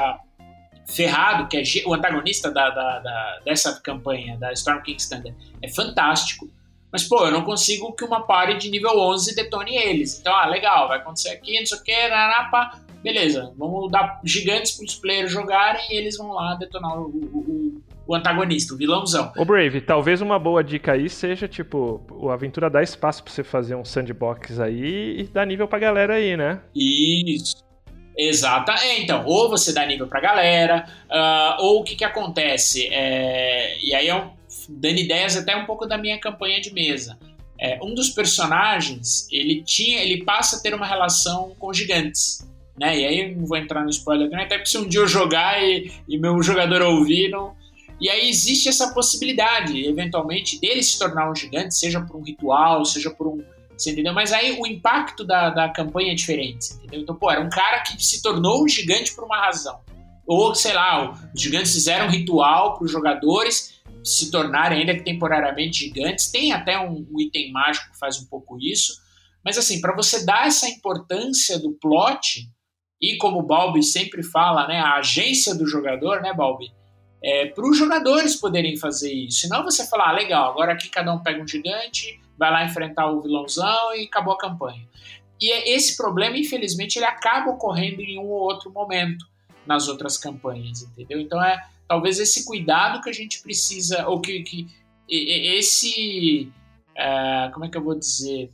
ferrado, 0.88 1.46
que 1.48 1.56
é 1.56 1.62
o 1.86 1.94
antagonista 1.94 2.50
da, 2.50 2.70
da- 2.70 2.98
da- 3.00 3.40
dessa 3.44 3.78
campanha, 3.80 4.36
da 4.38 4.52
Storm 4.52 4.80
King 4.82 5.00
Standard, 5.00 5.36
é 5.62 5.68
fantástico. 5.68 6.48
Mas, 6.90 7.04
pô, 7.04 7.26
eu 7.26 7.30
não 7.30 7.42
consigo 7.44 7.92
que 7.92 8.02
uma 8.04 8.22
party 8.26 8.56
de 8.56 8.70
nível 8.70 8.98
11 8.98 9.34
detone 9.34 9.76
eles. 9.76 10.18
Então, 10.18 10.34
ah, 10.34 10.46
legal, 10.46 10.88
vai 10.88 10.98
acontecer 10.98 11.28
aqui, 11.30 11.58
não 11.58 11.66
sei 11.66 11.78
o 11.78 11.82
que, 11.82 12.08
narapa, 12.08 12.80
beleza, 13.02 13.52
vamos 13.58 13.90
dar 13.92 14.18
gigantes 14.24 14.72
para 14.72 14.86
os 14.86 14.94
players 14.96 15.30
jogarem 15.30 15.82
e 15.90 15.96
eles 15.98 16.16
vão 16.16 16.32
lá 16.32 16.54
detonar 16.54 16.98
o, 16.98 17.04
o- 17.04 17.82
o- 18.06 18.14
antagonista, 18.14 18.72
o 18.72 18.78
vilãozão. 18.78 19.30
Ô 19.36 19.44
Brave, 19.44 19.82
talvez 19.82 20.22
uma 20.22 20.38
boa 20.38 20.64
dica 20.64 20.92
aí 20.92 21.10
seja, 21.10 21.46
tipo, 21.46 22.00
o 22.10 22.30
Aventura 22.30 22.70
dá 22.70 22.82
espaço 22.82 23.22
pra 23.22 23.30
você 23.30 23.44
fazer 23.44 23.74
um 23.74 23.84
sandbox 23.84 24.58
aí 24.58 25.20
e 25.20 25.24
dar 25.24 25.44
nível 25.46 25.68
pra 25.68 25.78
galera 25.78 26.14
aí, 26.14 26.34
né? 26.34 26.62
Isso. 26.74 27.67
Exata. 28.18 28.74
É, 28.82 29.00
então, 29.00 29.24
ou 29.24 29.48
você 29.48 29.72
dá 29.72 29.86
nível 29.86 30.08
pra 30.08 30.20
galera, 30.20 30.86
ah, 31.08 31.56
ou 31.60 31.80
o 31.80 31.84
que 31.84 31.94
que 31.94 32.04
acontece? 32.04 32.88
É, 32.90 33.78
e 33.80 33.94
aí, 33.94 34.08
eu, 34.08 34.32
dando 34.68 34.98
ideias 34.98 35.36
até 35.36 35.56
um 35.56 35.64
pouco 35.64 35.86
da 35.86 35.96
minha 35.96 36.18
campanha 36.18 36.60
de 36.60 36.72
mesa. 36.72 37.16
É, 37.60 37.78
um 37.82 37.94
dos 37.94 38.10
personagens, 38.10 39.28
ele 39.30 39.62
tinha, 39.62 40.02
ele 40.02 40.24
passa 40.24 40.56
a 40.56 40.60
ter 40.60 40.74
uma 40.74 40.86
relação 40.86 41.54
com 41.58 41.72
gigantes. 41.72 42.46
Né? 42.78 43.00
E 43.00 43.04
aí 43.04 43.34
não 43.34 43.46
vou 43.46 43.56
entrar 43.56 43.82
no 43.82 43.90
spoiler, 43.90 44.28
até 44.34 44.56
porque 44.56 44.70
se 44.70 44.78
um 44.78 44.86
dia 44.86 45.00
eu 45.00 45.08
jogar 45.08 45.62
e, 45.62 45.90
e 46.08 46.18
meu 46.18 46.42
jogador 46.42 46.82
ouvir, 46.82 47.30
não... 47.30 47.56
E 48.00 48.08
aí 48.08 48.28
existe 48.28 48.68
essa 48.68 48.94
possibilidade, 48.94 49.84
eventualmente, 49.84 50.60
dele 50.60 50.84
se 50.84 50.96
tornar 50.96 51.28
um 51.28 51.34
gigante, 51.34 51.74
seja 51.74 52.00
por 52.00 52.16
um 52.16 52.22
ritual, 52.22 52.84
seja 52.84 53.10
por 53.10 53.26
um, 53.26 53.42
você 53.78 53.92
entendeu? 53.92 54.12
Mas 54.12 54.32
aí 54.32 54.58
o 54.58 54.66
impacto 54.66 55.24
da, 55.24 55.50
da 55.50 55.68
campanha 55.68 56.12
é 56.12 56.14
diferente, 56.14 56.74
entendeu? 56.74 57.00
Então, 57.00 57.14
pô, 57.14 57.30
era 57.30 57.40
um 57.40 57.48
cara 57.48 57.80
que 57.82 58.02
se 58.02 58.20
tornou 58.20 58.64
um 58.64 58.68
gigante 58.68 59.14
por 59.14 59.24
uma 59.24 59.40
razão. 59.40 59.80
Ou, 60.26 60.54
sei 60.54 60.74
lá, 60.74 61.12
os 61.34 61.40
gigantes 61.40 61.72
fizeram 61.72 62.06
um 62.06 62.10
ritual 62.10 62.74
para 62.74 62.84
os 62.84 62.90
jogadores 62.90 63.78
se 64.04 64.30
tornarem 64.30 64.80
ainda 64.80 64.94
que 64.94 65.02
temporariamente 65.02 65.86
gigantes. 65.86 66.30
Tem 66.30 66.52
até 66.52 66.78
um, 66.78 67.06
um 67.10 67.20
item 67.20 67.52
mágico 67.52 67.92
que 67.92 67.98
faz 67.98 68.20
um 68.20 68.26
pouco 68.26 68.58
isso. 68.60 69.00
Mas 69.44 69.56
assim, 69.56 69.80
para 69.80 69.94
você 69.94 70.24
dar 70.24 70.46
essa 70.46 70.68
importância 70.68 71.58
do 71.58 71.72
plot, 71.72 72.48
e 73.00 73.16
como 73.16 73.38
o 73.38 73.46
Balbi 73.46 73.82
sempre 73.82 74.22
fala, 74.22 74.66
né, 74.66 74.80
a 74.80 74.96
agência 74.96 75.54
do 75.54 75.66
jogador, 75.66 76.20
né, 76.20 76.34
Balbi? 76.34 76.66
É, 77.22 77.46
para 77.46 77.68
os 77.68 77.76
jogadores 77.76 78.36
poderem 78.36 78.76
fazer 78.76 79.12
isso. 79.12 79.40
Senão 79.40 79.64
você 79.64 79.86
falar, 79.86 80.10
ah, 80.10 80.12
legal, 80.12 80.50
agora 80.50 80.72
aqui 80.72 80.88
cada 80.88 81.12
um 81.12 81.18
pega 81.18 81.42
um 81.42 81.46
gigante, 81.46 82.20
vai 82.38 82.50
lá 82.50 82.64
enfrentar 82.64 83.10
o 83.10 83.20
vilãozão 83.20 83.94
e 83.94 84.04
acabou 84.04 84.34
a 84.34 84.38
campanha. 84.38 84.86
E 85.40 85.52
é 85.52 85.74
esse 85.74 85.96
problema, 85.96 86.36
infelizmente, 86.36 86.96
ele 86.98 87.06
acaba 87.06 87.50
ocorrendo 87.50 88.00
em 88.00 88.18
um 88.18 88.26
ou 88.26 88.40
outro 88.40 88.70
momento. 88.70 89.24
nas 89.66 89.86
outras 89.86 90.16
campanhas, 90.16 90.82
entendeu? 90.82 91.20
Então 91.20 91.42
é 91.44 91.62
talvez 91.86 92.18
esse 92.18 92.46
cuidado 92.46 93.02
que 93.02 93.10
a 93.10 93.12
gente 93.12 93.42
precisa, 93.42 94.08
ou 94.08 94.20
que, 94.20 94.42
que 94.42 94.66
esse. 95.08 96.50
É, 96.96 97.50
como 97.52 97.66
é 97.66 97.68
que 97.68 97.76
eu 97.76 97.84
vou 97.84 97.94
dizer? 97.94 98.50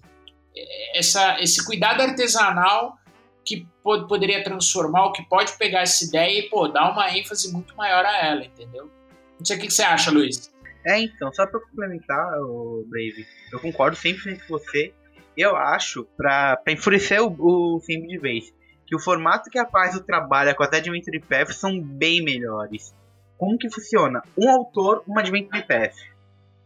Essa, 0.95 1.41
esse 1.41 1.65
cuidado 1.65 2.01
artesanal 2.01 2.99
que 3.45 3.67
pod 3.83 4.09
poderia 4.09 4.43
transformar, 4.43 5.13
que 5.13 5.23
pode 5.25 5.53
pegar 5.59 5.83
essa 5.83 6.05
ideia 6.05 6.41
e 6.41 6.49
pô, 6.49 6.69
dar 6.69 6.91
uma 6.91 7.17
ênfase 7.17 7.53
muito 7.53 7.77
maior 7.77 8.05
a 8.05 8.27
ela, 8.27 8.45
entendeu? 8.45 8.91
Não 9.39 9.45
sei 9.45 9.57
o 9.57 9.61
que 9.61 9.71
você 9.71 9.83
acha, 9.83 10.11
Luiz. 10.11 10.53
É, 10.85 11.01
então, 11.01 11.33
só 11.33 11.47
para 11.47 11.61
complementar, 11.61 12.39
o 12.41 12.85
Brave, 12.89 13.27
eu 13.51 13.59
concordo 13.59 13.97
sempre 13.97 14.37
com 14.37 14.59
você. 14.59 14.93
Eu 15.37 15.57
acho, 15.57 16.05
para 16.17 16.63
enfurecer 16.69 17.23
o, 17.23 17.35
o 17.77 17.81
Sim 17.81 18.07
de 18.07 18.19
vez, 18.19 18.53
que 18.87 18.95
o 18.95 19.01
formato 19.01 19.51
que 19.51 19.59
a 19.59 19.65
Paz 19.65 19.99
trabalha 20.01 20.55
com 20.55 20.63
as 20.63 20.73
Adventure 20.73 21.21
Paths 21.21 21.57
são 21.57 21.81
bem 21.81 22.23
melhores. 22.23 22.95
Como 23.39 23.59
que 23.59 23.71
funciona? 23.71 24.23
Um 24.37 24.49
autor, 24.51 25.03
uma 25.07 25.21
Adventure 25.21 25.63
Path. 25.63 25.95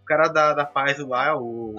O 0.03 0.05
cara 0.05 0.29
da, 0.29 0.53
da 0.53 0.65
Paz 0.65 0.99
lá, 0.99 1.37
o. 1.39 1.75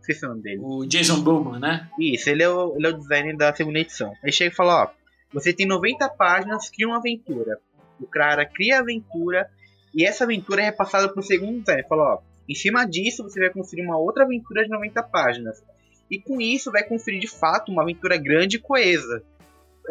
Esqueci 0.00 0.24
o 0.24 0.30
nome 0.30 0.42
dele. 0.42 0.60
O 0.62 0.86
Jason 0.86 1.20
Bowman, 1.20 1.60
né? 1.60 1.88
Isso, 1.98 2.28
ele 2.28 2.42
é 2.42 2.48
o, 2.48 2.74
ele 2.76 2.86
é 2.86 2.90
o 2.90 2.98
designer 2.98 3.36
da 3.36 3.54
segunda 3.54 3.78
edição. 3.78 4.12
Aí 4.24 4.32
chega 4.32 4.52
e 4.52 4.56
fala: 4.56 4.84
ó, 4.84 4.90
você 5.32 5.52
tem 5.52 5.66
90 5.66 6.08
páginas, 6.10 6.70
cria 6.70 6.88
uma 6.88 6.98
aventura. 6.98 7.58
O 8.00 8.06
cara 8.06 8.46
cria 8.46 8.76
a 8.76 8.80
aventura 8.80 9.50
e 9.98 10.04
essa 10.04 10.22
aventura 10.22 10.62
é 10.62 10.66
repassada 10.66 11.08
para 11.08 11.18
o 11.18 11.24
segundo. 11.24 11.68
Ele 11.68 11.82
fala: 11.82 12.14
ó, 12.14 12.18
em 12.48 12.54
cima 12.54 12.84
disso 12.84 13.24
você 13.24 13.40
vai 13.40 13.50
construir 13.50 13.84
uma 13.84 13.98
outra 13.98 14.22
aventura 14.22 14.62
de 14.62 14.70
90 14.70 15.02
páginas. 15.02 15.60
E 16.08 16.20
com 16.20 16.40
isso 16.40 16.70
vai 16.70 16.84
construir 16.84 17.18
de 17.18 17.26
fato 17.26 17.72
uma 17.72 17.82
aventura 17.82 18.16
grande 18.16 18.58
e 18.58 18.60
coesa. 18.60 19.24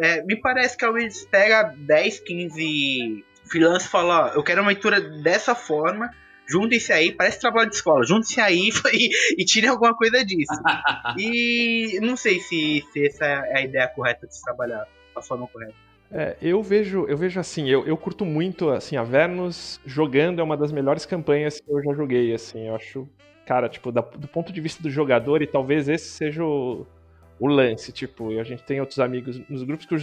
É, 0.00 0.22
me 0.22 0.40
parece 0.40 0.78
que 0.78 0.84
a 0.84 0.90
Willis 0.90 1.26
pega 1.26 1.74
10, 1.76 2.20
15 2.20 3.24
freelancers 3.44 3.84
e 3.84 3.88
fala: 3.88 4.30
ó, 4.30 4.34
eu 4.34 4.42
quero 4.42 4.62
uma 4.62 4.70
aventura 4.70 4.98
dessa 4.98 5.54
forma 5.54 6.10
juntem-se 6.50 6.90
aí, 6.90 7.12
parece 7.12 7.38
trabalho 7.38 7.68
de 7.68 7.76
escola, 7.76 8.02
juntem-se 8.06 8.40
aí 8.40 8.70
e, 8.94 9.42
e 9.42 9.44
tirem 9.44 9.68
alguma 9.68 9.94
coisa 9.94 10.24
disso. 10.24 10.54
e 11.18 12.00
não 12.00 12.16
sei 12.16 12.40
se, 12.40 12.82
se 12.90 13.06
essa 13.06 13.26
é 13.26 13.58
a 13.58 13.62
ideia 13.62 13.86
correta 13.88 14.26
de 14.26 14.34
se 14.34 14.42
trabalhar, 14.42 14.88
a 15.14 15.20
forma 15.20 15.46
correta. 15.46 15.87
É, 16.10 16.36
eu 16.40 16.62
vejo, 16.62 17.04
eu 17.06 17.16
vejo 17.16 17.38
assim, 17.38 17.68
eu, 17.68 17.86
eu 17.86 17.96
curto 17.96 18.24
muito, 18.24 18.70
assim, 18.70 18.96
a 18.96 19.02
Vernus 19.02 19.78
jogando 19.84 20.40
é 20.40 20.42
uma 20.42 20.56
das 20.56 20.72
melhores 20.72 21.04
campanhas 21.04 21.60
que 21.60 21.70
eu 21.70 21.82
já 21.82 21.92
joguei, 21.92 22.32
assim, 22.32 22.66
eu 22.66 22.74
acho, 22.74 23.06
cara, 23.44 23.68
tipo, 23.68 23.92
da, 23.92 24.00
do 24.00 24.26
ponto 24.26 24.50
de 24.50 24.60
vista 24.60 24.82
do 24.82 24.90
jogador, 24.90 25.42
e 25.42 25.46
talvez 25.46 25.86
esse 25.86 26.08
seja 26.08 26.42
o, 26.42 26.86
o 27.38 27.46
lance, 27.46 27.92
tipo, 27.92 28.32
e 28.32 28.40
a 28.40 28.42
gente 28.42 28.62
tem 28.64 28.80
outros 28.80 28.98
amigos 28.98 29.38
nos 29.50 29.62
grupos 29.62 29.84
que 29.84 29.94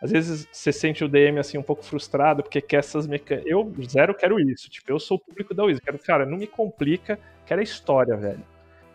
às 0.00 0.12
vezes 0.12 0.46
você 0.52 0.72
sente 0.72 1.02
o 1.02 1.08
DM 1.08 1.40
assim 1.40 1.58
um 1.58 1.62
pouco 1.62 1.84
frustrado 1.84 2.42
porque 2.42 2.60
quer 2.60 2.78
essas 2.78 3.06
mecânicas. 3.08 3.50
Eu 3.50 3.72
zero 3.88 4.14
quero 4.14 4.38
isso, 4.38 4.70
tipo, 4.70 4.92
eu 4.92 5.00
sou 5.00 5.16
o 5.16 5.20
público 5.20 5.54
da 5.54 5.64
Wizard, 5.64 5.84
quero, 5.84 5.98
cara, 5.98 6.24
não 6.24 6.38
me 6.38 6.46
complica, 6.46 7.18
quero 7.44 7.60
a 7.60 7.64
história, 7.64 8.16
velho. 8.16 8.44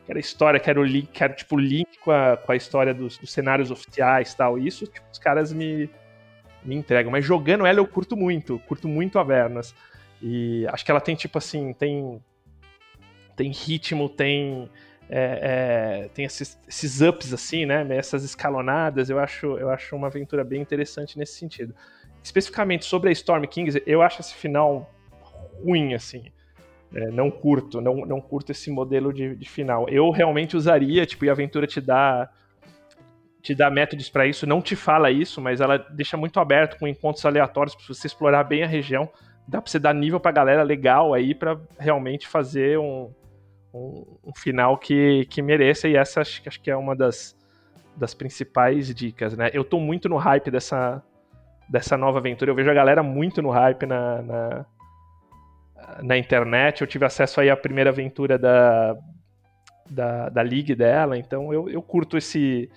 Quero 0.05 0.17
a 0.17 0.19
história, 0.19 0.59
quero 0.59 0.83
link, 0.83 1.09
quero 1.11 1.33
tipo 1.35 1.57
link 1.57 1.97
com 1.99 2.11
a, 2.11 2.37
com 2.37 2.51
a 2.51 2.55
história 2.55 2.93
dos, 2.93 3.17
dos 3.17 3.31
cenários 3.31 3.69
oficiais, 3.71 4.33
tal. 4.33 4.57
Isso, 4.57 4.85
tipo, 4.85 5.05
os 5.11 5.19
caras 5.19 5.53
me 5.53 5.89
me 6.65 6.75
entregam, 6.75 7.11
mas 7.11 7.25
jogando 7.25 7.65
ela 7.65 7.79
eu 7.79 7.87
curto 7.87 8.15
muito, 8.15 8.59
curto 8.67 8.87
muito 8.87 9.19
a 9.19 9.23
Vernas. 9.23 9.73
E 10.21 10.65
acho 10.67 10.85
que 10.85 10.91
ela 10.91 11.01
tem 11.01 11.15
tipo 11.15 11.37
assim, 11.37 11.73
tem 11.73 12.21
tem 13.35 13.51
ritmo, 13.51 14.07
tem 14.07 14.69
é, 15.09 16.05
é, 16.05 16.09
tem 16.13 16.25
esses, 16.25 16.57
esses, 16.67 17.01
ups 17.01 17.33
assim, 17.33 17.65
né? 17.65 17.85
Essas 17.89 18.23
escalonadas, 18.23 19.09
eu 19.09 19.19
acho, 19.19 19.57
eu 19.57 19.69
acho 19.69 19.95
uma 19.95 20.07
aventura 20.07 20.43
bem 20.43 20.61
interessante 20.61 21.17
nesse 21.17 21.33
sentido. 21.33 21.75
Especificamente 22.23 22.85
sobre 22.85 23.09
a 23.09 23.11
Storm 23.11 23.43
Kings, 23.45 23.83
eu 23.85 24.01
acho 24.01 24.21
esse 24.21 24.33
final 24.33 24.89
ruim, 25.63 25.93
assim. 25.93 26.31
É, 26.95 27.11
não 27.11 27.29
curto, 27.29 27.81
não, 27.81 28.05
não 28.05 28.21
curto 28.21 28.51
esse 28.51 28.69
modelo 28.69 29.11
de, 29.11 29.35
de, 29.35 29.49
final. 29.49 29.89
Eu 29.89 30.09
realmente 30.09 30.55
usaria, 30.55 31.05
tipo, 31.05 31.25
e 31.25 31.29
a 31.29 31.33
aventura 31.33 31.67
te 31.67 31.81
dá 31.81 32.29
te 33.43 33.53
dá 33.53 33.69
métodos 33.69 34.09
para 34.09 34.25
isso, 34.25 34.47
não 34.47 34.61
te 34.61 34.73
fala 34.73 35.11
isso, 35.11 35.41
mas 35.41 35.59
ela 35.59 35.77
deixa 35.77 36.15
muito 36.15 36.39
aberto 36.39 36.79
com 36.79 36.87
encontros 36.87 37.25
aleatórios 37.25 37.75
para 37.75 37.85
você 37.93 38.07
explorar 38.07 38.45
bem 38.45 38.63
a 38.63 38.67
região. 38.67 39.09
Dá 39.45 39.61
para 39.61 39.69
você 39.69 39.77
dar 39.77 39.93
nível 39.93 40.17
para 40.17 40.31
galera 40.31 40.63
legal 40.63 41.13
aí 41.13 41.35
para 41.35 41.59
realmente 41.77 42.25
fazer 42.25 42.79
um, 42.79 43.13
um, 43.73 44.17
um, 44.23 44.33
final 44.33 44.77
que, 44.77 45.25
que 45.25 45.41
mereça, 45.41 45.89
e 45.89 45.97
essa 45.97 46.21
acho, 46.21 46.41
acho 46.47 46.61
que 46.61 46.71
é 46.71 46.75
uma 46.77 46.95
das, 46.95 47.37
das 47.97 48.13
principais 48.13 48.95
dicas, 48.95 49.35
né? 49.35 49.49
Eu 49.53 49.65
tô 49.65 49.77
muito 49.77 50.07
no 50.07 50.15
hype 50.15 50.49
dessa, 50.49 51.03
dessa 51.67 51.97
nova 51.97 52.19
aventura, 52.19 52.49
eu 52.49 52.55
vejo 52.55 52.71
a 52.71 52.73
galera 52.73 53.03
muito 53.03 53.41
no 53.41 53.49
hype 53.49 53.85
na, 53.85 54.21
na, 54.21 54.65
na 56.01 56.17
internet, 56.17 56.79
eu 56.79 56.87
tive 56.87 57.03
acesso 57.03 57.41
aí 57.41 57.49
à 57.49 57.57
primeira 57.57 57.89
aventura 57.89 58.39
da, 58.39 58.95
da, 59.89 60.29
da 60.29 60.41
League 60.41 60.73
dela, 60.75 61.17
então 61.17 61.53
eu, 61.53 61.67
eu 61.67 61.81
curto 61.81 62.17
esse, 62.17 62.71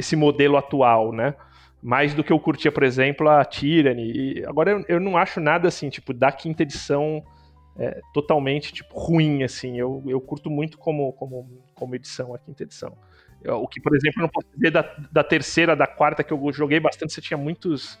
esse 0.00 0.16
modelo 0.16 0.56
atual, 0.56 1.12
né? 1.12 1.34
Mais 1.82 2.12
do 2.12 2.24
que 2.24 2.32
eu 2.32 2.38
curtia, 2.38 2.72
por 2.72 2.82
exemplo, 2.82 3.28
a 3.28 3.44
Tyranny. 3.44 4.12
E 4.12 4.44
agora 4.44 4.70
eu, 4.72 4.84
eu 4.88 5.00
não 5.00 5.16
acho 5.16 5.40
nada 5.40 5.68
assim, 5.68 5.88
tipo, 5.88 6.12
da 6.12 6.30
quinta 6.32 6.62
edição 6.62 7.22
é, 7.78 8.00
totalmente 8.12 8.72
tipo, 8.72 8.98
ruim, 8.98 9.42
assim. 9.42 9.78
Eu, 9.78 10.02
eu 10.06 10.20
curto 10.20 10.50
muito 10.50 10.76
como, 10.76 11.12
como, 11.14 11.48
como 11.74 11.94
edição, 11.94 12.34
a 12.34 12.38
quinta 12.38 12.62
edição. 12.62 12.96
Eu, 13.42 13.62
o 13.62 13.68
que, 13.68 13.80
por 13.80 13.96
exemplo, 13.96 14.20
eu 14.20 14.22
não 14.22 14.28
posso 14.28 14.48
dizer 14.54 14.70
da, 14.70 14.82
da 15.10 15.24
terceira, 15.24 15.74
da 15.74 15.86
quarta, 15.86 16.22
que 16.22 16.32
eu 16.32 16.52
joguei 16.52 16.80
bastante, 16.80 17.12
você 17.12 17.20
tinha 17.20 17.38
muitos 17.38 17.98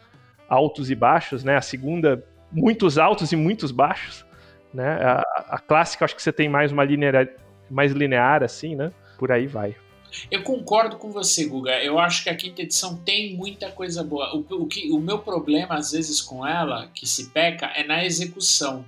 altos 0.48 0.90
e 0.90 0.94
baixos, 0.94 1.44
né? 1.44 1.56
A 1.56 1.62
segunda, 1.62 2.22
muitos 2.52 2.98
altos 2.98 3.32
e 3.32 3.36
muitos 3.36 3.70
baixos, 3.70 4.26
né? 4.74 4.98
A, 5.02 5.22
a 5.50 5.58
clássica, 5.58 6.04
acho 6.04 6.14
que 6.14 6.22
você 6.22 6.32
tem 6.32 6.48
mais 6.48 6.72
uma 6.72 6.84
linear, 6.84 7.28
mais 7.70 7.92
linear, 7.92 8.42
assim, 8.42 8.74
né? 8.74 8.92
Por 9.18 9.32
aí 9.32 9.46
vai. 9.46 9.74
Eu 10.30 10.42
concordo 10.42 10.96
com 10.96 11.10
você, 11.10 11.46
Guga. 11.46 11.82
Eu 11.82 11.98
acho 11.98 12.22
que 12.24 12.30
a 12.30 12.36
quinta 12.36 12.62
edição 12.62 12.96
tem 12.96 13.34
muita 13.36 13.70
coisa 13.70 14.02
boa. 14.02 14.34
O, 14.34 14.44
o, 14.62 14.66
que, 14.66 14.90
o 14.90 14.98
meu 14.98 15.18
problema, 15.18 15.74
às 15.74 15.92
vezes, 15.92 16.20
com 16.20 16.46
ela, 16.46 16.88
que 16.94 17.06
se 17.06 17.30
peca, 17.30 17.66
é 17.66 17.84
na 17.84 18.04
execução. 18.04 18.84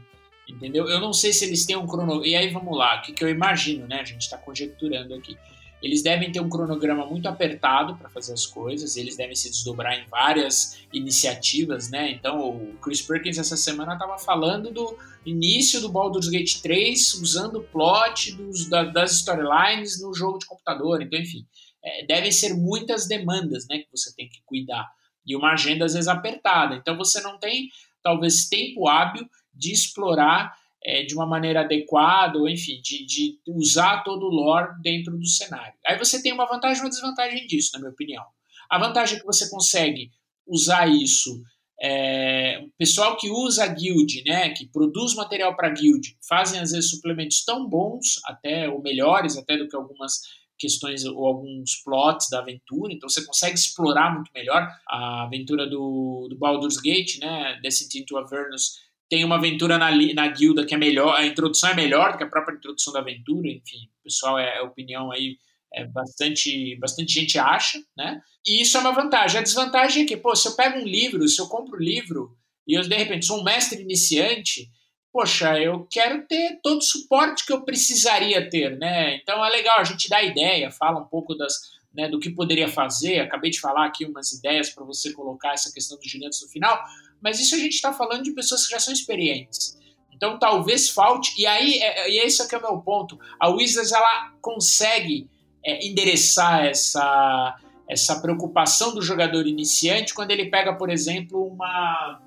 Entendeu? 0.49 0.89
Eu 0.89 1.01
não 1.01 1.13
sei 1.13 1.33
se 1.33 1.45
eles 1.45 1.65
têm 1.65 1.77
um 1.77 1.87
cronograma. 1.87 2.27
E 2.27 2.35
aí 2.35 2.49
vamos 2.51 2.77
lá, 2.77 2.99
o 2.99 3.03
que, 3.03 3.13
que 3.13 3.25
eu 3.25 3.29
imagino, 3.29 3.87
né? 3.87 4.01
A 4.01 4.05
gente 4.05 4.23
está 4.23 4.37
conjecturando 4.37 5.15
aqui. 5.15 5.37
Eles 5.83 6.03
devem 6.03 6.31
ter 6.31 6.41
um 6.41 6.49
cronograma 6.49 7.05
muito 7.05 7.27
apertado 7.29 7.97
para 7.97 8.09
fazer 8.09 8.33
as 8.33 8.47
coisas, 8.47 8.97
eles 8.97 9.17
devem 9.17 9.35
se 9.35 9.51
desdobrar 9.51 9.99
em 9.99 10.07
várias 10.07 10.79
iniciativas, 10.93 11.91
né? 11.91 12.13
Então, 12.13 12.51
o 12.51 12.77
Chris 12.81 13.03
Perkins 13.03 13.37
essa 13.37 13.57
semana 13.57 13.95
estava 13.95 14.17
falando 14.17 14.71
do 14.71 14.97
início 15.27 15.81
do 15.81 15.89
Baldur's 15.89 16.29
Gate 16.29 16.61
3 16.61 17.15
usando 17.15 17.57
o 17.57 17.63
plot 17.65 18.33
dos, 18.33 18.69
da, 18.69 18.85
das 18.85 19.13
storylines 19.17 20.01
no 20.01 20.15
jogo 20.15 20.39
de 20.39 20.47
computador. 20.47 21.03
Então, 21.03 21.19
enfim, 21.19 21.45
é, 21.85 22.07
devem 22.07 22.31
ser 22.31 22.55
muitas 22.55 23.09
demandas 23.09 23.67
né, 23.69 23.79
que 23.79 23.89
você 23.91 24.15
tem 24.15 24.29
que 24.29 24.41
cuidar. 24.47 24.89
E 25.27 25.35
uma 25.35 25.53
agenda, 25.53 25.85
às 25.85 25.95
vezes, 25.95 26.09
apertada. 26.09 26.77
Então, 26.77 26.97
você 26.97 27.21
não 27.21 27.39
tem, 27.39 27.69
talvez, 28.03 28.49
tempo 28.49 28.89
hábil 28.89 29.29
de 29.55 29.73
explorar 29.73 30.57
é, 30.85 31.05
de 31.05 31.15
uma 31.15 31.27
maneira 31.27 31.61
adequada, 31.61 32.39
ou 32.39 32.49
enfim, 32.49 32.81
de, 32.83 33.07
de, 33.07 33.39
usar 33.47 34.03
todo 34.03 34.27
o 34.27 34.31
lore 34.31 34.81
dentro 34.83 35.17
do 35.17 35.27
cenário. 35.27 35.75
Aí 35.87 35.99
você 35.99 36.23
tem 36.23 36.33
uma 36.33 36.47
vantagem 36.47 36.79
e 36.79 36.85
uma 36.85 36.91
desvantagem 36.91 37.47
disso, 37.47 37.71
na 37.75 37.81
minha 37.81 37.93
opinião. 37.93 38.25
A 38.69 38.79
vantagem 38.79 39.17
é 39.17 39.21
que 39.21 39.27
você 39.27 39.49
consegue 39.49 40.11
usar 40.47 40.89
isso. 40.89 41.43
É, 41.81 42.63
o 42.65 42.71
pessoal 42.79 43.17
que 43.17 43.29
usa 43.29 43.65
a 43.65 43.69
guild, 43.69 44.23
né, 44.27 44.51
que 44.51 44.67
produz 44.67 45.15
material 45.15 45.57
para 45.57 45.69
guild, 45.69 46.17
fazem 46.29 46.61
às 46.61 46.71
vezes 46.71 46.91
suplementos 46.91 47.45
tão 47.45 47.69
bons, 47.69 48.21
até 48.25 48.69
ou 48.69 48.81
melhores 48.81 49.37
até 49.37 49.57
do 49.57 49.69
que 49.69 49.77
algumas 49.77 50.21
questões 50.57 51.05
ou 51.05 51.27
alguns 51.27 51.83
plots 51.83 52.29
da 52.31 52.39
aventura, 52.39 52.93
então 52.93 53.09
você 53.09 53.27
consegue 53.27 53.59
explorar 53.59 54.15
muito 54.15 54.31
melhor 54.33 54.69
a 54.89 55.25
aventura 55.25 55.69
do, 55.69 56.29
do 56.31 56.39
Baldur's 56.39 56.77
Gate, 56.77 57.19
né, 57.19 57.59
Descent 57.61 57.93
into 57.97 58.17
Avernus 58.17 58.79
tem 59.13 59.27
uma 59.27 59.37
aventura 59.37 59.77
na, 59.77 59.91
na 60.15 60.29
guilda 60.29 60.65
que 60.65 60.75
é 60.75 60.79
melhor, 60.79 61.15
a 61.15 61.27
introdução 61.27 61.69
é 61.69 61.75
melhor 61.75 62.13
do 62.13 62.17
que 62.17 62.25
a 62.25 62.31
própria 62.31 62.57
introdução 62.57 62.95
da 62.95 63.01
aventura, 63.01 63.47
enfim, 63.47 63.91
o 64.01 64.05
pessoal 64.05 64.39
é, 64.39 64.57
é 64.57 64.63
opinião 64.63 65.13
aí, 65.13 65.37
é 65.71 65.85
bastante, 65.85 66.75
bastante 66.77 67.13
gente 67.13 67.39
acha, 67.39 67.79
né? 67.95 68.23
E 68.47 68.63
isso 68.63 68.75
é 68.75 68.81
uma 68.81 68.91
vantagem. 68.91 69.39
A 69.39 69.43
desvantagem 69.43 70.05
é 70.05 70.07
que, 70.07 70.17
pô, 70.17 70.35
se 70.35 70.49
eu 70.49 70.57
pego 70.57 70.79
um 70.79 70.87
livro, 70.87 71.29
se 71.29 71.39
eu 71.39 71.47
compro 71.47 71.77
um 71.77 71.83
livro 71.83 72.35
e 72.67 72.73
eu 72.73 72.81
de 72.81 72.97
repente 72.97 73.27
sou 73.27 73.39
um 73.39 73.45
mestre 73.45 73.83
iniciante, 73.83 74.71
poxa, 75.13 75.61
eu 75.61 75.87
quero 75.91 76.27
ter 76.27 76.59
todo 76.63 76.79
o 76.79 76.83
suporte 76.83 77.45
que 77.45 77.53
eu 77.53 77.61
precisaria 77.67 78.49
ter, 78.49 78.79
né? 78.79 79.17
Então 79.17 79.45
é 79.45 79.51
legal 79.51 79.79
a 79.79 79.85
gente 79.85 80.09
dar 80.09 80.23
ideia, 80.23 80.71
fala 80.71 80.99
um 80.99 81.07
pouco 81.07 81.35
das, 81.35 81.53
né, 81.93 82.09
do 82.09 82.19
que 82.19 82.31
poderia 82.31 82.67
fazer. 82.67 83.21
Acabei 83.21 83.51
de 83.51 83.61
falar 83.61 83.85
aqui 83.85 84.07
umas 84.07 84.33
ideias 84.33 84.71
para 84.71 84.87
você 84.87 85.13
colocar 85.13 85.53
essa 85.53 85.71
questão 85.71 85.99
dos 85.99 86.11
gigantes 86.11 86.41
no 86.41 86.49
final, 86.49 86.83
mas 87.23 87.41
isso 87.41 87.55
a 87.55 87.59
gente 87.59 87.75
está 87.75 87.93
falando 87.93 88.23
de 88.23 88.33
pessoas 88.33 88.67
que 88.67 88.73
já 88.73 88.81
são 88.81 88.93
experientes. 88.93 89.79
Então 90.13 90.39
talvez 90.39 90.89
falte, 90.89 91.41
e 91.41 91.47
aí 91.47 91.79
é, 91.79 92.11
e 92.11 92.19
esse 92.19 92.43
aqui 92.43 92.55
é 92.55 92.59
o 92.59 92.63
meu 92.63 92.79
ponto. 92.79 93.19
A 93.41 93.49
Wizards 93.49 93.93
ela 93.93 94.33
consegue 94.41 95.29
é, 95.65 95.87
endereçar 95.87 96.65
essa, 96.65 97.57
essa 97.89 98.21
preocupação 98.21 98.95
do 98.95 99.03
jogador 99.03 99.47
iniciante 99.47 100.15
quando 100.15 100.31
ele 100.31 100.47
pega, 100.47 100.75
por 100.75 100.91
exemplo, 100.91 101.47
uma, 101.47 102.21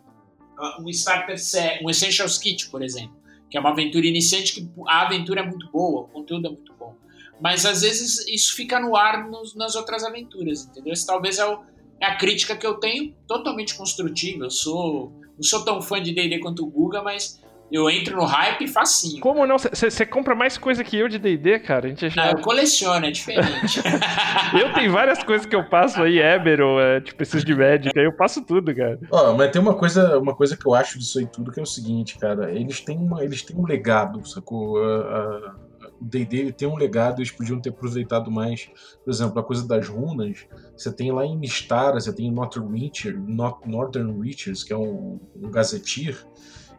uh, 0.58 0.82
um 0.82 0.90
starter 0.90 1.38
set, 1.38 1.84
um 1.84 1.90
Essentials 1.90 2.38
Kit, 2.38 2.70
por 2.70 2.82
exemplo, 2.82 3.16
que 3.50 3.58
é 3.58 3.60
uma 3.60 3.72
aventura 3.72 4.06
iniciante 4.06 4.54
que 4.54 4.70
a 4.88 5.02
aventura 5.02 5.42
é 5.42 5.46
muito 5.46 5.70
boa, 5.70 6.02
o 6.02 6.08
conteúdo 6.08 6.48
é 6.48 6.50
muito 6.50 6.74
bom. 6.74 6.96
Mas 7.40 7.66
às 7.66 7.82
vezes 7.82 8.26
isso 8.28 8.56
fica 8.56 8.80
no 8.80 8.96
ar 8.96 9.28
nos, 9.28 9.56
nas 9.56 9.76
outras 9.76 10.04
aventuras, 10.04 10.66
entendeu? 10.66 10.94
Esse 10.94 11.06
talvez 11.06 11.38
é, 11.38 11.46
o, 11.46 11.54
é 11.54 11.75
a 12.02 12.16
crítica 12.16 12.56
que 12.56 12.66
eu 12.66 12.76
tenho, 12.76 13.14
totalmente 13.28 13.76
construtiva. 13.76 14.46
Eu 14.46 14.52
sou 14.52 15.14
não 15.38 15.44
sou 15.44 15.64
tão 15.66 15.82
fã 15.82 16.02
de 16.02 16.14
D&D 16.14 16.40
quanto 16.40 16.64
o 16.64 16.70
Guga, 16.70 17.02
mas 17.02 17.42
eu 17.72 17.90
entro 17.90 18.16
no 18.16 18.24
hype 18.24 18.68
facinho. 18.68 19.20
Como 19.20 19.46
não? 19.46 19.58
Você 19.58 20.06
compra 20.06 20.34
mais 20.34 20.58
coisa 20.58 20.84
que 20.84 20.96
eu 20.96 21.10
de 21.10 21.18
D&D, 21.18 21.60
cara? 21.60 21.88
A 21.88 21.90
gente 21.90 22.10
já... 22.10 22.26
Não, 22.26 22.32
eu 22.32 22.40
coleciono, 22.40 23.06
é 23.06 23.12
diferente. 23.12 23.82
eu 24.58 24.74
tenho 24.74 24.92
várias 24.92 25.22
coisas 25.24 25.46
que 25.46 25.56
eu 25.56 25.68
passo 25.68 26.02
aí, 26.02 26.20
Eber, 26.20 26.62
ou 26.62 26.80
é, 26.80 27.02
tipo 27.02 27.22
esses 27.22 27.44
de 27.44 27.54
Magic, 27.54 27.98
aí 27.98 28.06
eu 28.06 28.16
passo 28.16 28.46
tudo, 28.46 28.74
cara. 28.74 29.00
Ó, 29.12 29.34
mas 29.34 29.52
tem 29.52 29.62
uma 29.62 29.74
coisa, 29.74 30.18
uma 30.20 30.36
coisa 30.36 30.56
que 30.56 30.66
eu 30.66 30.74
acho 30.74 30.98
disso 30.98 31.20
aí 31.20 31.26
tudo, 31.26 31.52
que 31.52 31.60
é 31.60 31.64
o 31.64 31.66
seguinte, 31.66 32.18
cara, 32.18 32.52
eles 32.52 32.80
têm, 32.80 32.98
uma, 32.98 33.24
eles 33.24 33.42
têm 33.42 33.58
um 33.58 33.66
legado, 33.66 34.26
sacou? 34.26 34.78
Uh, 34.78 35.02
uh 35.02 35.65
o 36.00 36.06
D&D 36.06 36.52
tem 36.54 36.68
um 36.68 36.76
legado, 36.76 37.20
eles 37.20 37.32
podiam 37.32 37.60
ter 37.60 37.70
aproveitado 37.70 38.32
mais, 38.32 38.70
por 39.04 39.12
exemplo, 39.12 39.40
a 39.40 39.44
coisa 39.44 39.68
das 39.68 39.88
runas, 39.88 40.46
você 40.76 40.92
tem 40.92 41.12
lá 41.12 41.26
em 41.26 41.38
Mistara, 41.38 42.00
você 42.00 42.14
tem 42.14 42.28
em 42.28 42.32
Northern 42.32 42.80
Reacher, 42.80 43.20
Northern 43.66 44.22
Reachers, 44.22 44.64
que 44.64 44.74
é 44.74 44.78
um, 44.78 45.20
um 45.36 45.50
gazetir, 45.50 46.26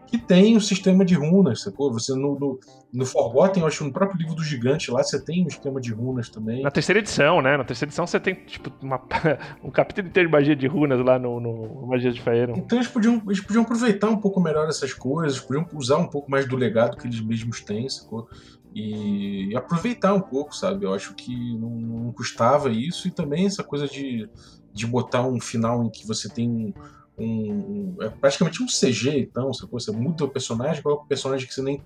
que 0.06 0.18
tem 0.18 0.56
um 0.56 0.60
sistema 0.60 1.04
de 1.04 1.14
runas, 1.14 1.62
sacou? 1.62 1.92
Você 1.92 2.14
no, 2.14 2.38
no, 2.38 2.60
no 2.92 3.04
Forgotten, 3.04 3.62
eu 3.62 3.66
acho 3.66 3.84
no 3.84 3.92
próprio 3.92 4.18
livro 4.18 4.34
do 4.34 4.44
gigante 4.44 4.90
lá, 4.90 5.02
você 5.02 5.22
tem 5.22 5.44
um 5.44 5.48
esquema 5.48 5.80
de 5.80 5.92
runas 5.92 6.28
também. 6.28 6.62
Na 6.62 6.70
terceira 6.70 7.00
edição, 7.00 7.42
né? 7.42 7.56
Na 7.56 7.64
terceira 7.64 7.88
edição 7.88 8.06
você 8.06 8.20
tem, 8.20 8.34
tipo, 8.34 8.72
uma, 8.80 9.02
um 9.62 9.70
capítulo 9.70 10.08
inteiro 10.08 10.28
de 10.28 10.32
magia 10.32 10.56
de 10.56 10.66
runas 10.66 11.04
lá 11.04 11.18
no, 11.18 11.40
no 11.40 11.86
Magia 11.86 12.12
de 12.12 12.20
Faeron. 12.20 12.54
Então 12.56 12.78
eles 12.78 12.88
podiam, 12.88 13.20
eles 13.26 13.40
podiam 13.40 13.64
aproveitar 13.64 14.08
um 14.08 14.18
pouco 14.18 14.40
melhor 14.40 14.68
essas 14.68 14.92
coisas, 14.94 15.40
podiam 15.40 15.66
usar 15.74 15.98
um 15.98 16.06
pouco 16.06 16.30
mais 16.30 16.46
do 16.46 16.56
legado 16.56 16.96
que 16.96 17.06
eles 17.06 17.20
mesmos 17.20 17.60
têm, 17.60 17.88
sacou? 17.88 18.28
E 18.78 19.56
aproveitar 19.56 20.12
um 20.12 20.20
pouco, 20.20 20.54
sabe? 20.54 20.84
Eu 20.84 20.92
acho 20.92 21.14
que 21.14 21.34
não, 21.56 21.70
não, 21.70 22.12
custava 22.12 22.68
isso 22.68 23.08
e 23.08 23.10
também 23.10 23.46
essa 23.46 23.64
coisa 23.64 23.88
de, 23.88 24.28
de 24.70 24.86
botar 24.86 25.26
um 25.26 25.40
final 25.40 25.82
em 25.82 25.88
que 25.88 26.06
você 26.06 26.28
tem 26.28 26.46
um, 26.50 26.74
um 27.18 27.96
é 28.02 28.10
praticamente 28.10 28.62
um 28.62 28.66
CG, 28.66 29.18
então, 29.18 29.50
você 29.70 29.90
muda 29.90 30.26
o 30.26 30.28
personagem, 30.28 30.82
coloca 30.82 31.04
um 31.04 31.08
personagem 31.08 31.48
que 31.48 31.54
você 31.54 31.62
nem, 31.62 31.82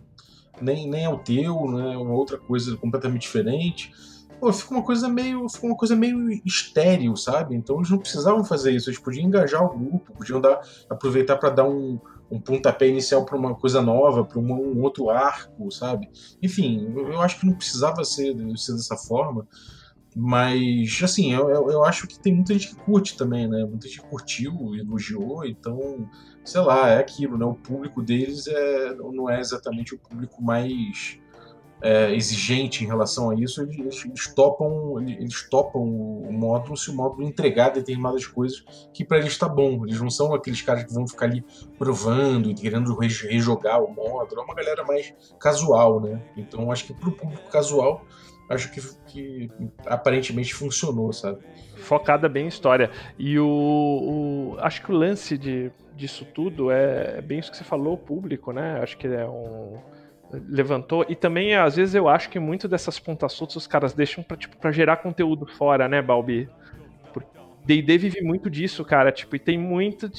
nem, 0.60 0.90
nem 0.90 1.04
é 1.04 1.08
o 1.08 1.18
teu, 1.18 1.70
né? 1.70 1.96
Uma 1.96 2.14
outra 2.14 2.36
coisa 2.38 2.76
completamente 2.76 3.22
diferente. 3.22 3.92
Pô, 4.40 4.52
fica 4.52 4.74
uma 4.74 4.82
coisa 4.82 5.08
meio, 5.08 5.48
fica 5.48 5.66
uma 5.66 5.76
coisa 5.76 5.94
meio 5.94 6.28
estéril, 6.44 7.14
sabe? 7.14 7.54
Então 7.54 7.76
eles 7.76 7.90
não 7.90 7.98
precisavam 7.98 8.44
fazer 8.44 8.72
isso, 8.72 8.90
eles 8.90 8.98
podiam 8.98 9.28
engajar 9.28 9.64
o 9.64 9.78
grupo, 9.78 10.12
podiam 10.12 10.40
dar, 10.40 10.60
aproveitar 10.88 11.36
para 11.36 11.50
dar 11.50 11.68
um, 11.68 12.00
um 12.30 12.40
pontapé 12.40 12.88
inicial 12.88 13.24
para 13.24 13.36
uma 13.36 13.54
coisa 13.54 13.82
nova, 13.82 14.24
para 14.24 14.38
um 14.38 14.80
outro 14.82 15.10
arco, 15.10 15.70
sabe? 15.70 16.08
Enfim, 16.42 16.92
eu 16.94 17.20
acho 17.20 17.40
que 17.40 17.46
não 17.46 17.54
precisava 17.54 18.04
ser, 18.04 18.34
ser 18.56 18.72
dessa 18.72 18.96
forma. 18.96 19.46
Mas, 20.14 21.00
assim, 21.02 21.32
eu, 21.32 21.48
eu, 21.70 21.84
acho 21.84 22.06
que 22.08 22.18
tem 22.18 22.34
muita 22.34 22.52
gente 22.52 22.68
que 22.68 22.82
curte 22.82 23.16
também, 23.16 23.48
né? 23.48 23.64
Muita 23.64 23.86
gente 23.86 24.02
curtiu, 24.02 24.74
elogiou, 24.74 25.44
então, 25.44 26.08
sei 26.44 26.60
lá, 26.60 26.88
é 26.88 26.98
aquilo, 26.98 27.38
né? 27.38 27.44
O 27.44 27.54
público 27.54 28.02
deles 28.02 28.46
é, 28.48 28.94
não 28.94 29.30
é 29.30 29.38
exatamente 29.38 29.94
o 29.94 29.98
público 29.98 30.42
mais 30.42 31.18
é, 31.82 32.14
exigente 32.14 32.84
em 32.84 32.86
relação 32.86 33.30
a 33.30 33.34
isso, 33.34 33.62
eles, 33.62 34.04
eles 34.04 34.34
topam, 34.34 35.00
eles 35.00 35.48
topam 35.48 35.80
o 35.80 36.32
módulo 36.32 36.76
se 36.76 36.90
o 36.90 36.94
módulo 36.94 37.22
entregar 37.22 37.70
determinadas 37.70 38.26
coisas 38.26 38.64
que 38.92 39.04
para 39.04 39.18
eles 39.18 39.32
está 39.32 39.48
bom. 39.48 39.84
Eles 39.86 40.00
não 40.00 40.10
são 40.10 40.34
aqueles 40.34 40.60
caras 40.60 40.84
que 40.84 40.92
vão 40.92 41.06
ficar 41.06 41.26
ali 41.26 41.44
provando 41.78 42.50
e 42.50 42.54
querendo 42.54 42.94
rejogar 42.94 43.82
o 43.82 43.92
módulo. 43.92 44.42
É 44.42 44.44
uma 44.44 44.54
galera 44.54 44.84
mais 44.84 45.14
casual, 45.38 46.00
né? 46.00 46.22
Então 46.36 46.70
acho 46.70 46.86
que 46.86 46.94
para 46.94 47.08
o 47.08 47.12
público 47.12 47.48
casual, 47.50 48.04
acho 48.48 48.70
que, 48.70 48.80
que 49.06 49.50
aparentemente 49.86 50.54
funcionou, 50.54 51.12
sabe? 51.12 51.38
Focada 51.76 52.28
bem 52.28 52.44
em 52.44 52.48
história. 52.48 52.90
E 53.18 53.38
o, 53.38 53.46
o, 53.46 54.56
acho 54.58 54.82
que 54.82 54.92
o 54.92 54.94
lance 54.94 55.38
de, 55.38 55.72
disso 55.96 56.26
tudo 56.34 56.70
é, 56.70 57.18
é 57.18 57.22
bem 57.22 57.38
isso 57.38 57.50
que 57.50 57.56
você 57.56 57.64
falou, 57.64 57.94
o 57.94 57.98
público, 57.98 58.52
né? 58.52 58.80
Acho 58.82 58.98
que 58.98 59.06
é 59.06 59.26
um 59.26 59.78
levantou. 60.48 61.04
E 61.08 61.14
também, 61.14 61.54
às 61.54 61.76
vezes, 61.76 61.94
eu 61.94 62.08
acho 62.08 62.28
que 62.30 62.38
muito 62.38 62.68
dessas 62.68 62.98
pontas 62.98 63.32
soltas 63.32 63.56
os 63.56 63.66
caras 63.66 63.92
deixam 63.92 64.22
pra, 64.22 64.36
tipo, 64.36 64.56
pra 64.56 64.70
gerar 64.70 64.98
conteúdo 64.98 65.46
fora, 65.46 65.88
né, 65.88 66.00
Balbi? 66.00 66.48
D&D 67.64 67.98
vive 67.98 68.22
muito 68.22 68.48
disso, 68.48 68.84
cara, 68.84 69.12
tipo, 69.12 69.36
e 69.36 69.38
tem 69.38 69.58
muito... 69.58 70.10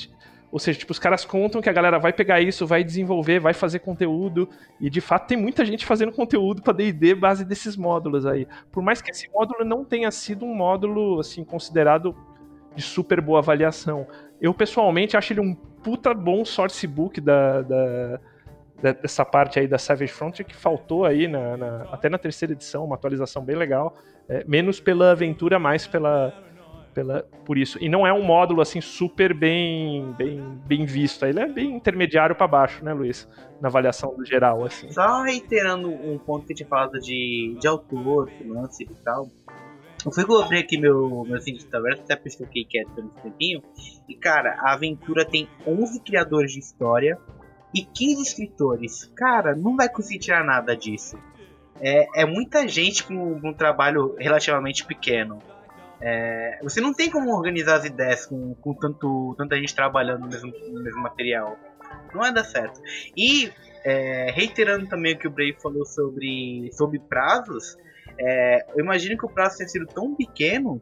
Ou 0.51 0.59
seja, 0.59 0.77
tipo, 0.77 0.91
os 0.91 0.99
caras 0.99 1.23
contam 1.23 1.61
que 1.61 1.69
a 1.69 1.73
galera 1.73 1.97
vai 1.97 2.11
pegar 2.11 2.41
isso, 2.41 2.67
vai 2.67 2.83
desenvolver, 2.83 3.39
vai 3.39 3.53
fazer 3.53 3.79
conteúdo, 3.79 4.49
e 4.81 4.89
de 4.89 4.99
fato 4.99 5.27
tem 5.27 5.37
muita 5.37 5.63
gente 5.63 5.85
fazendo 5.85 6.11
conteúdo 6.11 6.61
para 6.61 6.73
D&D 6.73 7.15
base 7.15 7.45
desses 7.45 7.77
módulos 7.77 8.25
aí. 8.25 8.45
Por 8.69 8.83
mais 8.83 9.01
que 9.01 9.11
esse 9.11 9.29
módulo 9.33 9.63
não 9.63 9.85
tenha 9.85 10.11
sido 10.11 10.45
um 10.45 10.53
módulo, 10.53 11.21
assim, 11.21 11.43
considerado 11.43 12.15
de 12.75 12.81
super 12.81 13.21
boa 13.21 13.39
avaliação. 13.39 14.05
Eu, 14.41 14.53
pessoalmente, 14.53 15.15
acho 15.15 15.31
ele 15.31 15.39
um 15.39 15.55
puta 15.55 16.13
bom 16.13 16.43
sourcebook 16.43 17.21
da, 17.21 17.61
da 17.61 18.19
dessa 18.81 19.23
parte 19.23 19.59
aí 19.59 19.67
da 19.67 19.77
Savage 19.77 20.11
Frontier 20.11 20.45
que 20.45 20.55
faltou 20.55 21.05
aí 21.05 21.27
na, 21.27 21.55
na, 21.55 21.83
até 21.91 22.09
na 22.09 22.17
terceira 22.17 22.53
edição, 22.53 22.83
uma 22.83 22.95
atualização 22.95 23.43
bem 23.43 23.55
legal, 23.55 23.95
é, 24.27 24.43
menos 24.47 24.79
pela 24.79 25.11
aventura, 25.11 25.59
mais 25.59 25.85
pela, 25.85 26.33
pela 26.93 27.23
por 27.45 27.57
isso. 27.57 27.77
E 27.81 27.87
não 27.87 28.05
é 28.05 28.11
um 28.11 28.23
módulo 28.23 28.61
assim 28.61 28.81
super 28.81 29.33
bem 29.33 30.13
bem, 30.17 30.41
bem 30.65 30.85
visto, 30.85 31.25
ele 31.25 31.39
é 31.39 31.47
bem 31.47 31.75
intermediário 31.75 32.35
para 32.35 32.47
baixo, 32.47 32.83
né, 32.83 32.93
Luiz, 32.93 33.27
na 33.61 33.67
avaliação 33.67 34.15
geral 34.25 34.65
assim. 34.65 34.91
Só 34.91 35.21
reiterando 35.21 35.89
um 35.89 36.17
ponto 36.17 36.45
que 36.45 36.53
a 36.53 36.55
gente 36.55 36.67
falado 36.67 36.99
de, 36.99 37.55
de 37.59 37.67
autor, 37.67 38.31
lance 38.45 38.83
e 38.83 39.03
tal. 39.03 39.27
Eu 40.03 40.11
fui 40.11 40.25
abrir 40.41 40.59
aqui 40.59 40.79
meu, 40.79 41.23
meu 41.27 41.37
de 41.37 41.67
até 41.73 42.19
isso 42.25 42.43
que 42.47 42.65
por 42.95 43.03
um 43.03 43.09
tempinho. 43.09 43.61
E 44.09 44.15
cara, 44.15 44.55
a 44.59 44.73
aventura 44.73 45.23
tem 45.23 45.47
11 45.67 45.99
criadores 46.01 46.51
de 46.51 46.59
história, 46.59 47.19
e 47.73 47.83
15 47.83 48.21
escritores. 48.21 49.11
Cara, 49.15 49.55
não 49.55 49.75
vai 49.75 49.89
conseguir 49.89 50.19
tirar 50.19 50.43
nada 50.43 50.75
disso. 50.75 51.17
É, 51.79 52.21
é 52.21 52.25
muita 52.25 52.67
gente 52.67 53.03
com 53.03 53.39
um 53.43 53.53
trabalho 53.53 54.15
relativamente 54.19 54.85
pequeno. 54.85 55.39
É, 55.99 56.59
você 56.63 56.81
não 56.81 56.93
tem 56.93 57.09
como 57.09 57.35
organizar 57.35 57.75
as 57.75 57.85
ideias 57.85 58.25
com, 58.25 58.55
com 58.55 58.73
tanto, 58.73 59.35
tanta 59.37 59.55
gente 59.57 59.75
trabalhando 59.75 60.21
no 60.21 60.27
mesmo, 60.27 60.51
no 60.71 60.83
mesmo 60.83 61.01
material. 61.01 61.57
Não 62.13 62.21
vai 62.21 62.33
dar 62.33 62.43
certo. 62.43 62.81
E, 63.15 63.51
é, 63.83 64.31
reiterando 64.31 64.87
também 64.87 65.13
o 65.13 65.17
que 65.17 65.27
o 65.27 65.31
Brave 65.31 65.57
falou 65.61 65.85
sobre, 65.85 66.69
sobre 66.73 66.99
prazos, 66.99 67.77
é, 68.19 68.65
eu 68.75 68.83
imagino 68.83 69.17
que 69.17 69.25
o 69.25 69.29
prazo 69.29 69.57
tenha 69.57 69.69
sido 69.69 69.85
tão 69.87 70.15
pequeno 70.15 70.81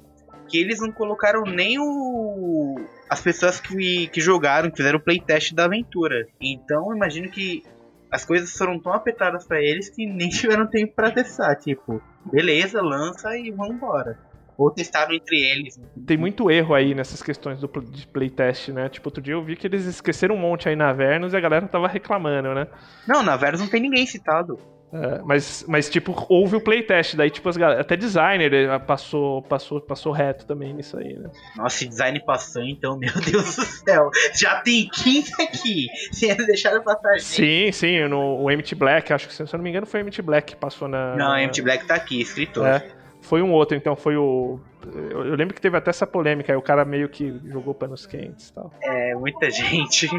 que 0.49 0.57
eles 0.57 0.79
não 0.79 0.91
colocaram 0.91 1.43
nem 1.43 1.77
o 1.79 2.75
as 3.09 3.21
pessoas 3.21 3.59
que, 3.59 4.07
que 4.07 4.21
jogaram, 4.21 4.69
que 4.69 4.77
fizeram 4.77 4.99
o 4.99 5.01
playtest 5.01 5.53
da 5.53 5.65
aventura. 5.65 6.27
Então, 6.39 6.95
imagino 6.95 7.29
que 7.29 7.63
as 8.11 8.25
coisas 8.25 8.51
foram 8.51 8.79
tão 8.79 8.93
apertadas 8.93 9.47
para 9.47 9.61
eles 9.61 9.89
que 9.89 10.05
nem 10.05 10.29
tiveram 10.29 10.67
tempo 10.67 10.93
para 10.95 11.11
testar, 11.11 11.55
tipo, 11.55 12.01
beleza, 12.31 12.81
lança 12.81 13.35
e 13.37 13.51
vamos 13.51 13.75
embora. 13.75 14.17
Ou 14.57 14.69
testaram 14.69 15.13
entre 15.13 15.37
eles. 15.37 15.79
Tem 16.05 16.17
muito 16.17 16.51
erro 16.51 16.75
aí 16.75 16.93
nessas 16.93 17.23
questões 17.23 17.61
do 17.61 17.67
de 17.81 18.05
playtest, 18.07 18.69
né? 18.69 18.89
Tipo, 18.89 19.07
outro 19.07 19.21
dia 19.21 19.33
eu 19.33 19.43
vi 19.43 19.55
que 19.55 19.65
eles 19.65 19.85
esqueceram 19.85 20.35
um 20.35 20.39
monte 20.39 20.67
aí 20.67 20.75
na 20.75 20.91
Vernos 20.91 21.31
e 21.31 21.37
a 21.37 21.39
galera 21.39 21.65
tava 21.65 21.87
reclamando, 21.87 22.53
né? 22.53 22.67
Não, 23.07 23.23
na 23.23 23.37
Vernos 23.37 23.61
não 23.61 23.69
tem 23.69 23.79
ninguém 23.79 24.05
citado. 24.05 24.59
É, 24.91 25.21
mas, 25.23 25.63
mas, 25.67 25.87
tipo, 25.87 26.25
houve 26.27 26.55
o 26.55 26.61
playtest, 26.61 27.15
daí, 27.15 27.29
tipo, 27.29 27.47
as, 27.47 27.57
até 27.57 27.95
designer 27.95 28.51
eh, 28.53 28.79
passou, 28.79 29.41
passou, 29.43 29.79
passou 29.79 30.11
reto 30.11 30.47
também 30.47 30.73
nisso 30.73 30.97
aí, 30.97 31.15
né? 31.15 31.29
Nossa, 31.55 31.85
design 31.85 32.19
passou, 32.25 32.63
então, 32.63 32.97
meu 32.99 33.13
Deus 33.13 33.55
do 33.55 33.65
céu. 33.65 34.09
Já 34.33 34.61
tem 34.61 34.89
15 34.89 35.33
aqui. 35.41 35.87
Eles 36.21 36.47
deixaram 36.47 36.81
passar 36.81 37.13
gente. 37.13 37.23
Sim, 37.23 37.71
sim, 37.71 38.07
no, 38.07 38.43
o 38.43 38.49
MT 38.49 38.73
Black, 38.75 39.13
acho 39.13 39.27
que, 39.27 39.33
se 39.33 39.43
eu 39.43 39.47
não 39.53 39.59
me 39.59 39.69
engano, 39.69 39.85
foi 39.85 40.01
o 40.01 40.05
MT 40.05 40.21
Black 40.23 40.53
que 40.53 40.59
passou 40.59 40.87
na. 40.87 41.15
Não, 41.15 41.33
o 41.33 41.37
MT 41.37 41.61
Black 41.61 41.85
tá 41.85 41.93
aqui, 41.93 42.21
escritor. 42.21 42.65
É, 42.65 42.83
foi 43.21 43.41
um 43.41 43.51
outro, 43.51 43.75
então 43.75 43.95
foi 43.95 44.15
o. 44.15 44.59
Eu, 44.93 45.25
eu 45.25 45.35
lembro 45.35 45.53
que 45.53 45.61
teve 45.61 45.77
até 45.77 45.89
essa 45.89 46.07
polêmica 46.07 46.51
aí, 46.51 46.57
o 46.57 46.61
cara 46.61 46.85
meio 46.85 47.09
que 47.09 47.37
jogou 47.45 47.73
panos 47.73 48.05
quentes 48.05 48.49
e 48.49 48.53
tal. 48.53 48.71
É, 48.81 49.13
muita 49.15 49.49
gente. 49.51 50.09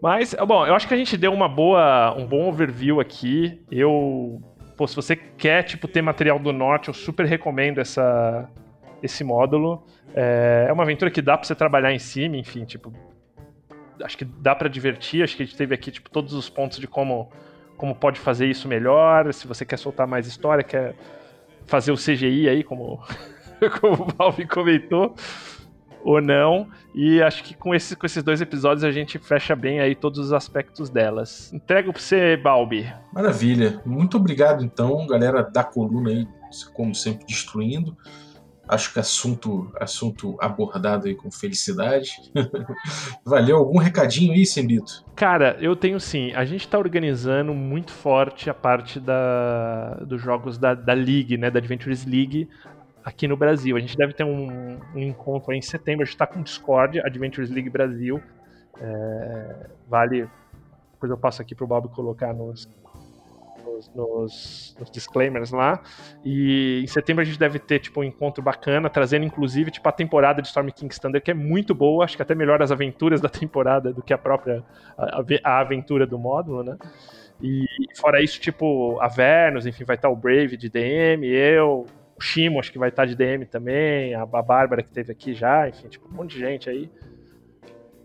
Mas, 0.00 0.34
bom, 0.46 0.66
eu 0.66 0.74
acho 0.74 0.86
que 0.86 0.94
a 0.94 0.96
gente 0.96 1.16
deu 1.16 1.32
uma 1.32 1.48
boa, 1.48 2.14
um 2.16 2.26
bom 2.26 2.48
overview 2.48 3.00
aqui. 3.00 3.60
Eu, 3.70 4.40
pô, 4.76 4.86
se 4.86 4.94
você 4.94 5.16
quer, 5.16 5.62
tipo, 5.64 5.88
ter 5.88 6.02
material 6.02 6.38
do 6.38 6.52
norte, 6.52 6.88
eu 6.88 6.94
super 6.94 7.26
recomendo 7.26 7.80
essa, 7.80 8.48
esse 9.02 9.24
módulo. 9.24 9.82
É, 10.14 10.66
é 10.68 10.72
uma 10.72 10.84
aventura 10.84 11.10
que 11.10 11.20
dá 11.20 11.36
pra 11.36 11.46
você 11.46 11.54
trabalhar 11.54 11.92
em 11.92 11.98
cima, 11.98 12.36
enfim, 12.36 12.64
tipo, 12.64 12.92
acho 14.02 14.16
que 14.16 14.24
dá 14.24 14.54
para 14.54 14.68
divertir. 14.68 15.22
Acho 15.24 15.36
que 15.36 15.42
a 15.42 15.46
gente 15.46 15.56
teve 15.56 15.74
aqui, 15.74 15.90
tipo, 15.90 16.08
todos 16.10 16.32
os 16.32 16.48
pontos 16.48 16.78
de 16.78 16.86
como, 16.86 17.30
como 17.76 17.94
pode 17.94 18.20
fazer 18.20 18.46
isso 18.46 18.68
melhor. 18.68 19.32
Se 19.32 19.48
você 19.48 19.64
quer 19.64 19.78
soltar 19.78 20.06
mais 20.06 20.26
história, 20.26 20.62
quer 20.62 20.94
fazer 21.66 21.92
o 21.92 21.96
CGI 21.96 22.48
aí, 22.48 22.64
como, 22.64 23.00
como 23.80 24.04
o 24.04 24.06
Valve 24.16 24.46
comentou 24.46 25.14
ou 26.06 26.20
não. 26.20 26.68
E 26.94 27.20
acho 27.20 27.42
que 27.42 27.54
com, 27.54 27.74
esse, 27.74 27.96
com 27.96 28.06
esses 28.06 28.22
dois 28.22 28.40
episódios 28.40 28.84
a 28.84 28.92
gente 28.92 29.18
fecha 29.18 29.56
bem 29.56 29.80
aí 29.80 29.94
todos 29.94 30.18
os 30.18 30.32
aspectos 30.32 30.88
delas. 30.88 31.52
Entrego 31.52 31.92
pra 31.92 32.00
você, 32.00 32.36
Balbi. 32.36 32.90
Maravilha. 33.12 33.82
Muito 33.84 34.16
obrigado, 34.16 34.64
então, 34.64 35.06
galera 35.06 35.42
da 35.42 35.64
coluna 35.64 36.10
aí, 36.10 36.28
como 36.72 36.94
sempre, 36.94 37.26
destruindo. 37.26 37.96
Acho 38.68 38.92
que 38.92 38.98
assunto, 38.98 39.70
assunto 39.78 40.36
abordado 40.40 41.06
aí 41.06 41.14
com 41.14 41.30
felicidade. 41.30 42.10
Valeu. 43.24 43.58
Algum 43.58 43.78
recadinho 43.78 44.32
aí, 44.32 44.44
Sembito? 44.44 45.04
Cara, 45.14 45.56
eu 45.60 45.76
tenho 45.76 46.00
sim. 46.00 46.32
A 46.32 46.44
gente 46.44 46.66
tá 46.66 46.78
organizando 46.78 47.54
muito 47.54 47.92
forte 47.92 48.50
a 48.50 48.54
parte 48.54 48.98
da, 48.98 49.94
dos 50.06 50.20
jogos 50.20 50.58
da, 50.58 50.74
da 50.74 50.92
League, 50.92 51.36
né? 51.36 51.50
Da 51.50 51.58
Adventures 51.58 52.04
League 52.04 52.48
aqui 53.04 53.28
no 53.28 53.36
Brasil. 53.36 53.76
A 53.76 53.80
gente 53.80 53.96
deve 53.96 54.12
ter 54.12 54.24
um, 54.24 54.80
um 54.92 54.98
encontro 54.98 55.52
aí 55.52 55.58
em 55.58 55.62
setembro. 55.62 56.02
A 56.02 56.04
gente 56.04 56.14
está 56.14 56.26
com 56.26 56.40
o 56.40 56.42
Discord, 56.42 57.00
Adventures 57.00 57.50
League 57.50 57.70
Brasil. 57.70 58.20
É, 58.80 59.70
vale. 59.88 60.28
Depois 60.94 61.10
eu 61.10 61.16
passo 61.16 61.40
aqui 61.40 61.54
pro 61.54 61.68
Bob 61.68 61.88
colocar 61.90 62.34
nos, 62.34 62.68
nos, 63.76 63.88
nos, 63.94 64.76
nos, 64.78 64.90
disclaimers 64.90 65.50
lá. 65.50 65.82
E 66.24 66.80
em 66.82 66.86
setembro 66.86 67.22
a 67.22 67.24
gente 67.24 67.38
deve 67.38 67.58
ter 67.58 67.78
tipo 67.78 68.00
um 68.00 68.04
encontro 68.04 68.42
bacana, 68.42 68.88
trazendo 68.88 69.24
inclusive 69.24 69.70
tipo 69.70 69.88
a 69.88 69.92
temporada 69.92 70.40
de 70.40 70.48
Storm 70.48 70.68
King 70.70 70.94
Thunder, 70.98 71.22
que 71.22 71.30
é 71.30 71.34
muito 71.34 71.74
boa, 71.74 72.04
acho 72.04 72.16
que 72.16 72.22
até 72.22 72.34
melhor 72.34 72.62
as 72.62 72.72
aventuras 72.72 73.20
da 73.20 73.28
temporada 73.30 73.92
do 73.92 74.02
que 74.02 74.12
a 74.12 74.18
própria 74.18 74.64
a, 74.96 75.22
a 75.44 75.60
aventura 75.60 76.06
do 76.06 76.18
módulo, 76.18 76.62
né? 76.62 76.76
E 77.42 77.66
fora 78.00 78.22
isso, 78.22 78.40
tipo, 78.40 78.98
a 79.00 79.08
Vernus, 79.08 79.66
enfim, 79.66 79.84
vai 79.84 79.96
estar 79.96 80.08
o 80.08 80.16
Brave 80.16 80.56
de 80.56 80.70
DM, 80.70 81.26
eu, 81.26 81.84
o 82.16 82.20
Shimo 82.20 82.58
acho 82.58 82.72
que 82.72 82.78
vai 82.78 82.88
estar 82.88 83.04
de 83.04 83.14
DM 83.14 83.44
também, 83.44 84.14
a, 84.14 84.22
a 84.22 84.42
Bárbara 84.42 84.82
que 84.82 84.90
teve 84.90 85.12
aqui 85.12 85.34
já, 85.34 85.68
enfim, 85.68 85.86
tipo, 85.88 86.08
um 86.08 86.12
monte 86.12 86.32
de 86.32 86.40
gente 86.40 86.70
aí. 86.70 86.90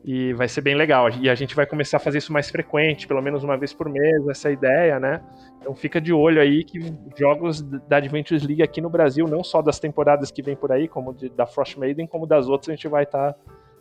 E 0.04 0.34
vai 0.34 0.47
ser 0.47 0.62
bem 0.62 0.76
legal. 0.76 1.10
E 1.10 1.30
a 1.30 1.36
gente 1.36 1.56
vai 1.56 1.66
começar 1.66 1.97
a 1.97 1.99
fazer 1.99 2.18
isso 2.18 2.34
mais 2.34 2.49
frequente, 2.49 3.08
pelo 3.08 3.22
menos 3.22 3.43
uma 3.43 3.56
vez 3.56 3.72
por 3.72 3.88
mês, 3.88 4.28
essa 4.28 4.49
ideia, 4.52 4.99
né? 4.99 5.22
Então 5.60 5.76
fica 5.76 6.02
de 6.02 6.12
olho 6.12 6.41
aí 6.41 6.64
que 6.64 6.80
jogos 7.16 7.62
da 7.62 7.97
Adventures 7.97 8.43
League 8.43 8.64
aqui 8.64 8.82
no 8.82 8.89
Brasil, 8.89 9.28
não 9.28 9.43
só 9.43 9.62
das 9.62 9.80
temporadas 9.80 10.32
que 10.32 10.41
vem 10.41 10.56
por 10.56 10.72
aí, 10.72 10.88
como 10.88 11.14
de, 11.14 11.30
da 11.30 11.45
Frost 11.45 11.78
Maiden, 11.78 12.08
como 12.08 12.26
das 12.26 12.47
outras, 12.47 12.70
a 12.70 12.76
gente 12.76 12.88
vai 12.88 13.04
estar 13.04 13.34
tá, 13.34 13.39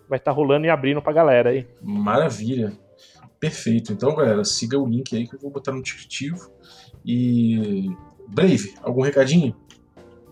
vai 0.08 0.18
tá 0.18 0.30
rolando 0.30 0.66
e 0.66 0.70
abrindo 0.70 1.00
pra 1.00 1.12
galera 1.12 1.50
aí. 1.50 1.66
Maravilha. 1.82 2.72
Perfeito. 3.38 3.90
Então, 3.90 4.14
galera, 4.14 4.44
siga 4.44 4.78
o 4.78 4.86
link 4.86 5.16
aí 5.16 5.26
que 5.26 5.34
eu 5.34 5.40
vou 5.40 5.50
botar 5.50 5.72
no 5.72 5.82
descritivo. 5.82 6.50
E. 7.04 7.88
Brave, 8.28 8.74
algum 8.82 9.00
recadinho? 9.00 9.56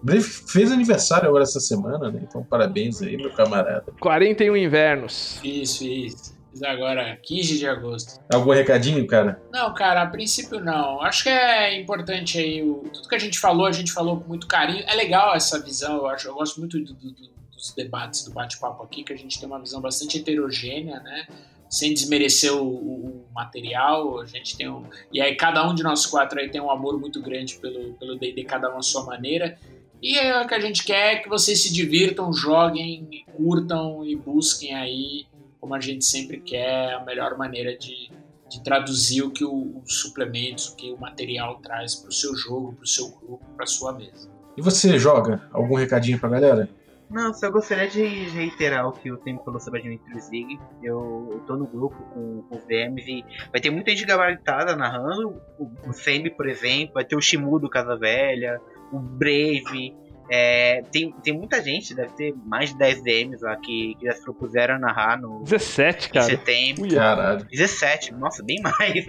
Brave 0.03 0.22
fez 0.22 0.70
aniversário 0.70 1.28
agora 1.28 1.42
essa 1.44 1.61
semana, 1.61 2.11
né? 2.11 2.20
Então 2.22 2.42
parabéns 2.44 3.03
aí, 3.03 3.16
meu 3.16 3.32
camarada. 3.32 3.92
41 4.01 4.57
invernos. 4.57 5.40
Isso, 5.42 5.84
isso. 5.84 6.38
Fiz 6.51 6.62
agora 6.62 7.16
15 7.22 7.59
de 7.59 7.66
agosto. 7.66 8.20
Algum 8.32 8.53
recadinho, 8.53 9.07
cara? 9.07 9.40
Não, 9.53 9.72
cara, 9.74 10.03
a 10.03 10.07
princípio 10.07 10.61
não. 10.61 11.03
Acho 11.03 11.24
que 11.24 11.28
é 11.28 11.78
importante 11.80 12.38
aí. 12.38 12.62
O, 12.62 12.84
tudo 12.92 13.09
que 13.09 13.14
a 13.14 13.18
gente 13.18 13.38
falou, 13.38 13.66
a 13.66 13.72
gente 13.72 13.92
falou 13.92 14.20
com 14.20 14.28
muito 14.28 14.46
carinho. 14.46 14.84
É 14.86 14.94
legal 14.94 15.34
essa 15.34 15.62
visão, 15.62 15.96
eu 15.99 16.07
acho. 16.07 16.28
Eu 16.28 16.34
gosto 16.34 16.59
muito 16.59 16.78
do, 16.78 16.94
do, 16.94 17.11
dos 17.53 17.74
debates, 17.76 18.24
do 18.24 18.32
bate-papo 18.32 18.82
aqui, 18.82 19.05
que 19.05 19.12
a 19.12 19.16
gente 19.16 19.38
tem 19.38 19.46
uma 19.46 19.61
visão 19.61 19.80
bastante 19.80 20.18
heterogênea, 20.18 21.01
né? 21.01 21.26
sem 21.68 21.92
desmerecer 21.92 22.53
o, 22.55 22.66
o, 22.66 23.24
material, 23.34 24.20
a 24.20 24.24
gente 24.24 24.57
tem 24.57 24.68
um, 24.68 24.84
e 25.12 25.20
aí 25.20 25.36
cada 25.36 25.68
um 25.68 25.74
de 25.74 25.82
nós 25.82 26.07
quatro 26.07 26.40
aí 26.40 26.49
tem 26.49 26.61
um 26.61 26.70
amor 26.70 26.99
muito 26.99 27.20
grande 27.20 27.57
pelo 27.57 27.92
pelo 27.94 28.16
D&D, 28.16 28.42
cada 28.44 28.74
um 28.74 28.78
à 28.78 28.82
sua 28.82 29.05
maneira, 29.05 29.59
e 30.03 30.16
é 30.16 30.40
o 30.42 30.46
que 30.46 30.55
a 30.55 30.61
gente 30.61 30.84
quer 30.84 31.14
é 31.14 31.16
que 31.16 31.28
vocês 31.28 31.62
se 31.62 31.72
divirtam, 31.72 32.32
joguem, 32.32 33.24
curtam 33.36 34.05
e 34.05 34.14
busquem 34.14 34.74
aí, 34.74 35.26
como 35.61 35.74
a 35.74 35.80
gente 35.80 36.05
sempre 36.05 36.40
quer, 36.40 36.94
a 36.94 37.05
melhor 37.05 37.36
maneira 37.36 37.76
de, 37.76 38.11
de 38.49 38.62
traduzir 38.62 39.22
o 39.22 39.30
que 39.30 39.44
o, 39.44 39.82
os 39.84 40.01
suplementos, 40.01 40.68
o 40.68 40.76
que 40.76 40.92
o 40.92 40.99
material 40.99 41.57
traz 41.61 41.94
para 41.96 42.11
o 42.11 42.12
seu 42.12 42.36
jogo, 42.36 42.74
para 42.74 42.84
o 42.84 42.88
seu 42.88 43.09
grupo, 43.09 43.44
para 43.57 43.66
sua 43.66 43.92
mesa. 43.92 44.30
E 44.57 44.62
você 44.62 44.99
joga? 44.99 45.49
Algum 45.53 45.76
recadinho 45.76 46.18
para 46.18 46.28
galera? 46.28 46.68
Não, 47.11 47.32
só 47.32 47.51
gostaria 47.51 47.88
de 47.88 48.03
reiterar 48.03 48.86
o 48.86 48.92
que 48.92 49.11
o 49.11 49.16
Tempo 49.16 49.42
falou 49.42 49.59
sobre 49.59 49.80
a 49.80 49.82
Adventures 49.82 50.30
League. 50.30 50.61
Eu, 50.82 51.28
eu 51.32 51.40
tô 51.46 51.57
no 51.57 51.66
grupo 51.66 51.96
com, 52.12 52.42
com 52.42 52.57
os 52.57 52.64
VMs 52.64 53.11
e 53.11 53.24
vai 53.51 53.61
ter 53.62 53.70
muita 53.70 53.90
gente 53.92 54.05
gabaritada 54.05 54.76
narrando. 54.76 55.40
O, 55.59 55.70
o 55.88 55.92
Sembi, 55.92 56.28
por 56.28 56.46
exemplo, 56.46 56.94
vai 56.94 57.05
ter 57.07 57.16
o 57.16 57.20
Shimu 57.20 57.59
do 57.59 57.70
Casa 57.70 57.96
Velha, 57.96 58.61
o 58.93 58.99
Brave. 58.99 59.95
É, 60.30 60.82
tem, 60.93 61.11
tem 61.22 61.32
muita 61.32 61.62
gente, 61.62 61.95
deve 61.95 62.12
ter 62.12 62.34
mais 62.45 62.70
de 62.70 62.78
10 62.78 63.03
DMs 63.03 63.43
lá 63.43 63.57
que, 63.57 63.95
que 63.99 64.05
já 64.05 64.12
se 64.12 64.22
propuseram 64.22 64.74
a 64.74 64.78
narrar 64.78 65.18
no 65.18 65.43
17, 65.43 66.11
cara. 66.11 66.26
setembro. 66.26 66.82
Ui, 66.82 66.91
Caralho. 66.91 67.47
17, 67.51 68.12
nossa, 68.12 68.45
bem 68.45 68.61
mais. 68.61 69.07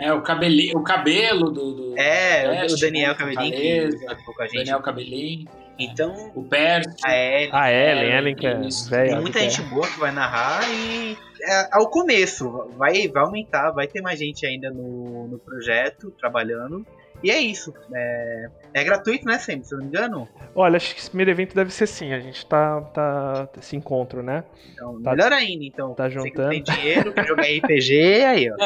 É, 0.00 0.12
o, 0.12 0.20
cabeli, 0.20 0.72
o 0.74 0.82
cabelo 0.82 1.50
do. 1.50 1.74
do 1.74 1.98
é, 1.98 2.66
o 2.66 2.76
Daniel 2.76 3.14
Cabelinho 3.14 3.90
que 3.90 4.16
ficou 4.16 4.34
com 4.34 4.42
a 4.42 4.46
gente. 4.46 4.58
Daniel 4.58 4.80
Cabelinho. 4.80 5.48
Então. 5.78 6.32
O 6.34 6.42
Percy. 6.42 6.96
A 7.04 7.16
Ellen. 7.16 7.50
A 7.52 7.72
Ellen, 7.72 8.12
Ellen 8.16 8.34
que 8.34 8.46
é 8.46 8.54
velha. 8.90 9.10
Tem 9.12 9.20
muita 9.20 9.38
gente 9.38 9.62
boa 9.62 9.86
que 9.86 9.98
vai 9.98 10.10
narrar 10.10 10.68
e. 10.68 11.16
É, 11.40 11.68
ao 11.70 11.88
começo, 11.88 12.68
vai, 12.76 13.06
vai 13.06 13.22
aumentar, 13.22 13.70
vai 13.70 13.86
ter 13.86 14.00
mais 14.00 14.18
gente 14.18 14.44
ainda 14.44 14.70
no, 14.70 15.28
no 15.28 15.38
projeto 15.38 16.10
trabalhando. 16.18 16.84
E 17.22 17.30
é 17.30 17.40
isso. 17.40 17.74
É, 17.92 18.48
é 18.74 18.84
gratuito, 18.84 19.24
né, 19.24 19.38
sempre, 19.38 19.66
se 19.66 19.74
eu 19.74 19.78
não 19.78 19.86
me 19.86 19.90
engano? 19.90 20.28
Olha, 20.54 20.76
acho 20.76 20.94
que 20.94 21.00
esse 21.00 21.10
primeiro 21.10 21.30
evento 21.30 21.54
deve 21.54 21.72
ser 21.72 21.86
sim. 21.86 22.12
A 22.12 22.20
gente 22.20 22.44
tá. 22.46 22.80
tá 22.80 23.48
esse 23.58 23.76
encontro, 23.76 24.22
né? 24.22 24.44
Então, 24.72 25.02
tá, 25.02 25.10
melhor 25.12 25.32
ainda, 25.32 25.64
então. 25.64 25.94
Tá 25.94 26.08
juntando. 26.08 26.54
Você 26.54 26.62
tem 26.62 26.62
dinheiro 26.62 27.12
pra 27.12 27.24
jogar 27.24 27.42
RPG, 27.42 28.24
aí, 28.24 28.50
ó. 28.50 28.56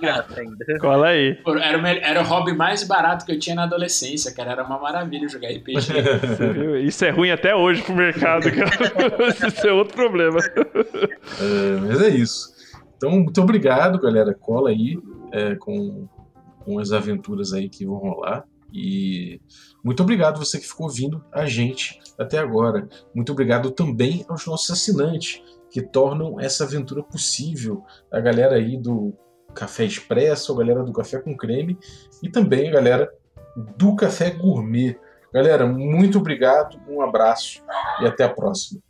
graça 0.00 0.40
ainda. 0.40 0.78
Cola 0.80 1.08
aí. 1.08 1.38
Era 1.62 1.78
o, 1.78 1.86
era 1.86 2.20
o 2.20 2.24
hobby 2.24 2.52
mais 2.52 2.84
barato 2.84 3.24
que 3.24 3.32
eu 3.32 3.38
tinha 3.38 3.56
na 3.56 3.64
adolescência, 3.64 4.32
cara. 4.32 4.52
Era 4.52 4.64
uma 4.64 4.78
maravilha 4.78 5.28
jogar 5.28 5.48
RPG. 5.48 6.84
Isso 6.86 7.04
é 7.04 7.10
ruim 7.10 7.30
até 7.30 7.54
hoje 7.54 7.82
pro 7.82 7.94
mercado, 7.94 8.44
cara. 8.52 8.70
isso 9.48 9.66
é 9.66 9.72
outro 9.72 9.94
problema. 9.94 10.38
É, 10.38 11.80
mas 11.80 12.02
é 12.02 12.08
isso. 12.08 12.54
Então, 12.96 13.10
muito 13.10 13.40
obrigado, 13.40 14.00
galera. 14.00 14.32
Cola 14.34 14.70
aí 14.70 14.98
é, 15.32 15.54
com 15.56 16.08
com 16.66 16.80
as 16.80 16.90
aventuras 16.90 17.52
aí 17.52 17.68
que 17.68 17.86
vão 17.86 17.96
rolar. 17.96 18.44
E 18.74 19.40
muito 19.82 20.02
obrigado 20.02 20.38
você 20.38 20.58
que 20.58 20.66
ficou 20.66 20.86
ouvindo 20.86 21.24
a 21.32 21.46
gente 21.46 22.00
até 22.18 22.38
agora. 22.38 22.88
Muito 23.14 23.30
obrigado 23.30 23.70
também 23.70 24.24
aos 24.28 24.44
nossos 24.44 24.70
assinantes 24.70 25.40
que 25.70 25.80
tornam 25.80 26.40
essa 26.40 26.64
aventura 26.64 27.02
possível. 27.02 27.84
A 28.12 28.20
galera 28.20 28.56
aí 28.56 28.76
do 28.76 29.14
Café 29.54 29.84
Expresso, 29.84 30.52
a 30.52 30.58
galera 30.58 30.82
do 30.82 30.92
Café 30.92 31.20
com 31.20 31.36
Creme 31.36 31.78
e 32.22 32.28
também 32.28 32.68
a 32.68 32.72
galera 32.72 33.10
do 33.78 33.94
Café 33.94 34.30
Gourmet. 34.30 34.98
Galera, 35.32 35.66
muito 35.66 36.18
obrigado, 36.18 36.78
um 36.88 37.00
abraço 37.00 37.62
e 38.02 38.06
até 38.06 38.24
a 38.24 38.28
próxima. 38.28 38.80